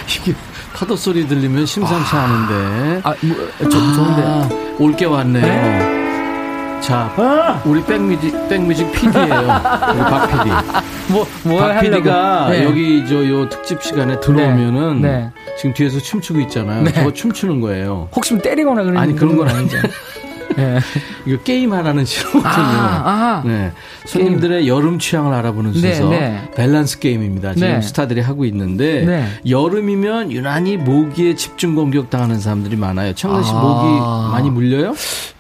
이게 0.08 0.32
파도 0.76 0.94
소리 0.94 1.26
들리면 1.26 1.64
심상치 1.64 2.14
아. 2.14 2.20
않은데. 2.24 3.00
아, 3.02 3.14
뭐, 3.22 3.36
저, 3.62 3.70
좋은데. 3.70 4.22
아, 4.26 4.48
올게 4.78 5.06
왔네요. 5.06 5.42
네? 5.42 6.80
자, 6.82 7.10
아! 7.16 7.62
우리 7.64 7.82
백뮤직, 7.82 8.30
백뮤직 8.50 8.92
PD예요 8.92 9.38
우리 9.40 9.98
박 10.02 10.26
PD. 10.28 10.50
뭐, 11.08 11.26
뭐, 11.44 11.60
박 11.60 11.80
PD가 11.80 12.50
네. 12.50 12.64
여기 12.64 13.06
저 13.08 13.26
요 13.26 13.48
특집 13.48 13.82
시간에 13.82 14.20
들어오면은 14.20 15.00
네. 15.00 15.08
네. 15.08 15.30
지금 15.56 15.72
뒤에서 15.72 15.98
춤추고 15.98 16.40
있잖아요. 16.42 16.82
네. 16.82 16.92
저거 16.92 17.10
춤추는 17.10 17.62
거예요. 17.62 18.08
혹시 18.14 18.36
때리거나 18.38 18.82
그러는 18.82 19.00
아니, 19.00 19.16
그런 19.16 19.34
건 19.38 19.48
아니죠. 19.48 19.78
네. 20.56 20.78
이거 21.26 21.42
게임하라는 21.42 22.04
시로거든요. 22.04 22.44
아, 22.46 23.02
아. 23.04 23.42
네. 23.44 23.72
손님들의 24.06 24.60
게임. 24.60 24.68
여름 24.68 24.98
취향을 24.98 25.32
알아보는 25.34 25.72
네, 25.72 25.94
순서 25.94 26.08
네, 26.10 26.18
네. 26.18 26.50
밸런스 26.54 26.98
게임입니다. 26.98 27.54
지금 27.54 27.68
네. 27.68 27.80
스타들이 27.80 28.20
하고 28.20 28.44
있는데 28.44 29.04
네. 29.04 29.26
여름이면 29.48 30.32
유난히 30.32 30.76
모기에 30.76 31.34
집중 31.34 31.74
공격 31.74 32.10
당하는 32.10 32.38
사람들이 32.38 32.76
많아요. 32.76 33.14
창근 33.14 33.42
씨 33.42 33.50
아. 33.52 33.60
모기 33.60 34.32
많이 34.32 34.50
물려요? 34.50 34.94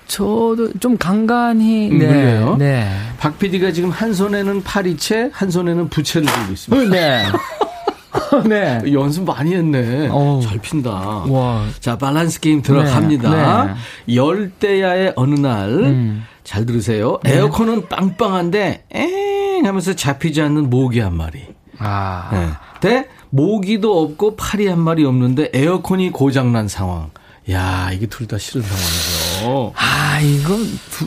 저도 0.06 0.72
좀 0.78 0.96
간간히 0.96 1.90
음, 1.90 1.98
네, 1.98 2.06
물려요. 2.06 2.56
네. 2.58 2.88
박 3.18 3.38
PD가 3.38 3.72
지금 3.72 3.90
한 3.90 4.14
손에는 4.14 4.62
파리채, 4.62 5.30
한 5.32 5.50
손에는 5.50 5.88
부채를 5.88 6.26
들고 6.26 6.52
있습니다. 6.52 6.90
네. 6.90 7.24
네. 8.48 8.80
연습 8.92 9.24
많이 9.24 9.54
했네. 9.54 10.08
오. 10.08 10.40
잘 10.42 10.58
핀다. 10.58 10.90
와. 10.90 11.66
자, 11.80 11.96
밸런스 11.98 12.40
게임 12.40 12.62
들어갑니다. 12.62 13.64
네. 13.64 13.74
네. 14.06 14.14
열대야의 14.16 15.12
어느 15.16 15.34
날, 15.38 15.68
음. 15.70 16.24
잘 16.44 16.66
들으세요. 16.66 17.18
네. 17.24 17.34
에어컨은 17.34 17.88
빵빵한데, 17.88 18.84
엥 18.90 19.66
하면서 19.66 19.94
잡히지 19.94 20.40
않는 20.42 20.70
모기 20.70 21.00
한 21.00 21.14
마리. 21.16 21.42
아. 21.78 22.28
네. 22.32 22.48
대, 22.80 23.08
모기도 23.30 24.00
없고 24.02 24.36
파리 24.36 24.66
한 24.68 24.78
마리 24.80 25.04
없는데 25.04 25.50
에어컨이 25.52 26.10
고장난 26.10 26.68
상황. 26.68 27.10
야, 27.50 27.90
이게 27.92 28.06
둘 28.06 28.26
다 28.26 28.38
싫은 28.38 28.62
상황이죠. 28.62 29.15
아, 29.74 30.20
이건 30.20 30.60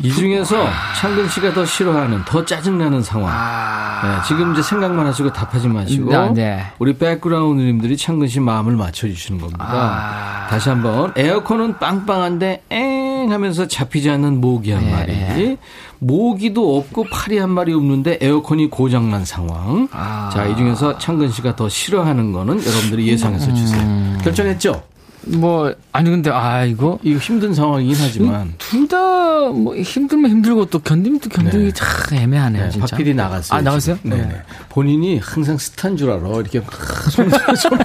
이 0.03 0.11
중에서 0.11 0.67
아. 0.67 0.93
창근 0.99 1.29
씨가 1.29 1.53
더 1.53 1.65
싫어하는, 1.65 2.23
더 2.25 2.45
짜증나는 2.45 3.01
상황. 3.03 3.31
아. 3.33 4.01
네, 4.01 4.27
지금 4.27 4.53
이제 4.53 4.61
생각만 4.61 5.05
하시고 5.07 5.33
답하지 5.33 5.67
마시고 5.67 6.15
아, 6.15 6.31
네. 6.33 6.63
우리 6.79 6.97
백그라운드님들이 6.97 7.97
창근 7.97 8.27
씨 8.27 8.39
마음을 8.39 8.73
맞춰주시는 8.75 9.41
겁니다. 9.41 9.65
아. 9.67 10.47
다시 10.49 10.69
한번 10.69 11.11
에어컨은 11.15 11.79
빵빵한데 11.79 12.63
엥 12.69 13.31
하면서 13.31 13.67
잡히지 13.67 14.09
않는 14.09 14.39
모기 14.39 14.71
한 14.71 14.85
네, 14.85 14.91
마리. 14.91 15.13
네. 15.13 15.57
모기도 15.99 16.77
없고 16.77 17.05
파리 17.11 17.37
한 17.37 17.49
마리 17.49 17.73
없는데 17.73 18.19
에어컨이 18.21 18.69
고장난 18.69 19.25
상황. 19.25 19.87
아. 19.91 20.29
자, 20.33 20.45
이 20.45 20.55
중에서 20.55 20.97
창근 20.97 21.31
씨가 21.31 21.55
더 21.55 21.67
싫어하는 21.67 22.31
거는 22.31 22.65
여러분들이 22.65 23.07
예상해서 23.07 23.53
주세요. 23.53 23.81
음. 23.81 24.17
결정했죠? 24.23 24.81
뭐 25.25 25.73
아니 25.91 26.09
근데 26.09 26.29
아 26.31 26.63
이거 26.63 26.97
이거 27.03 27.19
힘든 27.19 27.53
상황이긴 27.53 27.95
하지만 27.99 28.53
둘 28.57 28.87
다 28.87 29.19
뭐 29.49 29.75
힘들면 29.75 30.29
힘들고 30.31 30.65
또 30.65 30.79
견디면 30.79 31.19
또 31.21 31.29
견디기 31.29 31.57
네. 31.57 31.71
참 31.71 31.87
애매하네요 32.17 32.63
네, 32.65 32.69
진짜. 32.69 32.85
박PD 32.87 33.13
나갔어요. 33.13 33.57
아 33.57 33.61
나갔어요? 33.61 33.97
네. 34.03 34.17
네. 34.17 34.41
본인이 34.69 35.17
항상 35.19 35.57
스탄 35.57 35.97
줄 35.97 36.11
알아. 36.11 36.27
이렇게 36.27 36.61
손 37.09 37.29
손을 37.29 37.79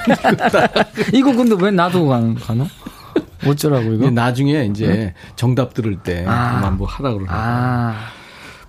이거 1.14 1.32
근데 1.35 1.57
왜 1.59 1.70
나도 1.70 2.07
가는 2.07 2.35
가나? 2.35 2.66
어쩌라고 3.47 3.93
이거? 3.93 4.11
나중에 4.11 4.64
이제 4.66 4.87
네? 4.87 5.14
정답 5.37 5.74
들을 5.74 5.97
때 5.99 6.24
아. 6.26 6.57
그만 6.57 6.76
뭐 6.76 6.87
하라 6.87 7.12
그러는 7.12 7.28
아. 7.30 7.97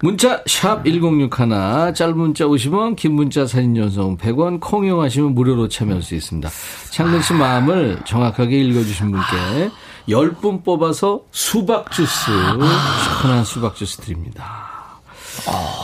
문자 0.01 0.41
샵 0.45 0.83
1061, 0.85 1.93
짧은 1.95 2.17
문자 2.17 2.45
50원, 2.45 2.95
긴 2.95 3.13
문자 3.13 3.45
사진 3.47 3.75
전송 3.75 4.17
100원, 4.17 4.59
콩 4.59 4.85
이용하시면 4.85 5.33
무료로 5.33 5.69
참여할 5.69 6.01
수 6.01 6.15
있습니다. 6.15 6.49
창근 6.91 7.21
씨 7.21 7.33
마음을 7.33 7.99
정확하게 8.05 8.59
읽어주신 8.59 9.11
분께 9.11 9.69
10분 10.09 10.63
뽑아서 10.63 11.21
수박 11.31 11.91
주스, 11.91 12.25
시원한 12.25 13.43
수박 13.45 13.75
주스 13.75 13.97
드립니다. 13.97 14.73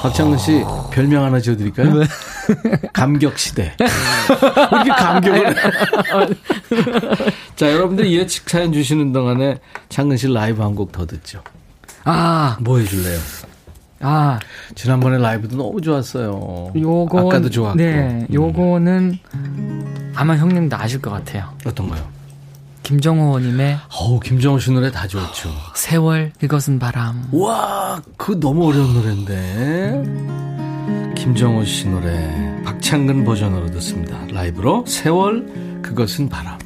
박창근 0.02 0.38
씨 0.38 0.64
별명 0.92 1.24
하나 1.24 1.40
지어드릴까요? 1.40 1.94
네. 1.94 2.06
감격 2.94 3.38
시대. 3.38 3.76
이렇게 3.80 4.90
감격을. 4.90 5.56
자, 7.56 7.72
여러분들 7.72 8.12
예측 8.12 8.50
사연 8.50 8.72
주시는 8.74 9.12
동안에 9.14 9.60
창근 9.90 10.18
씨 10.18 10.28
라이브 10.32 10.62
한 10.62 10.76
곡 10.76 10.92
더 10.92 11.06
듣죠. 11.06 11.42
아. 12.06 12.58
뭐 12.62 12.80
해줄래요? 12.80 13.20
아. 14.02 14.40
지난번에 14.76 15.18
라이브도 15.18 15.58
너무 15.58 15.82
좋았어요. 15.82 16.72
요거. 16.76 17.20
아까도 17.20 17.50
좋았고. 17.50 17.78
네. 17.78 18.26
요거는 18.32 19.20
아마 20.16 20.36
형님도 20.38 20.76
아실 20.76 21.02
것 21.02 21.12
같아요. 21.12 21.46
어떤가요? 21.66 22.04
김정호 22.84 23.40
님의. 23.40 23.78
어우, 24.00 24.20
김정호 24.20 24.60
씨 24.60 24.72
노래 24.72 24.92
다 24.92 25.08
좋죠. 25.08 25.50
세월, 25.76 26.34
이것은 26.42 26.80
바람. 26.80 27.30
와, 27.32 28.02
그 28.18 28.40
너무 28.40 28.68
어려운 28.68 28.94
노래인데. 28.94 30.04
김정호 31.16 31.64
씨 31.64 31.88
노래, 31.88 32.62
박창근 32.66 33.24
버전으로 33.24 33.70
듣습니다. 33.72 34.18
라이브로 34.32 34.84
세월, 34.88 35.80
그것은 35.84 36.28
바람. 36.28 36.58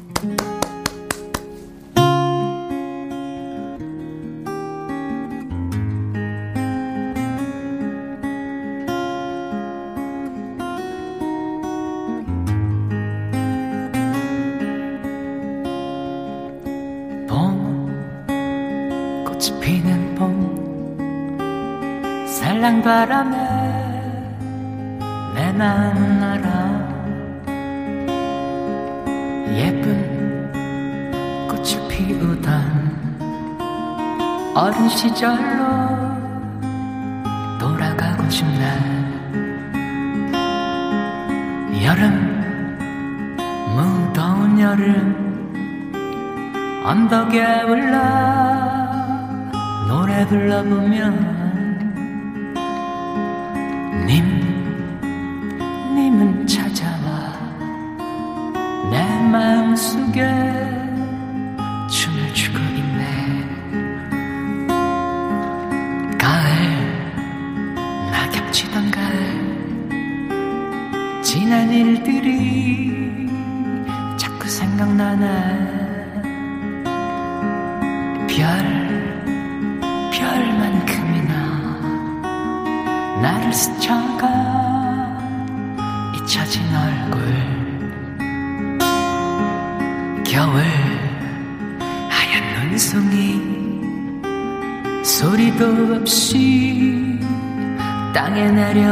시절로 34.96 35.36
돌아가고 37.60 38.30
싶네. 38.30 38.64
여름 41.84 42.36
무더운 43.74 44.58
여름 44.58 45.14
언덕에 46.82 47.64
올라 47.64 48.88
노래 49.86 50.26
불러보면 50.26 51.35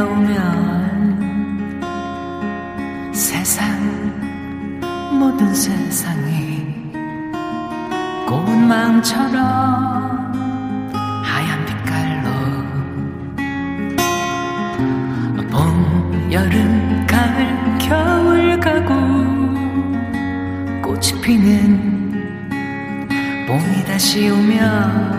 오면 0.05 1.81
세상 3.13 3.65
모든 5.19 5.53
세상이 5.53 6.65
꽃망처럼 8.27 9.35
하얀 11.23 11.65
빛깔로 11.65 12.29
봄, 15.49 16.31
여름, 16.31 17.05
가을, 17.07 17.77
겨울 17.79 18.59
가고 18.59 18.93
꽃이 20.81 21.21
피는 21.21 22.05
봄이 23.47 23.85
다시 23.85 24.29
오면 24.29 25.14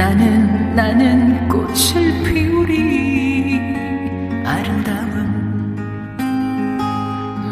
나는 0.00 0.74
나는 0.74 1.46
꽃을 1.46 2.22
피우리. 2.24 3.60
아름다운 4.46 5.76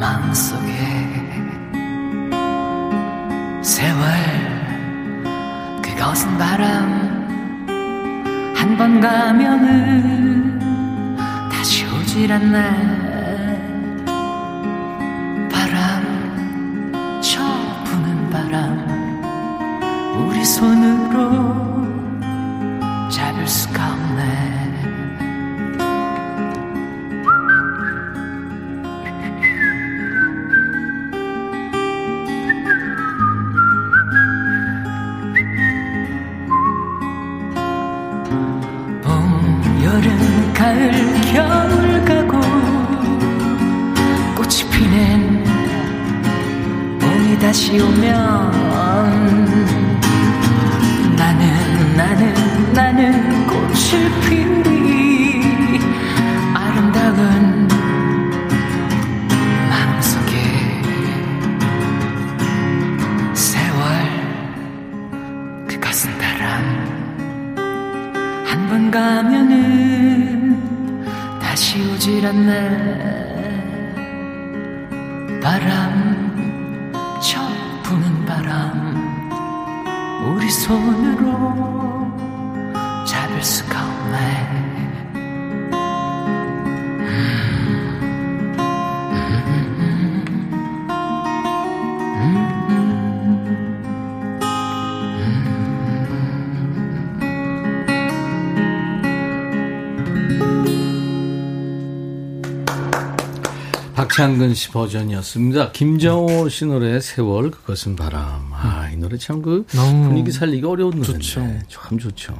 마음속에 0.00 0.72
세월 3.60 4.00
그것은 5.82 6.38
바람. 6.38 7.18
한 8.56 8.76
번 8.78 8.98
가면은 9.00 10.58
다시 11.50 11.84
오질 11.84 12.32
않네 12.32 12.97
박창근 104.18 104.52
씨 104.54 104.70
버전이었습니다. 104.70 105.70
김정호 105.70 106.48
씨 106.48 106.66
노래 106.66 106.98
세월 106.98 107.52
그것은 107.52 107.94
바람. 107.94 108.50
아, 108.52 108.90
이 108.92 108.96
노래 108.96 109.16
참 109.16 109.40
그 109.42 109.64
분위기 109.70 110.32
살리기 110.32 110.66
어려운 110.66 110.96
노래인데 110.96 111.18
좋죠. 111.20 111.46
참 111.68 111.98
좋죠. 111.98 112.36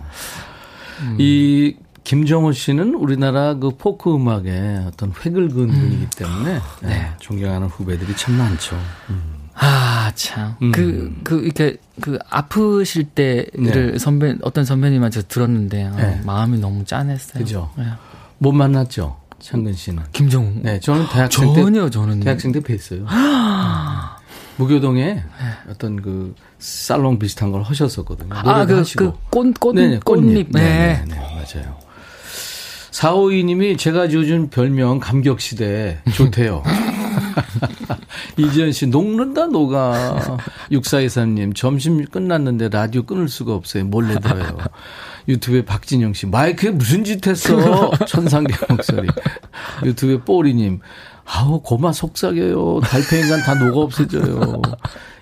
음. 1.03 1.17
이 1.21 1.77
김정호 2.03 2.51
씨는 2.51 2.95
우리나라 2.97 3.55
그 3.55 3.71
포크 3.79 4.13
음악의 4.13 4.87
어떤 4.89 5.13
획을 5.25 5.51
그은 5.51 5.71
음. 5.71 5.75
분이기 5.75 6.07
때문에 6.17 6.55
네. 6.83 6.89
네. 6.89 7.11
존경하는 7.21 7.69
후배들이 7.69 8.17
참 8.17 8.35
많죠. 8.35 8.77
음. 9.11 9.23
아, 9.55 10.11
참. 10.17 10.57
음. 10.61 10.73
그, 10.73 11.17
그, 11.23 11.41
이렇게, 11.43 11.77
그, 12.01 12.19
아프실 12.29 13.05
때를 13.05 13.93
네. 13.93 13.99
선배, 13.99 14.37
어떤 14.43 14.65
선배님한테 14.65 15.23
들었는데, 15.23 15.85
아, 15.85 15.97
네. 15.97 16.21
마음이 16.25 16.59
너무 16.59 16.85
짠했어요. 16.85 17.43
그죠. 17.43 17.71
네. 17.77 17.85
못 18.39 18.53
만났죠? 18.53 19.17
창근 19.41 19.73
씨는. 19.73 20.03
김정우. 20.13 20.53
네, 20.63 20.81
저는 20.81 21.07
대학생 21.13 21.55
때 21.55 21.63
전혀 21.63 21.89
저는 21.89 22.21
대학생 22.21 22.53
때 22.53 22.61
뵀어요. 22.61 23.07
무교동에 24.57 25.15
네. 25.15 25.25
어떤 25.71 26.03
그 26.03 26.35
살롱 26.59 27.19
비슷한 27.19 27.53
걸 27.53 27.63
하셨었거든요. 27.63 28.35
아, 28.35 28.67
그, 28.67 28.83
그 28.97 29.13
꽃, 29.31 29.59
꽃, 29.61 29.75
네네, 29.75 30.01
꽃잎. 30.05 30.49
네. 30.51 30.61
네, 30.61 31.05
네, 31.07 31.17
맞아요. 31.17 31.77
452님이 32.91 33.79
제가 33.79 34.09
지어준 34.09 34.51
별명 34.51 34.99
감격 34.99 35.41
시대 35.41 35.99
좋대요. 36.15 36.65
이지연 38.37 38.73
씨, 38.73 38.87
녹는다, 38.87 39.47
녹아. 39.47 40.39
6423님, 40.73 41.55
점심 41.55 42.05
끝났는데 42.05 42.69
라디오 42.71 43.05
끊을 43.05 43.29
수가 43.29 43.55
없어요. 43.55 43.85
몰래 43.85 44.19
들어요. 44.19 44.59
유튜브에 45.29 45.65
박진영 45.65 46.15
씨, 46.15 46.27
마이크에 46.27 46.71
무슨 46.71 47.05
짓 47.05 47.27
했어? 47.27 47.91
천상계 48.07 48.55
목소리. 48.69 49.09
유튜브에 49.85 50.21
뽀리님, 50.25 50.81
아우, 51.27 51.61
고마 51.61 51.93
속삭여요. 51.93 52.81
달팽이간 52.81 53.43
다 53.43 53.55
녹아 53.55 53.81
없어져요. 53.81 54.63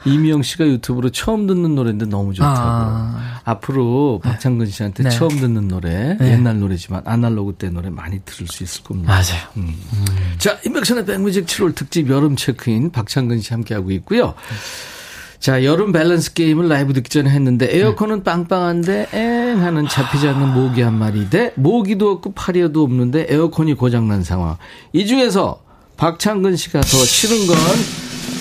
이미영 0.04 0.42
씨가 0.42 0.64
유튜브로 0.64 1.10
처음 1.10 1.48
듣는 1.48 1.74
노래인데 1.74 2.06
너무 2.06 2.32
좋다고. 2.32 2.56
아. 2.56 3.40
앞으로 3.42 4.20
박창근 4.22 4.66
씨한테 4.66 5.02
네. 5.02 5.10
처음 5.10 5.30
듣는 5.30 5.66
노래, 5.66 6.16
네. 6.16 6.32
옛날 6.32 6.60
노래지만 6.60 7.02
아날로그 7.04 7.54
때 7.54 7.68
노래 7.70 7.90
많이 7.90 8.20
들을 8.20 8.46
수 8.46 8.62
있을 8.62 8.84
겁니다. 8.84 9.12
맞아요. 9.12 9.42
음. 9.56 9.74
음. 9.92 10.04
자, 10.38 10.56
인백션의 10.64 11.06
백뮤직 11.06 11.46
7월 11.46 11.74
특집 11.74 12.08
여름 12.08 12.36
체크인 12.36 12.92
박창근 12.92 13.40
씨 13.40 13.52
함께하고 13.52 13.90
있고요. 13.90 14.34
자, 15.38 15.64
여름 15.64 15.92
밸런스 15.92 16.32
게임을 16.32 16.68
라이브 16.68 16.92
듣기 16.92 17.08
전에 17.10 17.30
했는데 17.30 17.68
에어컨은 17.70 18.22
빵빵한데 18.24 19.08
엥 19.12 19.62
하는 19.62 19.86
잡히지 19.86 20.28
않는 20.28 20.54
모기 20.54 20.82
한 20.82 20.94
마리 20.98 21.28
대 21.30 21.52
모기도 21.56 22.10
없고 22.10 22.32
파리도 22.32 22.82
없는데 22.82 23.26
에어컨이 23.28 23.74
고장난 23.74 24.22
상황. 24.24 24.56
이 24.92 25.06
중에서 25.06 25.60
박창근 25.96 26.56
씨가 26.56 26.80
더 26.80 26.86
싫은 26.86 27.46
건 27.46 27.56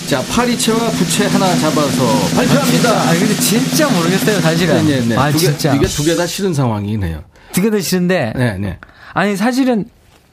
자, 0.08 0.22
파리채와 0.22 0.78
부채 0.90 1.26
하나 1.26 1.46
잡아서 1.56 2.36
발표합니다. 2.36 2.90
아, 2.90 3.12
근데 3.12 3.34
진짜 3.34 3.88
모르겠어요, 3.90 4.40
사실은. 4.40 4.86
네 4.86 5.00
네. 5.00 5.06
네. 5.08 5.16
아, 5.16 5.30
두 5.32 5.38
개, 5.38 5.46
진짜. 5.46 5.74
이게 5.74 5.86
두 5.86 6.04
개 6.04 6.16
다 6.16 6.26
싫은 6.26 6.54
상황이긴 6.54 7.02
해요. 7.02 7.22
두 7.52 7.60
개 7.62 7.70
다 7.70 7.80
싫은데. 7.80 8.32
네네. 8.36 8.58
네. 8.58 8.78
아니, 9.14 9.36
사실은, 9.36 9.86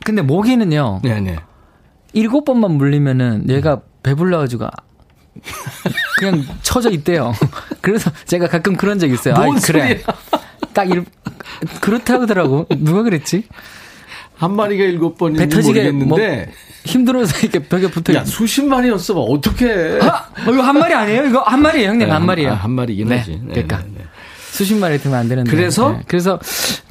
근데 0.04 0.22
모기는요. 0.22 1.00
네네. 1.04 1.22
네. 1.22 1.36
일곱 2.14 2.46
번만 2.46 2.72
물리면은 2.74 3.50
얘가 3.50 3.82
배불러가지고 4.04 4.68
그냥 6.18 6.46
쳐져 6.62 6.90
있대요. 6.92 7.34
그래서 7.82 8.12
제가 8.26 8.48
가끔 8.48 8.76
그런 8.76 9.00
적 9.00 9.10
있어요. 9.10 9.36
아 9.36 9.48
그래. 9.64 10.02
딱 10.74 10.90
일, 10.90 11.06
그렇다 11.82 12.22
하더라고. 12.22 12.68
누가 12.78 13.04
그랬지? 13.04 13.44
한 14.36 14.56
마리가 14.56 14.84
일곱 14.84 15.18
번인지 15.18 15.48
터지게 15.48 15.92
뭐 15.92 16.08
모르겠는데 16.08 16.46
뭐 16.46 16.54
힘들어서 16.86 17.40
이렇게 17.40 17.60
벽에 17.60 17.90
붙어. 17.90 18.14
야 18.14 18.26
수십 18.26 18.66
마리였어. 18.66 19.14
어떻게? 19.22 20.00
아, 20.02 20.30
이거 20.42 20.62
한 20.62 20.78
마리 20.78 20.94
아니에요? 20.94 21.26
이거 21.26 21.40
한 21.42 21.62
마리예요, 21.62 21.90
형님. 21.90 22.08
네, 22.08 22.14
한 22.14 22.26
마리예요. 22.26 22.52
아, 22.52 22.56
한 22.56 22.72
마리긴 22.72 23.08
네, 23.08 23.18
하지. 23.20 23.32
네, 23.44 23.54
그러니까. 23.54 23.78
네, 23.78 23.84
네. 23.86 23.93
수십 24.54 24.76
마리 24.76 25.00
들면 25.00 25.20
안 25.20 25.28
되는데. 25.28 25.50
그래서 25.50 25.94
네. 25.94 26.04
그래서 26.08 26.40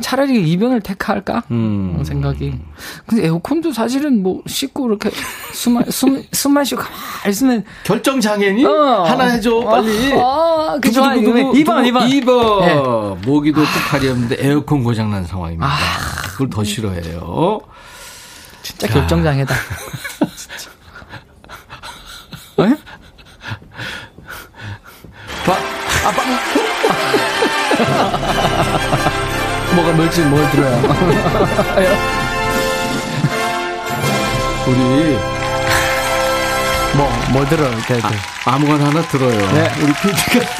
차라리 0.00 0.50
이변을 0.50 0.80
택할까 0.80 1.44
음. 1.52 2.02
생각이. 2.04 2.58
근데 3.06 3.26
에어컨도 3.26 3.72
사실은 3.72 4.20
뭐 4.20 4.42
씻고 4.48 4.88
이렇게 4.88 5.12
숨숨 5.52 6.24
숨만 6.32 6.64
쉬고 6.64 6.82
가만히 6.82 7.30
있으면 7.30 7.64
결정 7.84 8.20
장애니 8.20 8.66
어. 8.66 9.04
하나 9.04 9.26
해줘 9.26 9.60
빨리. 9.60 10.12
어, 10.12 10.76
그 10.82 10.90
좋아. 10.90 11.14
2번 11.14 11.52
2번 11.54 12.24
2번. 12.24 12.60
네. 12.66 12.74
모기도 13.28 13.60
끝팔이 13.60 14.08
없는데 14.08 14.38
에어컨 14.40 14.82
고장 14.82 15.12
난 15.12 15.24
상황입니다. 15.24 15.64
아. 15.68 15.78
그걸 16.32 16.50
더 16.50 16.64
싫어해요. 16.64 17.60
진짜 18.62 18.88
결정장애다. 18.88 19.54
어? 22.56 22.64
바, 25.44 25.52
아, 25.52 26.10
바, 26.10 27.31
뭐가 29.74 29.92
뭘지 29.92 30.20
뭘 30.22 30.50
들어요. 30.50 30.76
우리 34.66 35.18
뭐, 36.94 37.10
뭐 37.32 37.44
들어, 37.46 37.68
이렇게. 37.68 37.94
아, 38.02 38.10
아무거나 38.44 38.86
하나 38.86 39.00
들어요. 39.02 39.38
네. 39.52 39.70
우리 39.80 39.92
PD가. 39.94 40.44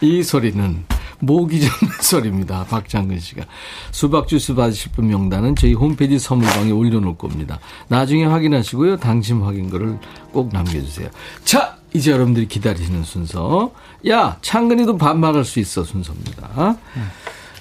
이 0.00 0.22
소리는 0.22 0.84
모기 1.20 1.60
잡는 1.60 1.94
소리입니다. 2.00 2.64
박장근 2.68 3.20
씨가. 3.20 3.44
수박 3.92 4.26
주스 4.28 4.54
받으실 4.54 4.90
분 4.92 5.08
명단은 5.08 5.54
저희 5.56 5.74
홈페이지 5.74 6.18
선물방에 6.18 6.70
올려놓을 6.72 7.16
겁니다. 7.16 7.58
나중에 7.88 8.24
확인하시고요. 8.24 8.96
당심 8.98 9.42
확인글을 9.44 9.98
꼭 10.32 10.50
남겨주세요. 10.52 11.08
자, 11.44 11.76
이제 11.92 12.10
여러분들이 12.10 12.48
기다리시는 12.48 13.04
순서. 13.04 13.72
야, 14.08 14.38
창근이도 14.42 14.96
반말할 14.96 15.44
수 15.44 15.60
있어 15.60 15.84
순서입니다. 15.84 16.76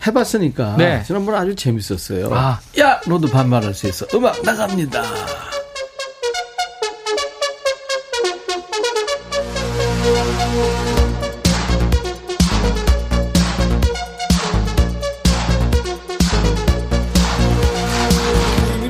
해봤으니까. 0.07 0.77
네. 0.77 1.03
지난번에 1.05 1.37
아주 1.37 1.55
재밌었어요. 1.55 2.29
아. 2.33 2.59
야, 2.79 3.01
너도 3.07 3.27
반말할 3.27 3.73
수 3.73 3.87
있어. 3.87 4.05
음악 4.15 4.41
나갑니다. 4.43 5.03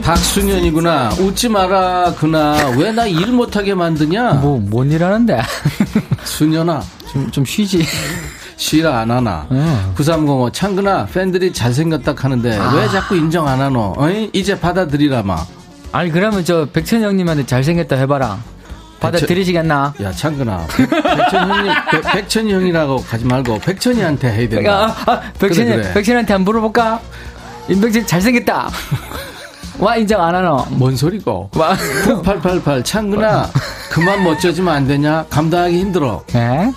박순현이구나. 0.10 1.10
웃지 1.20 1.48
마라, 1.50 2.16
그나. 2.18 2.56
왜 2.78 2.92
나 2.92 3.06
일 3.06 3.28
못하게 3.32 3.76
만드냐? 3.76 4.34
뭐, 4.42 4.58
뭔 4.60 4.90
일 4.92 5.04
하는데? 5.04 5.40
순현아. 6.26 6.82
좀, 7.12 7.30
좀 7.30 7.46
쉬지. 7.46 7.86
쉬라 8.58 9.02
안 9.02 9.12
하나. 9.12 9.46
어. 9.52 9.94
9305 9.96 10.50
창근아 10.52 11.06
팬들이 11.14 11.54
잘생겼다 11.54 12.16
하는데 12.18 12.58
아. 12.58 12.74
왜 12.76 12.88
자꾸 12.90 13.16
인정 13.16 13.48
안 13.48 13.62
하노? 13.62 13.94
어이? 13.98 14.32
이제 14.34 14.60
받아들이라마. 14.60 15.46
아니 15.92 16.12
그러면 16.12 16.44
저 16.44 16.66
백천 16.66 17.04
형님한테 17.04 17.46
잘생겼다 17.46 17.96
해봐라. 17.98 18.40
받아들이시겠나? 19.00 19.94
야 20.02 20.12
창근아 20.12 20.66
백, 20.76 20.90
천 21.30 21.50
형님 21.52 21.74
백, 22.12 22.28
천 22.30 22.50
형이라고 22.50 22.98
가지 23.04 23.26
말고 23.26 23.60
백천이한테 23.60 24.28
해야 24.32 24.50
된다. 24.50 24.96
아, 25.06 25.12
아, 25.12 25.22
백천 25.40 25.66
그래, 25.66 25.76
그래. 25.78 25.94
백천한테 25.94 26.34
한번 26.34 26.46
물어볼까? 26.46 27.00
임백천 27.70 28.06
잘생겼다. 28.08 28.70
와 29.80 29.96
인정 29.96 30.22
안 30.22 30.36
하노? 30.36 30.66
뭔 30.72 30.96
소리고? 30.96 31.50
와 31.56 31.76
888 32.24 32.84
창근아 32.84 33.50
그만 33.90 34.24
멋져지면 34.24 34.74
안 34.74 34.88
되냐? 34.88 35.26
감당하기 35.30 35.78
힘들어. 35.80 36.24
에? 36.36 36.72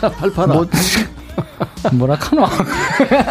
88아. 0.00 0.46
뭐, 0.52 0.66
뭐라 1.92 2.16
카노? 2.16 2.46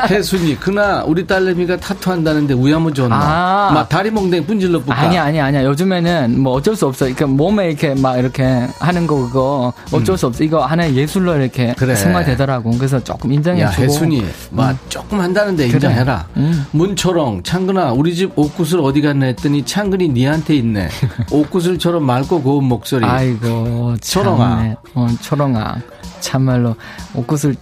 혜순이, 0.09 0.57
그나 0.59 1.03
우리 1.05 1.25
딸내미가 1.25 1.77
타투한다는데 1.77 2.53
우야무 2.53 2.93
좋나? 2.93 3.15
아. 3.15 3.71
막 3.73 3.87
다리 3.89 4.11
몽댕 4.11 4.45
분질러 4.45 4.79
볼까? 4.79 4.99
아니야, 4.99 5.23
아니야, 5.23 5.45
아니야. 5.45 5.63
요즘에는 5.65 6.39
뭐 6.39 6.53
어쩔 6.53 6.75
수 6.75 6.85
없어. 6.87 7.05
그러니까 7.05 7.27
몸에 7.27 7.69
이렇게 7.69 7.93
막 7.95 8.17
이렇게 8.17 8.43
하는 8.79 9.07
거 9.07 9.15
그거 9.15 9.73
어쩔 9.91 10.15
음. 10.15 10.17
수 10.17 10.27
없어. 10.27 10.43
이거 10.43 10.65
하나의 10.65 10.95
예술로 10.95 11.35
이렇게 11.37 11.73
그래. 11.77 11.95
생활되더라고. 11.95 12.71
그래서 12.71 13.01
조금 13.03 13.31
인정해주고. 13.31 13.71
야, 13.71 13.85
혜순이, 13.85 14.25
막 14.51 14.71
음. 14.71 14.79
조금 14.89 15.21
한다는데 15.21 15.67
인정해라. 15.67 16.25
그래. 16.33 16.43
음. 16.43 16.65
문초롱, 16.71 17.43
창근아, 17.43 17.93
우리 17.93 18.15
집 18.15 18.37
옷구슬 18.37 18.79
어디 18.79 19.01
갔나 19.01 19.27
했더니 19.27 19.65
창근이 19.65 20.09
니한테 20.09 20.55
있네. 20.55 20.89
옷구슬처럼 21.31 22.03
맑고 22.03 22.41
고운 22.41 22.65
목소리. 22.65 23.05
아이고, 23.05 23.95
초롱아. 24.01 24.75
어, 24.95 25.07
초롱아. 25.21 25.75
참말로 26.21 26.75
옷구슬 27.15 27.55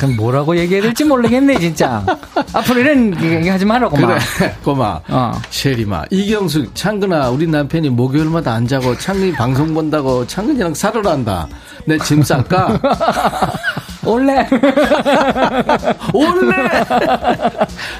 참 0.00 0.16
뭐라고 0.16 0.56
얘기해야 0.56 0.82
될지 0.82 1.04
모르겠네 1.04 1.58
진짜. 1.58 2.04
앞으로 2.54 2.80
이런 2.80 3.22
얘기하지 3.22 3.64
말라고 3.66 3.96
그래, 3.96 4.18
고마. 4.64 5.00
어. 5.08 5.32
셰리마 5.50 6.04
이경숙 6.10 6.74
창근아 6.74 7.28
우리 7.30 7.46
남편이 7.46 7.90
목요일마다 7.90 8.52
안 8.54 8.66
자고 8.66 8.96
창근이 8.96 9.32
방송 9.32 9.72
본다고 9.74 10.26
창근이랑 10.26 10.74
살을 10.74 11.06
한다. 11.06 11.46
내 11.86 11.98
짐 11.98 12.22
쌀까? 12.22 12.78
올래. 14.06 14.48
올래. 16.14 16.56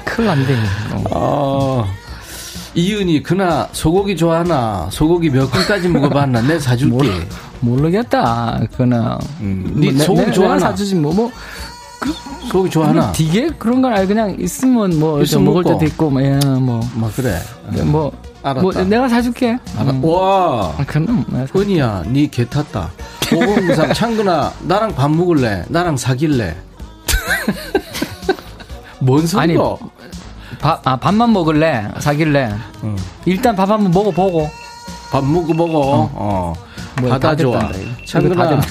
큰일 0.05 0.29
안 0.29 0.45
돼. 0.47 0.55
어. 1.11 1.85
이은이 2.73 3.23
그나 3.23 3.67
소고기 3.71 4.15
좋아하나 4.15 4.87
소고기 4.91 5.29
몇 5.29 5.49
근까지 5.51 5.89
먹어봤나 5.89 6.41
내 6.41 6.59
사줄게 6.59 7.09
모르겠다 7.59 8.61
그나 8.75 9.19
음, 9.41 9.73
네 9.75 9.91
뭐, 9.91 10.03
소고기 10.03 10.31
좋아하나 10.31 10.59
사주지 10.59 10.95
뭐뭐 10.95 11.15
뭐, 11.15 11.31
그, 11.99 12.13
소고기 12.47 12.69
좋아하나 12.69 13.11
되게 13.11 13.49
그런 13.49 13.81
건 13.81 13.93
아니 13.93 14.07
그냥 14.07 14.35
있으면 14.39 14.99
뭐 14.99 15.21
있으면 15.21 15.45
먹을 15.45 15.63
때도 15.63 15.85
있고 15.85 16.09
뭐뭐 16.09 16.25
예, 16.27 16.39
뭐. 16.59 16.79
뭐 16.95 17.11
그래 17.15 17.37
뭐 17.83 18.11
알았다. 18.43 18.61
뭐 18.61 18.73
내가 18.73 19.07
사줄게. 19.07 19.57
음. 19.77 20.03
와. 20.03 20.73
아, 20.77 20.83
그럼 20.85 21.25
은이야, 21.55 22.03
니개 22.07 22.45
탔다. 22.45 22.89
오공구삼 23.33 23.93
창근아, 23.93 24.51
나랑 24.61 24.95
밥 24.95 25.11
먹을래? 25.11 25.63
나랑 25.69 25.97
사귈래? 25.97 26.55
뭔 28.99 29.25
소리야? 29.25 29.57
밥, 30.61 30.87
아, 30.87 30.95
밥만 30.95 31.33
먹을래? 31.33 31.87
사귈래? 31.99 32.53
응. 32.83 32.95
일단 33.25 33.55
밥 33.55 33.69
한번 33.69 33.91
먹어보고. 33.91 34.47
밥 35.11 35.25
먹어보고, 35.25 35.81
어. 35.81 36.11
어. 36.13 36.53
받아 37.09 37.35
좋아. 37.35 37.71
창근아. 38.05 38.61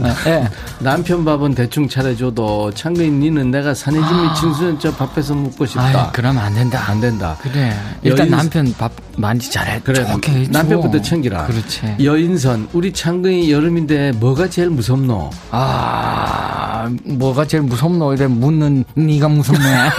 어, 0.00 0.14
예. 0.26 0.48
남편 0.78 1.24
밥은 1.24 1.54
대충 1.54 1.88
차려줘도 1.88 2.70
창근이 2.72 3.10
니는 3.10 3.50
내가 3.50 3.74
산해진 3.74 4.04
아. 4.04 4.22
미친수는 4.30 4.78
저 4.78 4.94
밥해서 4.94 5.34
먹고 5.34 5.66
싶다. 5.66 6.10
그러면 6.12 6.44
안 6.44 6.54
된다. 6.54 6.84
안 6.86 7.00
된다. 7.00 7.36
그래. 7.42 7.74
일단 8.02 8.20
여인... 8.26 8.30
남편 8.30 8.74
밥 8.78 8.92
많이 9.16 9.40
잘해. 9.40 9.80
그래. 9.82 10.06
남편부터 10.50 11.02
챙기라. 11.02 11.46
그렇지. 11.46 11.96
여인선 12.02 12.68
우리 12.72 12.92
창근이 12.92 13.50
여름인데 13.50 14.12
뭐가 14.12 14.48
제일 14.48 14.70
무섭노? 14.70 15.30
아 15.50 16.88
뭐가 17.04 17.46
제일 17.46 17.64
무섭노? 17.64 18.14
이래 18.14 18.26
묻는 18.26 18.84
니가 18.96 19.28
무섭네. 19.28 19.58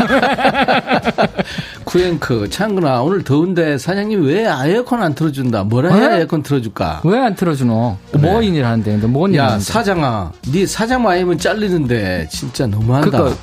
쿠앵크 1.89 2.49
창근아 2.49 3.01
오늘 3.01 3.23
더운데 3.23 3.79
사장님 3.79 4.23
왜 4.23 4.45
에어컨 4.47 5.01
안 5.01 5.15
틀어준다? 5.15 5.63
뭐라 5.63 5.93
해야 5.95 6.19
에? 6.19 6.21
어컨 6.23 6.43
틀어줄까? 6.43 7.01
왜 7.03 7.17
안 7.19 7.33
틀어주노? 7.35 7.97
그래. 8.11 8.21
뭐 8.21 8.41
인 8.43 8.53
일 8.55 8.63
하는데? 8.65 8.95
뭔일 9.07 9.41
하는데? 9.41 9.63
사장아, 9.63 10.31
네 10.51 10.65
사장 10.67 11.07
아니면 11.07 11.37
잘리는데 11.39 12.27
진짜 12.31 12.67
너무한다. 12.67 13.09
그러니까 13.09 13.37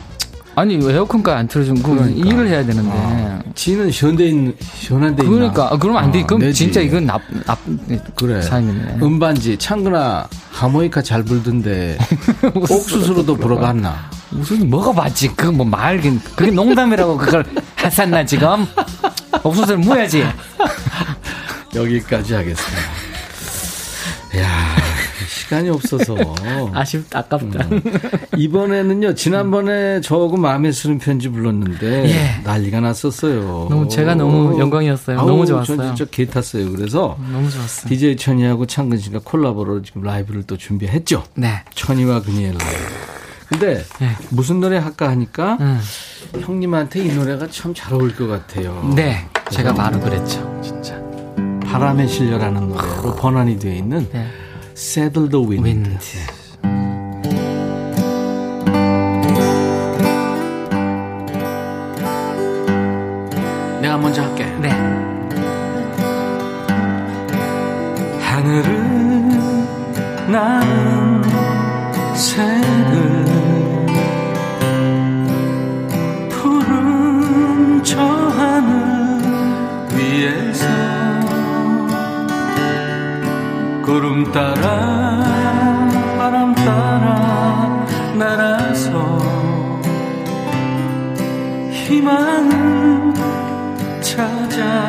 아니 0.54 0.76
에어컨까지 0.76 1.36
안 1.36 1.48
틀어주면 1.48 1.82
그 1.82 1.90
그러니까. 1.94 2.28
일을 2.28 2.48
해야 2.48 2.64
되는데. 2.64 2.88
아, 2.92 3.40
지는 3.56 3.90
있는 4.24 4.54
시원한데 4.60 5.24
그러니까 5.24 5.72
아, 5.72 5.76
그럼 5.76 5.96
안 5.96 6.12
돼. 6.12 6.20
아, 6.22 6.26
그럼 6.26 6.40
내지. 6.40 6.64
진짜 6.64 6.80
이건 6.80 7.04
납, 7.06 7.20
납 7.46 7.58
그래. 8.14 8.40
사이네. 8.40 8.98
음반지 9.02 9.56
창근아 9.58 10.28
하모니카 10.52 11.02
잘 11.02 11.22
불던데 11.24 11.98
옥수수로도 12.54 13.36
불어봤나? 13.36 13.94
무슨 14.36 14.68
먹어봤지. 14.70 15.28
그 15.36 15.46
뭐 15.56 15.64
말긴 15.64 16.20
그게 16.36 16.50
농담이라고 16.50 17.16
그걸 17.16 17.44
하산나 17.76 18.24
지금. 18.26 18.66
옥수수를 19.42 19.78
모야지. 19.78 20.24
여기까지 21.74 22.34
하겠습니다. 22.34 22.82
야 24.38 24.76
시간이 25.28 25.70
없어서. 25.70 26.16
아쉽다, 26.74 27.20
아깝다. 27.20 27.64
음. 27.70 27.80
이번에는요, 28.36 29.14
지난번에 29.14 30.00
저하고 30.00 30.36
마음에 30.36 30.72
쓰는 30.72 30.98
편지 30.98 31.28
불렀는데, 31.28 32.08
예. 32.10 32.42
난리가 32.42 32.80
났었어요. 32.80 33.68
너무, 33.70 33.88
제가 33.88 34.14
너무 34.16 34.58
영광이었어요. 34.58 35.20
아우, 35.20 35.26
너무 35.28 35.46
좋았어요. 35.46 35.76
전 35.76 35.96
진짜 35.96 36.10
개 36.10 36.26
탔어요. 36.26 36.70
그래서. 36.72 37.16
너무 37.32 37.48
좋았어요. 37.48 37.88
DJ 37.88 38.16
천이하고 38.16 38.66
창근 38.66 38.98
씨가 38.98 39.20
콜라보로 39.24 39.82
지금 39.82 40.02
라이브를 40.02 40.42
또 40.44 40.56
준비했죠. 40.56 41.22
네. 41.34 41.62
천이와 41.74 42.22
그니의 42.22 42.48
라이브. 42.52 42.66
근데 43.48 43.84
네. 44.00 44.10
무슨 44.30 44.60
노래 44.60 44.78
할까 44.78 45.08
하니까 45.08 45.56
음. 45.60 45.80
형님한테 46.40 47.04
이 47.04 47.14
노래가 47.14 47.46
참 47.48 47.72
잘 47.74 47.92
어울릴 47.94 48.16
것 48.16 48.26
같아요. 48.26 48.92
네, 48.96 49.28
제가 49.50 49.74
바로 49.74 50.00
그랬죠, 50.00 50.60
진짜. 50.62 50.96
바람에 51.64 52.06
실려라는 52.06 52.68
노래로 52.68 53.10
아. 53.10 53.14
번안이 53.16 53.58
되어 53.58 53.72
있는 53.74 54.08
네. 54.12 54.26
Saddle 54.76 55.28
the 55.28 55.44
Wind. 55.46 55.68
Wind. 55.90 55.98
네. 55.98 56.26
내가 63.80 63.96
먼저 63.98 64.22
할게. 64.22 64.44
네. 64.60 64.70
하늘은 68.20 69.66
나 70.32 70.60
구름 83.96 84.30
따라 84.30 85.24
바람 86.18 86.54
따라 86.54 87.86
날아서 88.12 89.18
희망을 91.72 93.14
찾아가네. 94.02 94.80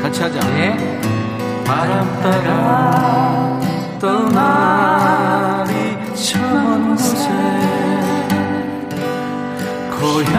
같이 0.00 0.22
하자. 0.22 0.38
네. 0.50 1.00
바람 1.64 2.06
따라 2.22 3.58
떠나리 3.98 5.72
먼 6.40 6.90
곳에 6.90 7.26
고향 9.98 10.32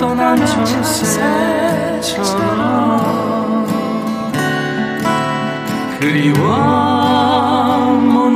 떠난 0.00 0.44
철새처럼 0.44 2.16
그리워 6.32 7.96
못 8.00 8.30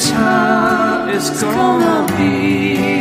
time 0.00 1.10
is 1.10 1.28
gonna 1.42 2.06
be. 2.16 2.99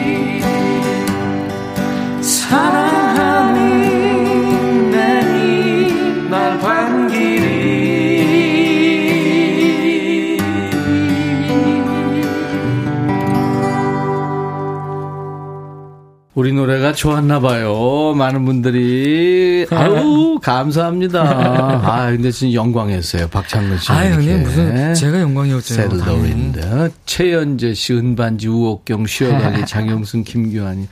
우리 16.40 16.54
노래가 16.54 16.94
좋았나 16.94 17.42
봐요. 17.42 18.14
많은 18.16 18.46
분들이 18.46 19.68
아우 19.72 20.40
감사합니다. 20.42 21.22
아 21.22 22.10
근데 22.12 22.32
진짜 22.32 22.54
영광이었어요. 22.54 23.28
박창근 23.28 23.78
씨. 23.78 23.92
아유, 23.92 24.14
형님 24.14 24.44
무슨 24.44 24.94
제가 24.94 25.20
영광이었죠. 25.20 25.74
셀더윈드 25.74 26.92
최연재 27.06 27.74
씨, 27.74 27.94
은반지, 27.94 28.48
우옥경, 28.48 29.06
쉬어가기, 29.06 29.66
장영순, 29.68 30.24
김규환이 30.24 30.88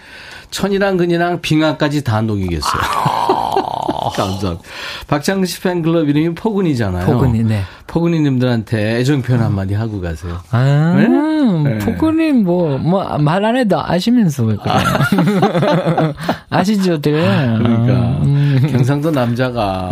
천이랑 0.52 0.98
근이랑 0.98 1.39
빙하까지 1.39 2.04
다 2.04 2.20
녹이겠어요. 2.20 2.82
감사합니다. 4.10 4.64
박창근 5.08 5.45
씨 5.45 5.62
팬클럽 5.62 6.08
이름이 6.10 6.36
포근이잖아요. 6.36 7.05
포근이, 7.05 7.43
네. 7.43 7.62
포근이님들한테 7.88 8.97
애정 8.97 9.22
표현 9.22 9.41
한마디 9.41 9.74
하고 9.74 10.01
가세요. 10.01 10.39
아, 10.51 10.95
네? 10.97 11.78
포근이 11.80 12.34
뭐, 12.34 12.78
뭐, 12.78 13.18
말 13.18 13.43
안 13.45 13.55
해도 13.55 13.82
아시면서 13.82 14.43
왜 14.43 14.55
그래. 14.55 14.74
아시죠, 16.49 16.99
들 16.99 17.14
그러니까. 17.14 17.93
음. 18.24 18.68
경상도 18.72 19.12
남자가 19.12 19.89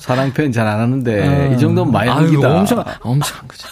사랑 0.00 0.32
표현 0.32 0.50
잘 0.52 0.66
안 0.66 0.80
하는데, 0.80 1.52
이 1.54 1.58
정도면 1.58 1.92
많이 1.92 2.10
합니다. 2.10 2.48
아유, 2.48 2.56
엄청, 2.58 2.84
엄청 3.02 3.38
한 3.38 3.48
거죠. 3.48 3.68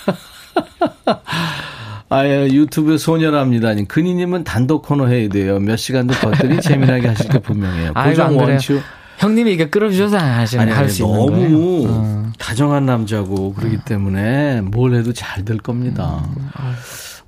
아예 2.11 2.47
유튜브 2.47 2.97
소녀랍니다. 2.97 3.75
근희님은 3.87 4.45
단독 4.45 4.83
코너 4.83 5.07
해야 5.09 5.29
돼요. 5.29 5.59
몇 5.59 5.77
시간도 5.77 6.15
버더니 6.15 6.61
재미나게 6.63 7.09
하실 7.09 7.29
게 7.29 7.39
분명해요. 7.39 7.93
고정 7.93 8.37
원추. 8.39 8.81
형님이 9.19 9.53
이게 9.53 9.69
끌어주셔서 9.69 10.17
하시는 10.19 10.73
할수 10.73 11.03
있는 11.03 11.27
거예요. 11.27 11.49
너무 11.51 11.87
어. 11.89 12.33
다정한 12.39 12.87
남자고 12.87 13.53
그러기 13.55 13.79
때문에 13.85 14.61
뭘 14.63 14.95
해도 14.95 15.13
잘 15.13 15.45
될 15.45 15.59
겁니다. 15.59 16.25
음. 16.37 16.49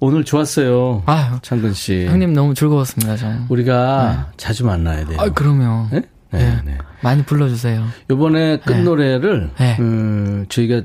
오늘 0.00 0.24
좋았어요. 0.24 1.02
아유, 1.06 1.38
창근 1.42 1.74
씨. 1.74 2.06
형님 2.06 2.32
너무 2.32 2.54
즐거웠습니다. 2.54 3.16
저. 3.16 3.26
우리가 3.48 4.26
네. 4.30 4.32
자주 4.36 4.64
만나야 4.64 5.04
돼요. 5.06 5.18
아, 5.20 5.28
그럼요. 5.28 5.88
네? 5.90 6.02
네, 6.32 6.38
네. 6.38 6.60
네. 6.64 6.78
많이 7.02 7.22
불러주세요. 7.24 7.84
이번에 8.10 8.58
끝 8.60 8.72
노래를 8.78 9.50
음, 9.80 10.46
저희가 10.48 10.82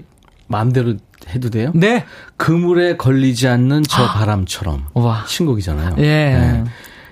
마음대로 0.48 0.96
해도 1.30 1.50
돼요? 1.50 1.72
네. 1.74 2.06
그물에 2.38 2.98
걸리지 2.98 3.48
않는 3.48 3.84
저 3.84 4.06
바람처럼. 4.06 4.88
와. 4.94 5.24
신곡이잖아요. 5.28 5.96
예. 6.00 6.04
네. 6.04 6.64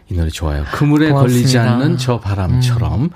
이 0.09 0.15
노래 0.15 0.29
좋아요. 0.29 0.65
그물에 0.73 1.09
고맙습니다. 1.09 1.37
걸리지 1.39 1.57
않는 1.57 1.97
저 1.97 2.19
바람처럼. 2.19 3.03
음. 3.03 3.09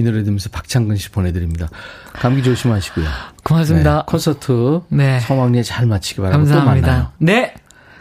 이 0.00 0.02
노래 0.02 0.22
들으면서 0.22 0.48
박창근 0.50 0.96
씨 0.96 1.10
보내드립니다. 1.10 1.68
감기 2.14 2.42
조심하시고요. 2.42 3.06
고맙습니다. 3.44 3.96
네, 3.96 4.02
콘서트 4.06 4.80
네. 4.88 5.20
성황리에 5.20 5.62
잘 5.62 5.86
마치기 5.86 6.22
바랍니다. 6.22 6.54
감사합니다. 6.54 6.86
또 6.86 6.92
만나요. 6.92 7.12
네. 7.18 7.54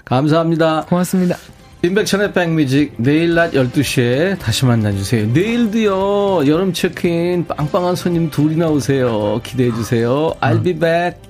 감사합니다. 0.06 0.86
고맙습니다. 0.88 1.36
인백천의 1.82 2.34
백뮤직 2.34 2.96
내일 2.98 3.36
낮 3.36 3.52
12시에 3.52 4.40
다시 4.40 4.66
만나주세요. 4.66 5.28
내일도요. 5.28 6.48
여름 6.48 6.74
체크인 6.74 7.48
빵빵한 7.48 7.96
손님 7.96 8.30
둘이 8.30 8.56
나오세요. 8.56 9.40
기대해주세요. 9.44 10.36
I'll 10.42 10.64
be 10.64 10.74
back. 10.74 11.29